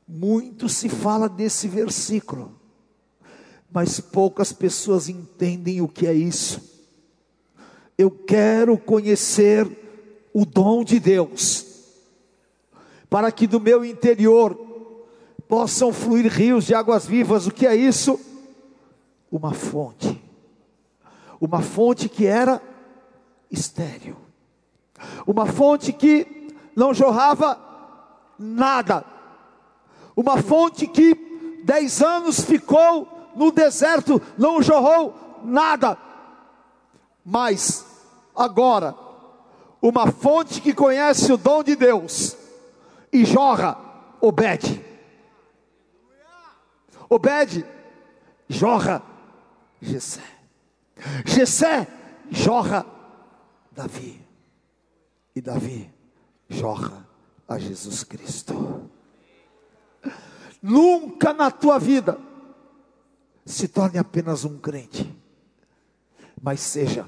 Muito 0.06 0.68
se 0.68 0.90
fala 0.90 1.30
desse 1.30 1.70
versículo, 1.70 2.60
mas 3.72 4.02
poucas 4.02 4.52
pessoas 4.52 5.08
entendem 5.08 5.80
o 5.80 5.88
que 5.88 6.06
é 6.06 6.14
isso. 6.14 6.62
Eu 7.98 8.12
quero 8.12 8.78
conhecer 8.78 9.66
o 10.34 10.46
dom 10.46 10.84
de 10.84 11.00
Deus, 11.00 11.66
para 13.10 13.32
que 13.32 13.48
do 13.48 13.58
meu 13.58 13.86
interior 13.86 14.54
possam 15.48 15.94
fluir 15.94 16.30
rios 16.30 16.66
de 16.66 16.76
águas 16.76 17.06
vivas. 17.06 17.48
O 17.48 17.52
que 17.52 17.66
é 17.66 17.74
isso? 17.74 18.20
Uma 19.32 19.54
fonte, 19.54 20.22
uma 21.40 21.62
fonte 21.62 22.10
que 22.10 22.26
era 22.26 22.62
estéril, 23.52 24.16
uma 25.26 25.46
fonte 25.46 25.94
que 25.94 26.54
não 26.76 26.94
jorrava 26.94 27.60
nada 28.38 29.18
uma 30.18 30.42
fonte 30.42 30.88
que 30.88 31.14
dez 31.64 32.02
anos 32.02 32.42
ficou 32.42 33.32
no 33.36 33.52
deserto, 33.52 34.20
não 34.36 34.64
jorrou 34.64 35.14
nada, 35.44 35.96
mas 37.24 37.86
agora, 38.36 38.96
uma 39.80 40.12
fonte 40.12 40.60
que 40.60 40.74
conhece 40.74 41.32
o 41.32 41.38
dom 41.38 41.62
de 41.62 41.76
Deus 41.76 42.36
e 43.14 43.24
jorra, 43.24 43.78
Obed. 44.20 44.84
Obed 47.08 47.64
jorra 48.50 49.04
Jessé. 49.80 50.24
Jessé 51.24 51.88
jorra 52.32 52.88
Davi. 53.78 54.20
E 55.36 55.40
Davi 55.40 55.88
jorra 56.50 57.08
a 57.48 57.60
Jesus 57.60 58.04
Cristo. 58.04 58.90
Nunca 60.64 61.32
na 61.32 61.52
tua 61.52 61.78
vida 61.78 62.18
se 63.46 63.68
torne 63.68 64.00
apenas 64.00 64.44
um 64.44 64.58
crente, 64.58 65.16
mas 66.42 66.60
seja 66.60 67.08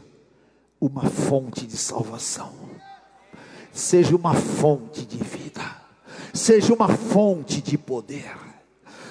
uma 0.79 1.09
fonte 1.09 1.65
de 1.65 1.75
salvação, 1.75 2.53
seja 3.73 4.15
uma 4.15 4.35
fonte 4.35 5.03
de 5.07 5.17
vida, 5.17 5.63
seja 6.31 6.71
uma 6.71 6.87
fonte 6.87 7.63
de 7.63 7.79
poder. 7.79 8.37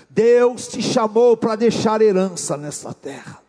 Deus 0.08 0.68
te 0.68 0.80
chamou 0.80 1.36
para 1.36 1.56
deixar 1.56 2.00
herança 2.00 2.56
nesta 2.56 2.94
terra, 2.94 3.42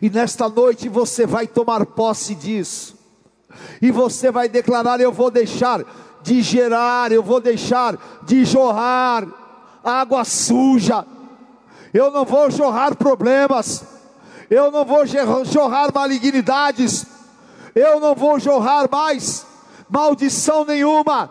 e 0.00 0.08
nesta 0.08 0.48
noite 0.48 0.88
você 0.88 1.26
vai 1.26 1.48
tomar 1.48 1.84
posse 1.84 2.36
disso, 2.36 2.97
e 3.80 3.90
você 3.90 4.30
vai 4.30 4.48
declarar: 4.48 5.00
Eu 5.00 5.12
vou 5.12 5.30
deixar 5.30 5.84
de 6.22 6.42
gerar, 6.42 7.12
eu 7.12 7.22
vou 7.22 7.40
deixar 7.40 7.98
de 8.24 8.44
jorrar 8.44 9.26
água 9.82 10.24
suja, 10.24 11.06
eu 11.92 12.10
não 12.10 12.24
vou 12.24 12.50
jorrar 12.50 12.96
problemas, 12.96 13.84
eu 14.50 14.70
não 14.70 14.84
vou 14.84 15.04
jorrar 15.44 15.92
malignidades, 15.94 17.06
eu 17.74 18.00
não 18.00 18.14
vou 18.14 18.38
jorrar 18.38 18.88
mais 18.90 19.46
maldição 19.88 20.64
nenhuma, 20.64 21.30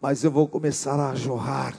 mas 0.00 0.24
eu 0.24 0.30
vou 0.30 0.48
começar 0.48 0.98
a 0.98 1.14
jorrar 1.14 1.74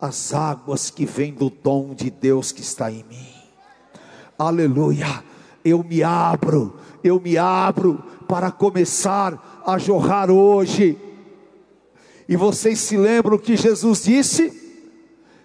as 0.00 0.32
águas 0.32 0.90
que 0.90 1.04
vêm 1.04 1.32
do 1.32 1.50
dom 1.50 1.94
de 1.94 2.10
Deus 2.10 2.52
que 2.52 2.62
está 2.62 2.90
em 2.90 3.04
mim. 3.04 3.34
Aleluia. 4.38 5.29
Eu 5.64 5.84
me 5.84 6.02
abro, 6.02 6.78
eu 7.04 7.20
me 7.20 7.36
abro 7.36 8.02
para 8.26 8.50
começar 8.50 9.62
a 9.66 9.78
jorrar 9.78 10.30
hoje 10.30 10.98
e 12.30 12.36
vocês 12.36 12.78
se 12.78 12.96
lembram 12.96 13.36
que 13.36 13.56
Jesus 13.56 14.04
disse? 14.04 14.56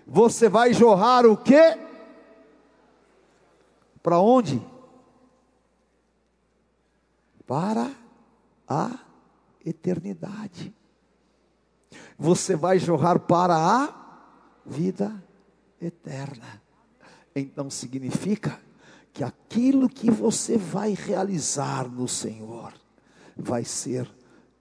Você 0.06 0.48
vai 0.48 0.72
jorrar 0.72 1.26
o 1.26 1.36
quê? 1.36 1.76
Para 4.04 4.20
onde? 4.20 4.64
Para 7.48 7.92
a 8.68 9.00
eternidade. 9.66 10.72
Você 12.20 12.56
vai 12.56 12.78
jorrar 12.78 13.18
para 13.18 13.56
a 13.56 13.92
vida 14.64 15.12
eterna. 15.82 16.62
Então 17.36 17.68
significa 17.72 18.62
que 19.16 19.24
aquilo 19.24 19.88
que 19.88 20.12
você 20.12 20.58
vai 20.58 20.94
realizar 20.94 21.90
no 21.90 22.06
Senhor 22.06 22.74
vai 23.38 23.64
ser 23.64 24.06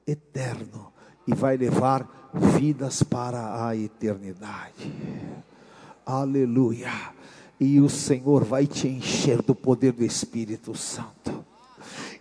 eterno 0.07 0.93
e 1.27 1.35
vai 1.35 1.57
levar 1.57 2.31
vidas 2.33 3.03
para 3.03 3.67
a 3.67 3.77
eternidade. 3.77 4.95
Aleluia. 6.07 6.93
E 7.59 7.81
o 7.81 7.89
Senhor 7.89 8.45
vai 8.45 8.65
te 8.65 8.87
encher 8.87 9.43
do 9.43 9.57
poder 9.57 9.91
do 9.91 10.05
Espírito 10.05 10.73
Santo. 10.77 11.45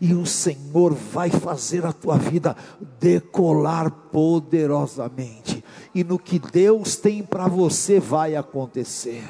E 0.01 0.15
o 0.15 0.25
Senhor 0.25 0.91
vai 0.91 1.29
fazer 1.29 1.85
a 1.85 1.93
tua 1.93 2.17
vida 2.17 2.57
decolar 2.99 3.91
poderosamente. 4.11 5.63
E 5.93 6.03
no 6.03 6.17
que 6.17 6.39
Deus 6.39 6.95
tem 6.95 7.21
para 7.21 7.47
você 7.47 7.99
vai 7.99 8.35
acontecer. 8.35 9.23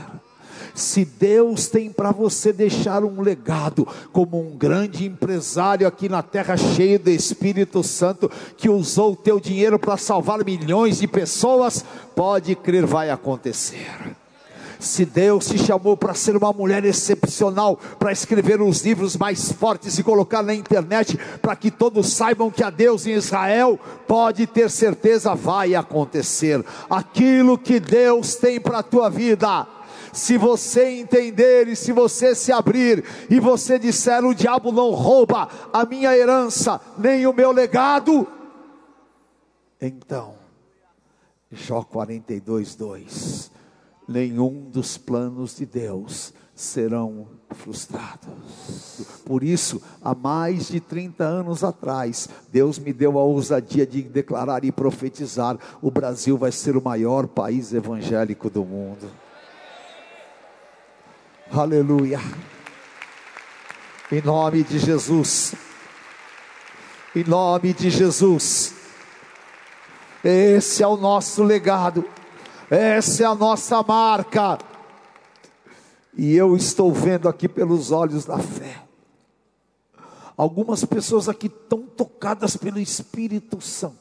Se 0.74 1.05
Deus 1.05 1.67
tem 1.67 1.91
para 1.91 2.11
você 2.11 2.51
deixar 2.51 3.03
um 3.03 3.21
legado 3.21 3.88
como 4.11 4.39
um 4.39 4.57
grande 4.57 5.05
empresário 5.05 5.88
aqui 5.88 6.09
na 6.09 6.24
terra, 6.24 6.57
cheio 6.57 6.97
do 6.97 7.11
Espírito 7.11 7.84
Santo, 7.84 8.30
que 8.57 8.69
usou 8.69 9.13
o 9.13 9.15
teu 9.15 9.39
dinheiro 9.39 9.78
para 9.78 9.97
salvar 9.97 10.43
milhões 10.43 10.99
de 10.99 11.07
pessoas, 11.07 11.86
pode 12.15 12.55
crer, 12.55 12.86
vai 12.86 13.11
acontecer. 13.11 14.15
Se 14.84 15.05
Deus 15.05 15.47
te 15.47 15.57
chamou 15.57 15.95
para 15.95 16.13
ser 16.13 16.36
uma 16.36 16.51
mulher 16.51 16.84
excepcional, 16.84 17.80
para 17.97 18.11
escrever 18.11 18.61
os 18.61 18.84
livros 18.84 19.15
mais 19.15 19.49
fortes 19.49 19.97
e 19.97 20.03
colocar 20.03 20.43
na 20.43 20.53
internet, 20.53 21.17
para 21.41 21.55
que 21.55 21.71
todos 21.71 22.11
saibam 22.11 22.51
que 22.51 22.61
há 22.61 22.69
Deus 22.69 23.07
em 23.07 23.13
Israel, 23.13 23.80
pode 24.05 24.45
ter 24.45 24.69
certeza, 24.69 25.34
vai 25.36 25.74
acontecer. 25.74 26.65
Aquilo 26.89 27.57
que 27.57 27.80
Deus 27.80 28.36
tem 28.36 28.59
para 28.59 28.80
a 28.80 28.84
tua 28.84 29.09
vida, 29.09 29.65
se 30.14 30.38
você 30.38 30.89
entender 30.91 31.68
e 31.68 31.76
se 31.76 31.91
você 31.91 32.34
se 32.34 32.51
abrir 32.51 33.03
e 33.30 33.39
você 33.39 33.78
disser: 33.78 34.24
o 34.24 34.34
diabo 34.34 34.72
não 34.72 34.91
rouba 34.91 35.49
a 35.74 35.84
minha 35.86 36.16
herança, 36.16 36.80
nem 36.97 37.28
o 37.28 37.34
meu 37.34 37.51
legado, 37.51 38.28
então, 39.86 40.36
Jó 41.51 41.84
42, 41.84 42.76
2: 42.76 43.51
nenhum 44.07 44.70
dos 44.70 44.97
planos 44.97 45.57
de 45.57 45.66
Deus 45.66 46.34
serão 46.55 47.28
frustrados. 47.49 49.01
Por 49.26 49.43
isso, 49.43 49.82
há 50.01 50.16
mais 50.16 50.70
de 50.70 50.80
30 50.80 51.24
anos 51.24 51.66
atrás, 51.66 52.30
Deus 52.49 52.80
me 52.80 52.93
deu 52.93 53.20
a 53.20 53.24
ousadia 53.24 53.86
de 53.86 54.03
declarar 54.03 54.64
e 54.64 54.72
profetizar: 54.72 55.57
o 55.82 55.91
Brasil 55.91 56.38
vai 56.38 56.53
ser 56.53 56.78
o 56.78 56.82
maior 56.82 57.28
país 57.28 57.74
evangélico 57.74 58.49
do 58.49 58.64
mundo. 58.64 59.22
Aleluia. 61.56 62.20
Em 64.12 64.24
nome 64.24 64.64
de 64.64 64.80
Jesus. 64.80 65.54
Em 67.16 67.24
nome 67.24 67.74
de 67.74 67.91
Jesus. 67.91 68.74
Esse 70.24 70.82
é 70.82 70.88
o 70.88 70.97
nosso 70.97 71.43
legado. 71.43 72.06
Essa 72.72 73.22
é 73.22 73.26
a 73.28 73.36
nossa 73.36 73.84
marca. 73.84 74.58
E 76.18 76.36
eu 76.36 76.56
estou 76.56 76.91
vendo 76.91 77.30
aqui 77.30 77.47
pelos 77.47 77.91
olhos 77.91 78.26
da 78.26 78.39
fé. 78.39 78.82
Algumas 80.36 80.84
pessoas 80.84 81.30
aqui 81.30 81.45
estão 81.45 81.84
tocadas 81.84 82.58
pelo 82.58 82.80
Espírito 82.80 83.62
Santo. 83.62 83.99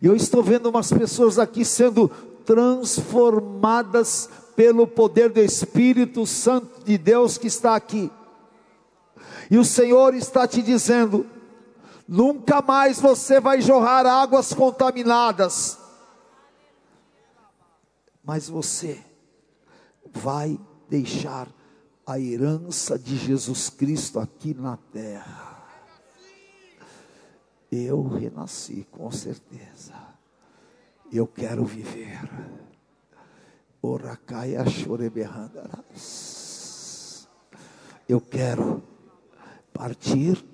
E 0.00 0.06
eu 0.06 0.14
estou 0.14 0.40
vendo 0.40 0.70
umas 0.70 0.92
pessoas 0.92 1.40
aqui 1.40 1.64
sendo 1.64 2.08
transformadas 2.46 4.28
pelo 4.54 4.86
poder 4.86 5.30
do 5.30 5.40
Espírito 5.40 6.26
Santo 6.26 6.84
de 6.84 6.98
Deus 6.98 7.38
que 7.38 7.46
está 7.46 7.74
aqui. 7.74 8.10
E 9.50 9.58
o 9.58 9.64
Senhor 9.64 10.14
está 10.14 10.46
te 10.46 10.62
dizendo: 10.62 11.26
nunca 12.06 12.62
mais 12.62 13.00
você 13.00 13.40
vai 13.40 13.60
jorrar 13.60 14.06
águas 14.06 14.52
contaminadas, 14.52 15.78
mas 18.24 18.48
você 18.48 19.02
vai 20.12 20.58
deixar 20.88 21.48
a 22.06 22.18
herança 22.18 22.98
de 22.98 23.16
Jesus 23.16 23.70
Cristo 23.70 24.18
aqui 24.18 24.54
na 24.54 24.76
terra. 24.92 25.52
Eu 27.70 28.06
renasci, 28.06 28.86
com 28.90 29.10
certeza. 29.10 29.94
Eu 31.10 31.26
quero 31.26 31.64
viver. 31.64 32.20
Oracaia 33.82 34.64
choreberrandarás. 34.64 37.28
Eu 38.08 38.20
quero 38.20 38.80
partir 39.72 40.44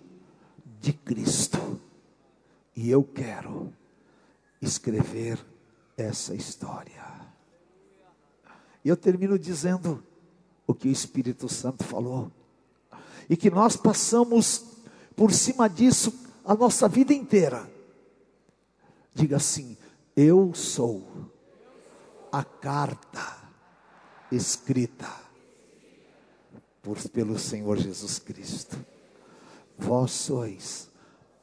de 0.81 0.95
Cristo. 0.95 1.79
E 2.75 2.91
eu 2.91 3.05
quero 3.05 3.71
escrever 4.63 5.45
essa 5.97 6.35
história. 6.35 7.05
E 8.85 8.89
eu 8.89 8.97
termino 8.97 9.39
dizendo 9.39 10.03
o 10.67 10.73
que 10.73 10.89
o 10.89 10.93
Espírito 10.93 11.47
Santo 11.49 11.85
falou. 11.85 12.33
E 13.29 13.37
que 13.37 13.51
nós 13.51 13.77
passamos 13.77 14.65
por 15.15 15.33
cima 15.33 15.69
disso 15.69 16.15
a 16.45 16.55
nossa 16.55 16.89
vida 16.89 17.13
inteira. 17.13 17.71
Diga 19.13 19.37
assim: 19.37 19.77
Eu 20.17 20.55
sou 20.55 21.29
a 22.33 22.45
carta 22.45 23.37
escrita 24.31 25.09
por, 26.83 26.97
pelo 27.11 27.39
Senhor 27.39 27.77
Jesus 27.77 28.19
Cristo. 28.19 28.77
Vós 29.77 30.11
sois 30.11 30.91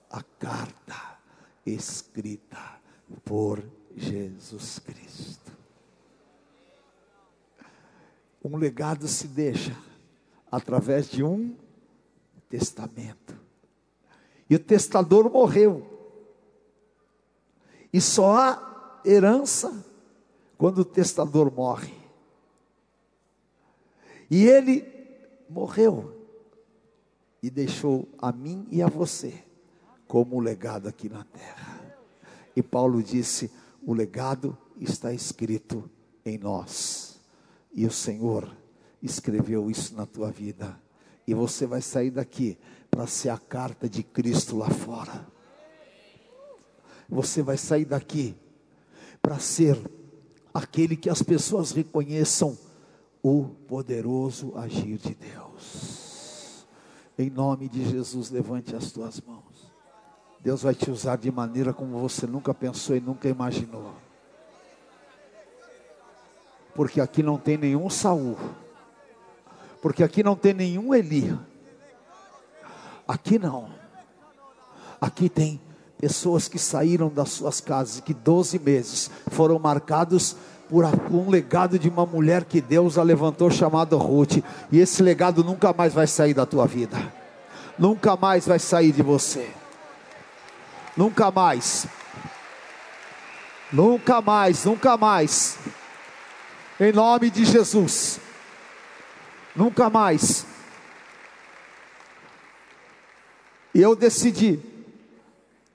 a 0.10 0.22
carta 0.24 1.20
escrita 1.66 2.80
por 3.24 3.64
Jesus 3.96 4.80
Cristo. 4.80 5.52
Um 8.44 8.58
legado 8.58 9.08
se 9.08 9.28
deixa 9.28 9.76
através 10.52 11.10
de 11.10 11.24
um 11.24 11.56
testamento. 12.50 13.36
E 14.50 14.56
o 14.56 14.60
testador 14.60 15.30
morreu. 15.32 15.92
E 17.92 18.00
só 18.00 18.38
há 18.38 19.02
herança 19.04 19.84
quando 20.58 20.80
o 20.80 20.86
testador 20.86 21.52
morre. 21.52 21.94
E 24.30 24.46
ele 24.46 24.86
morreu 25.50 26.16
e 27.42 27.50
deixou 27.50 28.08
a 28.18 28.32
mim 28.32 28.68
e 28.72 28.82
a 28.82 28.88
você 28.88 29.44
como 30.08 30.40
legado 30.40 30.88
aqui 30.88 31.10
na 31.10 31.24
terra. 31.24 31.98
E 32.56 32.64
Paulo 32.64 33.04
disse: 33.04 33.52
o 33.86 33.94
legado 33.94 34.58
está 34.80 35.14
escrito 35.14 35.90
em 36.26 36.38
nós. 36.38 37.20
E 37.74 37.86
o 37.86 37.92
Senhor 37.92 38.56
escreveu 39.02 39.70
isso 39.70 39.96
na 39.96 40.06
tua 40.06 40.32
vida. 40.32 40.80
E 41.28 41.34
você 41.34 41.66
vai 41.66 41.82
sair 41.82 42.10
daqui 42.10 42.58
para 42.90 43.06
ser 43.06 43.30
a 43.30 43.38
carta 43.38 43.90
de 43.90 44.02
Cristo 44.02 44.58
lá 44.58 44.70
fora. 44.70 45.28
Você 47.08 47.44
vai 47.44 47.58
sair 47.58 47.86
daqui 47.86 48.36
para 49.22 49.38
ser 49.38 49.78
aquele 50.56 50.96
que 50.96 51.10
as 51.10 51.22
pessoas 51.22 51.72
reconheçam 51.72 52.58
o 53.22 53.44
poderoso 53.68 54.54
agir 54.56 54.98
de 54.98 55.14
Deus. 55.14 56.66
Em 57.20 57.30
nome 57.30 57.68
de 57.68 57.84
Jesus, 57.90 58.30
levante 58.30 58.74
as 58.74 58.90
tuas 58.90 59.20
mãos. 59.20 59.44
Deus 60.40 60.62
vai 60.62 60.74
te 60.74 60.90
usar 60.90 61.18
de 61.18 61.30
maneira 61.30 61.74
como 61.74 62.00
você 62.00 62.26
nunca 62.26 62.54
pensou 62.54 62.96
e 62.96 63.02
nunca 63.02 63.28
imaginou. 63.28 63.94
Porque 66.74 67.02
aqui 67.02 67.22
não 67.22 67.38
tem 67.38 67.58
nenhum 67.58 67.90
Saul. 67.90 68.38
Porque 69.82 70.04
aqui 70.04 70.24
não 70.24 70.38
tem 70.38 70.54
nenhum 70.54 70.96
Eli. 70.96 71.38
Aqui 73.06 73.38
não. 73.38 73.70
Aqui 75.02 75.28
tem 75.28 75.60
pessoas 76.06 76.48
que 76.48 76.60
saíram 76.60 77.10
das 77.10 77.30
suas 77.30 77.60
casas, 77.60 78.00
que 78.00 78.14
12 78.14 78.60
meses 78.60 79.10
foram 79.32 79.58
marcados 79.58 80.36
por 80.70 80.86
um 81.10 81.32
legado 81.32 81.80
de 81.80 81.90
uma 81.90 82.06
mulher 82.06 82.44
que 82.44 82.62
Deus 82.62 83.00
a 83.00 83.02
levantou 83.02 83.50
chamada 83.50 83.96
Ruth, 83.96 84.38
e 84.72 84.80
esse 84.80 85.02
legado 85.02 85.44
nunca 85.44 85.74
mais 85.74 85.96
vai 85.96 86.06
sair 86.06 86.36
da 86.36 86.46
tua 86.46 86.68
vida. 86.68 86.96
Nunca 87.76 88.16
mais 88.16 88.46
vai 88.46 88.60
sair 88.60 88.92
de 88.92 89.02
você. 89.02 89.50
Nunca 90.96 91.32
mais. 91.32 91.88
Nunca 93.74 94.22
mais, 94.22 94.64
nunca 94.64 94.96
mais. 94.96 95.58
Em 96.80 96.92
nome 96.92 97.32
de 97.32 97.46
Jesus. 97.46 98.20
Nunca 99.56 99.90
mais. 99.90 100.46
E 103.74 103.82
eu 103.82 103.96
decidi, 103.96 104.75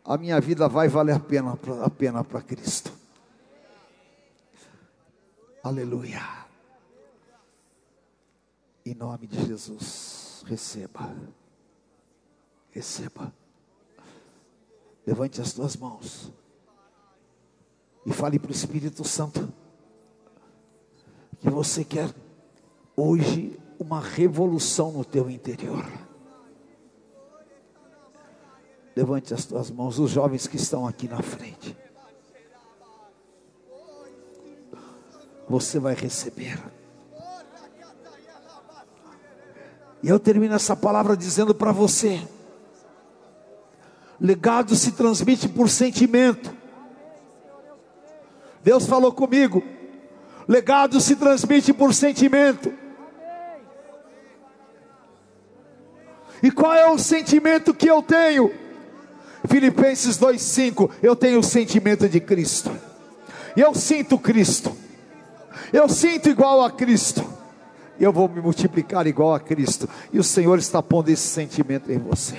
a 0.05 0.17
minha 0.17 0.41
vida 0.41 0.69
vai 0.69 0.89
valer 0.89 1.15
a 1.15 1.21
pena, 1.21 1.59
a 1.85 1.91
pena 1.91 2.25
para 2.25 2.43
Cristo. 2.43 2.93
Aleluia. 5.63 6.21
Em 8.85 8.95
nome 8.95 9.27
de 9.27 9.47
Jesus, 9.47 10.43
receba. 10.47 11.15
Receba. 12.71 13.33
Levante 15.07 15.41
as 15.41 15.53
tuas 15.53 15.77
mãos. 15.77 16.33
E 18.07 18.13
fale 18.13 18.39
para 18.39 18.49
o 18.49 18.55
Espírito 18.55 19.05
Santo 19.05 19.53
que 21.39 21.51
você 21.51 21.85
quer 21.85 22.15
hoje 22.97 23.59
uma 23.79 24.01
revolução 24.01 24.93
no 24.93 25.05
teu 25.05 25.31
interior. 25.31 25.85
Levante 28.95 29.33
as 29.33 29.45
tuas 29.45 29.71
mãos, 29.71 29.99
os 29.99 30.11
jovens 30.11 30.47
que 30.47 30.57
estão 30.57 30.87
aqui 30.87 31.09
na 31.09 31.23
frente. 31.23 31.77
Você 35.49 35.79
vai 35.79 35.95
receber. 35.95 36.59
E 40.03 40.09
eu 40.09 40.19
termino 40.19 40.55
essa 40.55 40.75
palavra 40.75 41.17
dizendo 41.17 41.55
para 41.55 41.73
você: 41.73 42.21
legado 44.21 44.75
se 44.75 44.93
transmite 44.93 45.49
por 45.49 45.69
sentimento. 45.69 46.55
Deus 48.63 48.87
falou 48.87 49.13
comigo, 49.13 49.63
legado 50.47 51.01
se 51.01 51.17
transmite 51.17 51.73
por 51.73 51.95
sentimento. 51.95 52.73
E 56.43 56.51
qual 56.51 56.75
é 56.75 56.89
o 56.89 56.99
sentimento 56.99 57.75
que 57.75 57.89
eu 57.89 58.03
tenho? 58.03 58.70
Filipenses 59.49 60.19
2,5: 60.19 60.91
Eu 61.03 61.17
tenho 61.17 61.41
o 61.41 61.45
sentimento 61.45 62.09
de 62.09 62.21
Cristo, 62.21 62.71
eu 63.57 63.75
sinto 63.75 64.19
Cristo, 64.19 64.77
eu 65.73 65.89
sinto 65.89 66.29
igual 66.29 66.65
a 66.65 66.71
Cristo, 66.71 67.25
eu 67.99 68.13
vou 68.13 68.29
me 68.29 68.41
multiplicar 68.41 69.07
igual 69.07 69.35
a 69.35 69.41
Cristo, 69.41 69.89
e 70.13 70.19
o 70.19 70.25
Senhor 70.25 70.59
está 70.59 70.83
pondo 70.83 71.09
esse 71.09 71.29
sentimento 71.29 71.91
em 71.91 71.99
você. 71.99 72.37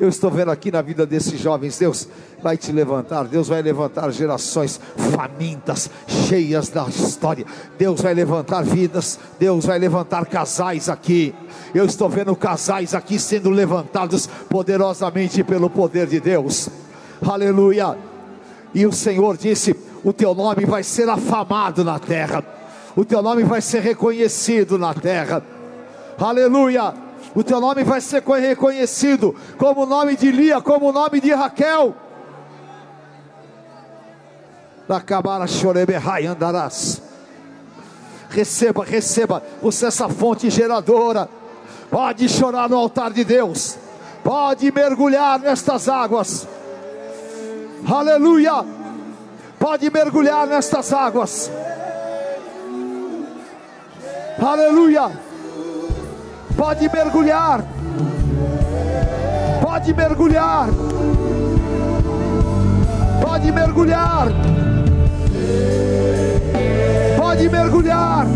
Eu 0.00 0.08
estou 0.08 0.30
vendo 0.30 0.50
aqui 0.50 0.72
na 0.72 0.80
vida 0.80 1.04
desses 1.04 1.38
jovens, 1.38 1.78
Deus 1.78 2.08
vai 2.42 2.56
te 2.56 2.72
levantar, 2.72 3.24
Deus 3.24 3.48
vai 3.48 3.60
levantar 3.60 4.10
gerações 4.10 4.80
famintas, 5.14 5.90
cheias 6.08 6.70
da 6.70 6.88
história. 6.88 7.44
Deus 7.76 8.00
vai 8.00 8.14
levantar 8.14 8.64
vidas, 8.64 9.18
Deus 9.38 9.66
vai 9.66 9.78
levantar 9.78 10.24
casais 10.24 10.88
aqui. 10.88 11.34
Eu 11.74 11.84
estou 11.84 12.08
vendo 12.08 12.34
casais 12.34 12.94
aqui 12.94 13.18
sendo 13.18 13.50
levantados 13.50 14.26
poderosamente 14.48 15.44
pelo 15.44 15.68
poder 15.68 16.06
de 16.06 16.18
Deus. 16.18 16.70
Aleluia. 17.20 17.94
E 18.72 18.86
o 18.86 18.92
Senhor 18.92 19.36
disse: 19.36 19.76
"O 20.02 20.14
teu 20.14 20.34
nome 20.34 20.64
vai 20.64 20.82
ser 20.82 21.10
afamado 21.10 21.84
na 21.84 21.98
terra. 21.98 22.42
O 22.96 23.04
teu 23.04 23.20
nome 23.20 23.44
vai 23.44 23.60
ser 23.60 23.82
reconhecido 23.82 24.78
na 24.78 24.94
terra." 24.94 25.42
Aleluia 26.18 27.09
o 27.34 27.42
teu 27.44 27.60
nome 27.60 27.84
vai 27.84 28.00
ser 28.00 28.22
reconhecido 28.22 29.34
como 29.56 29.82
o 29.82 29.86
nome 29.86 30.16
de 30.16 30.30
Lia, 30.30 30.60
como 30.60 30.88
o 30.88 30.92
nome 30.92 31.20
de 31.20 31.32
Raquel. 31.32 31.94
Receba, 38.28 38.84
receba, 38.84 39.42
você 39.62 39.84
é 39.84 39.88
essa 39.88 40.08
fonte 40.08 40.50
geradora. 40.50 41.28
Pode 41.90 42.28
chorar 42.28 42.68
no 42.68 42.76
altar 42.76 43.12
de 43.12 43.24
Deus. 43.24 43.76
Pode 44.22 44.70
mergulhar 44.72 45.38
nestas 45.38 45.88
águas. 45.88 46.46
Aleluia. 47.88 48.64
Pode 49.58 49.90
mergulhar 49.90 50.46
nestas 50.46 50.92
águas. 50.92 51.50
Aleluia. 54.40 55.29
Pode 56.60 56.90
mergulhar. 56.90 57.64
Pode 59.62 59.94
mergulhar. 59.94 60.68
Pode 63.22 63.50
mergulhar. 63.50 64.28
Pode 67.16 67.48
mergulhar. 67.48 68.26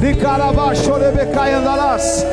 De 0.00 0.14
carabaixo, 0.16 0.98
rebecai 0.98 1.54
andarás. 1.54 2.26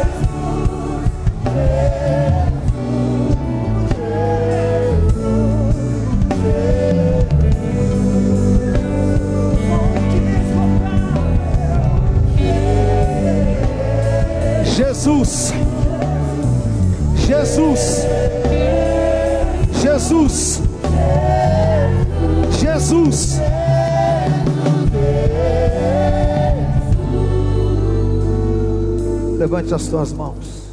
Jesus, 15.01 15.51
Jesus, 17.25 18.05
Jesus, 19.81 20.61
Jesus. 22.59 23.39
Levante 29.39 29.73
as 29.73 29.87
tuas 29.87 30.13
mãos. 30.13 30.69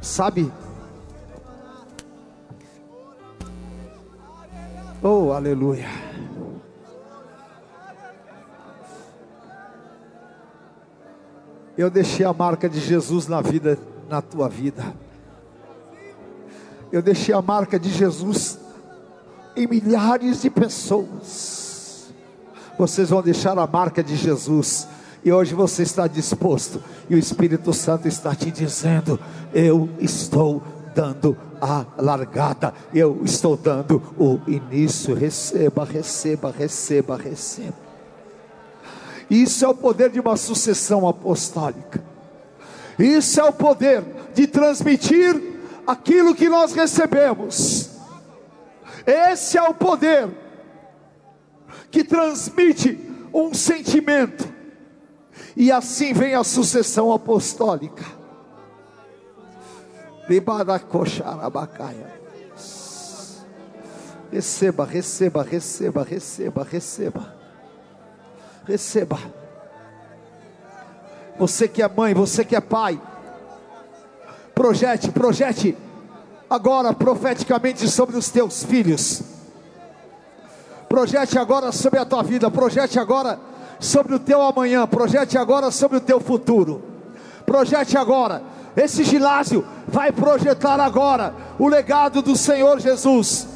Sabe? 0.00 0.50
Oh, 5.02 5.32
aleluia. 5.34 6.15
Eu 11.76 11.90
deixei 11.90 12.24
a 12.24 12.32
marca 12.32 12.68
de 12.68 12.80
Jesus 12.80 13.26
na 13.26 13.40
vida, 13.42 13.78
na 14.08 14.22
tua 14.22 14.48
vida. 14.48 14.94
Eu 16.90 17.02
deixei 17.02 17.34
a 17.34 17.42
marca 17.42 17.78
de 17.78 17.90
Jesus 17.90 18.58
em 19.54 19.66
milhares 19.66 20.42
de 20.42 20.48
pessoas. 20.48 22.12
Vocês 22.78 23.10
vão 23.10 23.22
deixar 23.22 23.58
a 23.58 23.66
marca 23.66 24.02
de 24.02 24.16
Jesus. 24.16 24.88
E 25.24 25.32
hoje 25.32 25.54
você 25.54 25.82
está 25.82 26.06
disposto. 26.06 26.82
E 27.10 27.14
o 27.14 27.18
Espírito 27.18 27.72
Santo 27.72 28.06
está 28.08 28.34
te 28.34 28.50
dizendo: 28.50 29.18
Eu 29.52 29.88
estou 29.98 30.62
dando 30.94 31.36
a 31.60 31.84
largada. 31.98 32.72
Eu 32.94 33.20
estou 33.24 33.56
dando 33.56 34.00
o 34.18 34.38
início. 34.46 35.14
Receba, 35.14 35.84
receba, 35.84 36.54
receba, 36.56 37.16
receba. 37.16 37.85
Isso 39.30 39.64
é 39.64 39.68
o 39.68 39.74
poder 39.74 40.10
de 40.10 40.20
uma 40.20 40.36
sucessão 40.36 41.06
apostólica. 41.08 42.02
Isso 42.98 43.40
é 43.40 43.44
o 43.44 43.52
poder 43.52 44.02
de 44.34 44.46
transmitir 44.46 45.40
aquilo 45.86 46.34
que 46.34 46.48
nós 46.48 46.72
recebemos. 46.72 47.90
Esse 49.06 49.58
é 49.58 49.62
o 49.62 49.74
poder 49.74 50.28
que 51.90 52.02
transmite 52.02 52.98
um 53.32 53.52
sentimento. 53.52 54.52
E 55.56 55.70
assim 55.72 56.12
vem 56.12 56.34
a 56.34 56.44
sucessão 56.44 57.12
apostólica. 57.12 58.04
Receba, 64.30 64.84
receba, 64.84 65.42
receba, 65.42 66.02
receba, 66.02 66.64
receba. 66.64 67.35
Receba. 68.66 69.18
Você 71.38 71.68
que 71.68 71.82
é 71.82 71.88
mãe, 71.88 72.14
você 72.14 72.44
que 72.44 72.56
é 72.56 72.60
pai, 72.60 73.00
projete, 74.54 75.10
projete 75.10 75.76
agora 76.48 76.92
profeticamente 76.92 77.86
sobre 77.88 78.16
os 78.16 78.30
teus 78.30 78.64
filhos. 78.64 79.22
Projete 80.88 81.38
agora 81.38 81.70
sobre 81.72 81.98
a 82.00 82.04
tua 82.04 82.22
vida, 82.22 82.50
projete 82.50 82.98
agora 82.98 83.38
sobre 83.78 84.14
o 84.14 84.18
teu 84.18 84.40
amanhã, 84.40 84.86
projete 84.86 85.36
agora 85.36 85.70
sobre 85.70 85.98
o 85.98 86.00
teu 86.00 86.18
futuro. 86.18 86.82
Projete 87.44 87.96
agora. 87.96 88.42
Esse 88.76 89.04
ginásio 89.04 89.64
vai 89.86 90.10
projetar 90.10 90.80
agora 90.80 91.34
o 91.58 91.68
legado 91.68 92.20
do 92.20 92.34
Senhor 92.34 92.80
Jesus. 92.80 93.46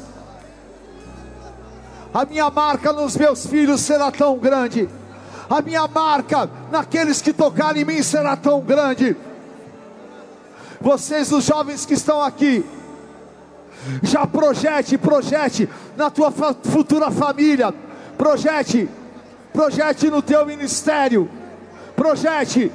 A 2.13 2.25
minha 2.25 2.49
marca 2.49 2.91
nos 2.93 3.15
meus 3.15 3.45
filhos 3.45 3.81
será 3.81 4.11
tão 4.11 4.37
grande 4.37 4.89
a 5.51 5.61
minha 5.61 5.85
marca 5.85 6.49
naqueles 6.71 7.21
que 7.21 7.33
tocarem 7.33 7.81
em 7.81 7.85
mim 7.85 8.01
será 8.01 8.37
tão 8.37 8.61
grande. 8.61 9.17
Vocês, 10.79 11.29
os 11.31 11.43
jovens 11.43 11.85
que 11.85 11.93
estão 11.93 12.21
aqui, 12.21 12.65
já 14.01 14.25
projete, 14.25 14.97
projete 14.97 15.69
na 15.97 16.09
tua 16.09 16.31
futura 16.31 17.11
família, 17.11 17.73
projete, 18.17 18.89
projete 19.51 20.09
no 20.09 20.21
teu 20.21 20.45
ministério, 20.45 21.29
projete, 21.97 22.71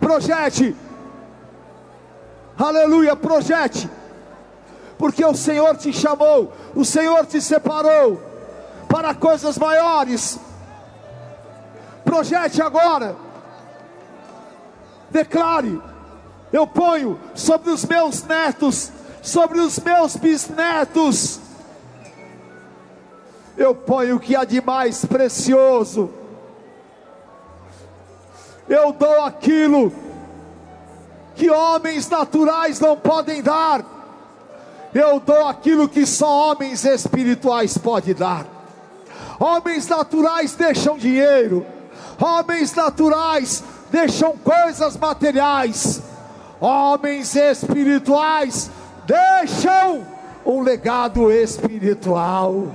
projete, 0.00 0.74
aleluia, 2.58 3.14
projete, 3.14 3.88
porque 4.98 5.24
o 5.24 5.34
Senhor 5.34 5.76
te 5.76 5.92
chamou, 5.92 6.52
o 6.74 6.84
Senhor 6.84 7.24
te 7.26 7.40
separou 7.40 8.20
para 8.88 9.14
coisas 9.14 9.56
maiores 9.56 10.40
projete 12.12 12.60
agora. 12.60 13.16
Declare: 15.10 15.80
eu 16.52 16.66
ponho 16.66 17.18
sobre 17.34 17.70
os 17.70 17.86
meus 17.86 18.22
netos, 18.24 18.92
sobre 19.22 19.58
os 19.58 19.78
meus 19.78 20.16
bisnetos, 20.16 21.40
eu 23.56 23.74
ponho 23.74 24.16
o 24.16 24.20
que 24.20 24.36
há 24.36 24.44
de 24.44 24.60
mais 24.60 25.06
precioso. 25.06 26.10
Eu 28.68 28.92
dou 28.92 29.24
aquilo 29.24 29.92
que 31.34 31.50
homens 31.50 32.08
naturais 32.10 32.78
não 32.78 32.94
podem 32.94 33.42
dar. 33.42 33.84
Eu 34.94 35.18
dou 35.18 35.46
aquilo 35.46 35.88
que 35.88 36.04
só 36.04 36.50
homens 36.50 36.84
espirituais 36.84 37.78
podem 37.78 38.14
dar. 38.14 38.46
Homens 39.40 39.88
naturais 39.88 40.54
deixam 40.54 40.98
dinheiro, 40.98 41.66
Homens 42.22 42.72
naturais 42.72 43.62
deixam 43.90 44.38
coisas 44.38 44.96
materiais, 44.96 46.00
homens 46.60 47.34
espirituais 47.34 48.70
deixam 49.04 50.06
um 50.46 50.60
legado 50.60 51.32
espiritual. 51.32 52.68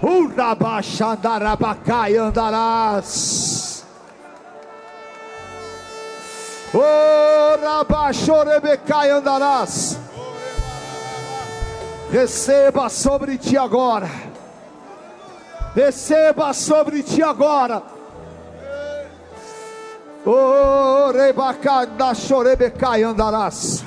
Urabachandarabacai 0.00 2.16
andarás. 2.16 3.84
Orabachorebecai 6.72 9.10
andarás. 9.10 9.98
Receba 12.12 12.88
sobre 12.88 13.38
ti 13.38 13.56
agora. 13.56 14.08
Receba 15.74 16.52
sobre 16.52 17.02
ti 17.02 17.20
agora 17.20 17.95
andarás. 23.04 23.84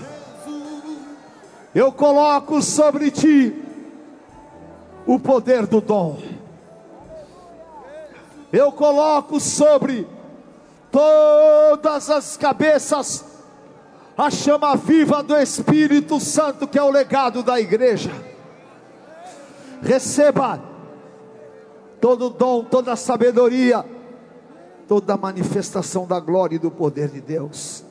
Eu 1.75 1.91
coloco 1.91 2.61
sobre 2.61 3.11
ti 3.11 3.61
o 5.05 5.19
poder 5.19 5.67
do 5.67 5.81
dom. 5.81 6.17
Eu 8.53 8.71
coloco 8.71 9.37
sobre 9.37 10.07
todas 10.89 12.09
as 12.09 12.37
cabeças 12.37 13.25
a 14.17 14.31
chama 14.31 14.77
viva 14.77 15.21
do 15.21 15.35
Espírito 15.35 16.21
Santo, 16.21 16.65
que 16.69 16.79
é 16.79 16.83
o 16.83 16.89
legado 16.89 17.43
da 17.43 17.59
igreja. 17.59 18.11
Receba 19.81 20.61
todo 21.99 22.29
dom, 22.29 22.63
toda 22.63 22.95
sabedoria 22.95 23.98
toda 24.89 25.13
a 25.13 25.17
manifestação 25.17 26.07
da 26.07 26.19
glória 26.19 26.55
e 26.55 26.59
do 26.59 26.71
poder 26.71 27.09
de 27.09 27.21
Deus. 27.21 27.83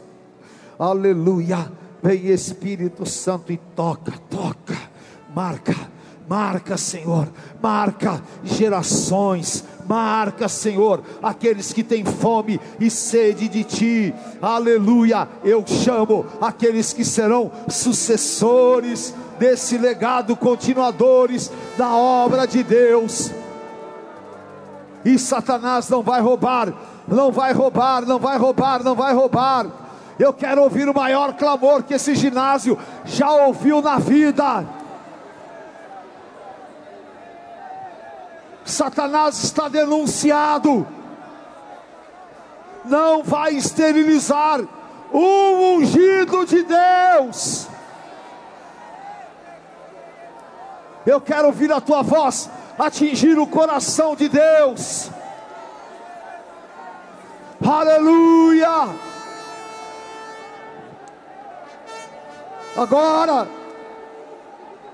Aleluia. 0.76 1.70
Vem 2.02 2.26
Espírito 2.26 3.06
Santo 3.06 3.52
e 3.52 3.56
toca, 3.56 4.12
toca, 4.28 4.76
marca, 5.34 5.74
marca, 6.28 6.76
Senhor, 6.76 7.28
marca 7.60 8.22
gerações, 8.44 9.64
marca, 9.88 10.48
Senhor, 10.48 11.02
aqueles 11.20 11.72
que 11.72 11.82
têm 11.82 12.04
fome 12.04 12.60
e 12.78 12.88
sede 12.88 13.48
de 13.48 13.64
Ti, 13.64 14.14
aleluia. 14.40 15.28
Eu 15.42 15.64
chamo 15.66 16.24
aqueles 16.40 16.92
que 16.92 17.04
serão 17.04 17.50
sucessores 17.68 19.12
desse 19.40 19.76
legado, 19.76 20.36
continuadores 20.36 21.50
da 21.76 21.96
obra 21.96 22.46
de 22.46 22.62
Deus. 22.62 23.32
E 25.08 25.18
Satanás 25.18 25.88
não 25.88 26.02
vai 26.02 26.20
roubar 26.20 26.72
não 27.08 27.32
vai 27.32 27.52
roubar, 27.52 28.04
não 28.04 28.18
vai 28.18 28.36
roubar, 28.36 28.84
não 28.84 28.94
vai 28.94 29.14
roubar. 29.14 29.66
Eu 30.18 30.32
quero 30.32 30.62
ouvir 30.62 30.88
o 30.88 30.94
maior 30.94 31.32
clamor 31.34 31.82
que 31.82 31.94
esse 31.94 32.14
ginásio 32.14 32.78
já 33.04 33.30
ouviu 33.30 33.80
na 33.80 33.98
vida. 33.98 34.66
Satanás 38.64 39.42
está 39.42 39.68
denunciado. 39.68 40.86
Não 42.84 43.22
vai 43.22 43.54
esterilizar 43.54 44.60
o 45.12 45.76
ungido 45.76 46.44
de 46.44 46.62
Deus. 46.64 47.68
Eu 51.06 51.20
quero 51.20 51.46
ouvir 51.46 51.72
a 51.72 51.80
tua 51.80 52.02
voz 52.02 52.50
atingir 52.78 53.38
o 53.38 53.46
coração 53.46 54.14
de 54.14 54.28
Deus. 54.28 55.10
Aleluia! 57.66 58.88
Agora, 62.76 63.48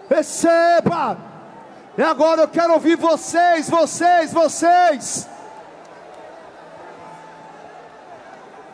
receba. 0.08 1.18
E 1.96 2.02
agora 2.02 2.42
eu 2.42 2.48
quero 2.48 2.72
ouvir 2.72 2.96
vocês, 2.96 3.68
vocês, 3.68 4.32
vocês. 4.32 5.28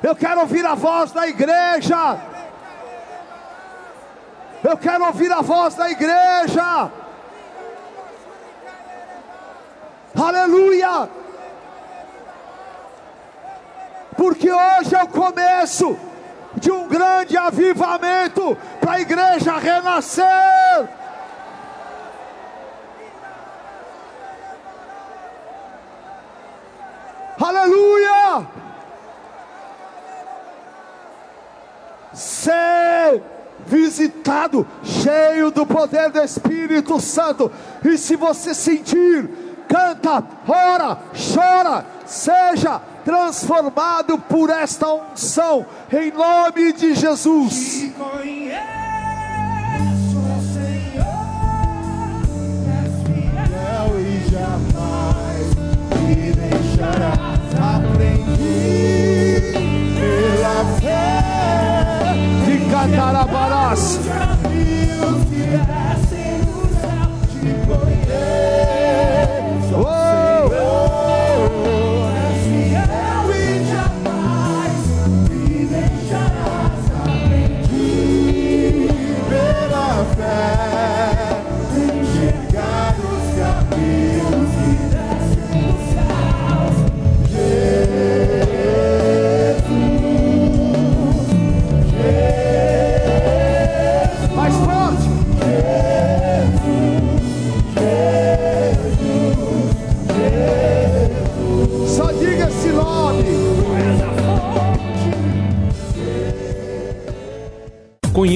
Eu 0.03 0.15
quero 0.17 0.41
ouvir 0.41 0.65
a 0.65 0.75
voz 0.75 1.11
da 1.13 1.27
igreja. 1.27 2.19
Eu 4.63 4.77
quero 4.79 5.05
ouvir 5.05 5.31
a 5.33 5.43
voz 5.43 5.75
da 5.75 5.91
igreja. 5.91 6.91
Aleluia! 10.15 11.09
Porque 14.17 14.51
hoje 14.51 14.95
é 14.95 15.03
o 15.03 15.09
começo 15.09 15.97
de 16.57 16.71
um 16.71 16.89
grande 16.89 17.37
avivamento 17.37 18.57
para 18.81 18.93
a 18.93 19.01
igreja 19.01 19.57
renascer. 19.59 20.89
Aleluia! 27.41 28.47
Ser 32.13 33.23
visitado, 33.67 34.67
cheio 34.83 35.51
do 35.51 35.65
poder 35.65 36.11
do 36.11 36.21
Espírito 36.21 37.01
Santo. 37.01 37.51
E 37.85 37.97
se 37.97 38.17
você 38.17 38.53
sentir, 38.53 39.50
canta, 39.71 40.25
ora, 40.49 40.99
chora, 41.15 41.87
seja 42.05 42.83
transformado 43.05 44.19
por 44.19 44.51
esta 44.51 44.93
unção, 44.93 45.65
em 45.93 46.11
nome 46.11 46.73
de 46.73 46.93
Jesus. 46.95 47.55
Te 47.55 47.91
conheço, 47.91 48.59
Senhor, 50.53 51.07
fiel 53.07 54.01
e 54.01 54.29
jamais 54.29 55.55
me 56.01 56.33
deixarás. 56.33 57.41
Aprendi 57.61 59.53
pela 59.95 60.65
fé 60.81 62.15
de 62.45 62.55
Catarabarás. 62.71 64.01
Caminhos 64.09 65.19
que 65.29 66.10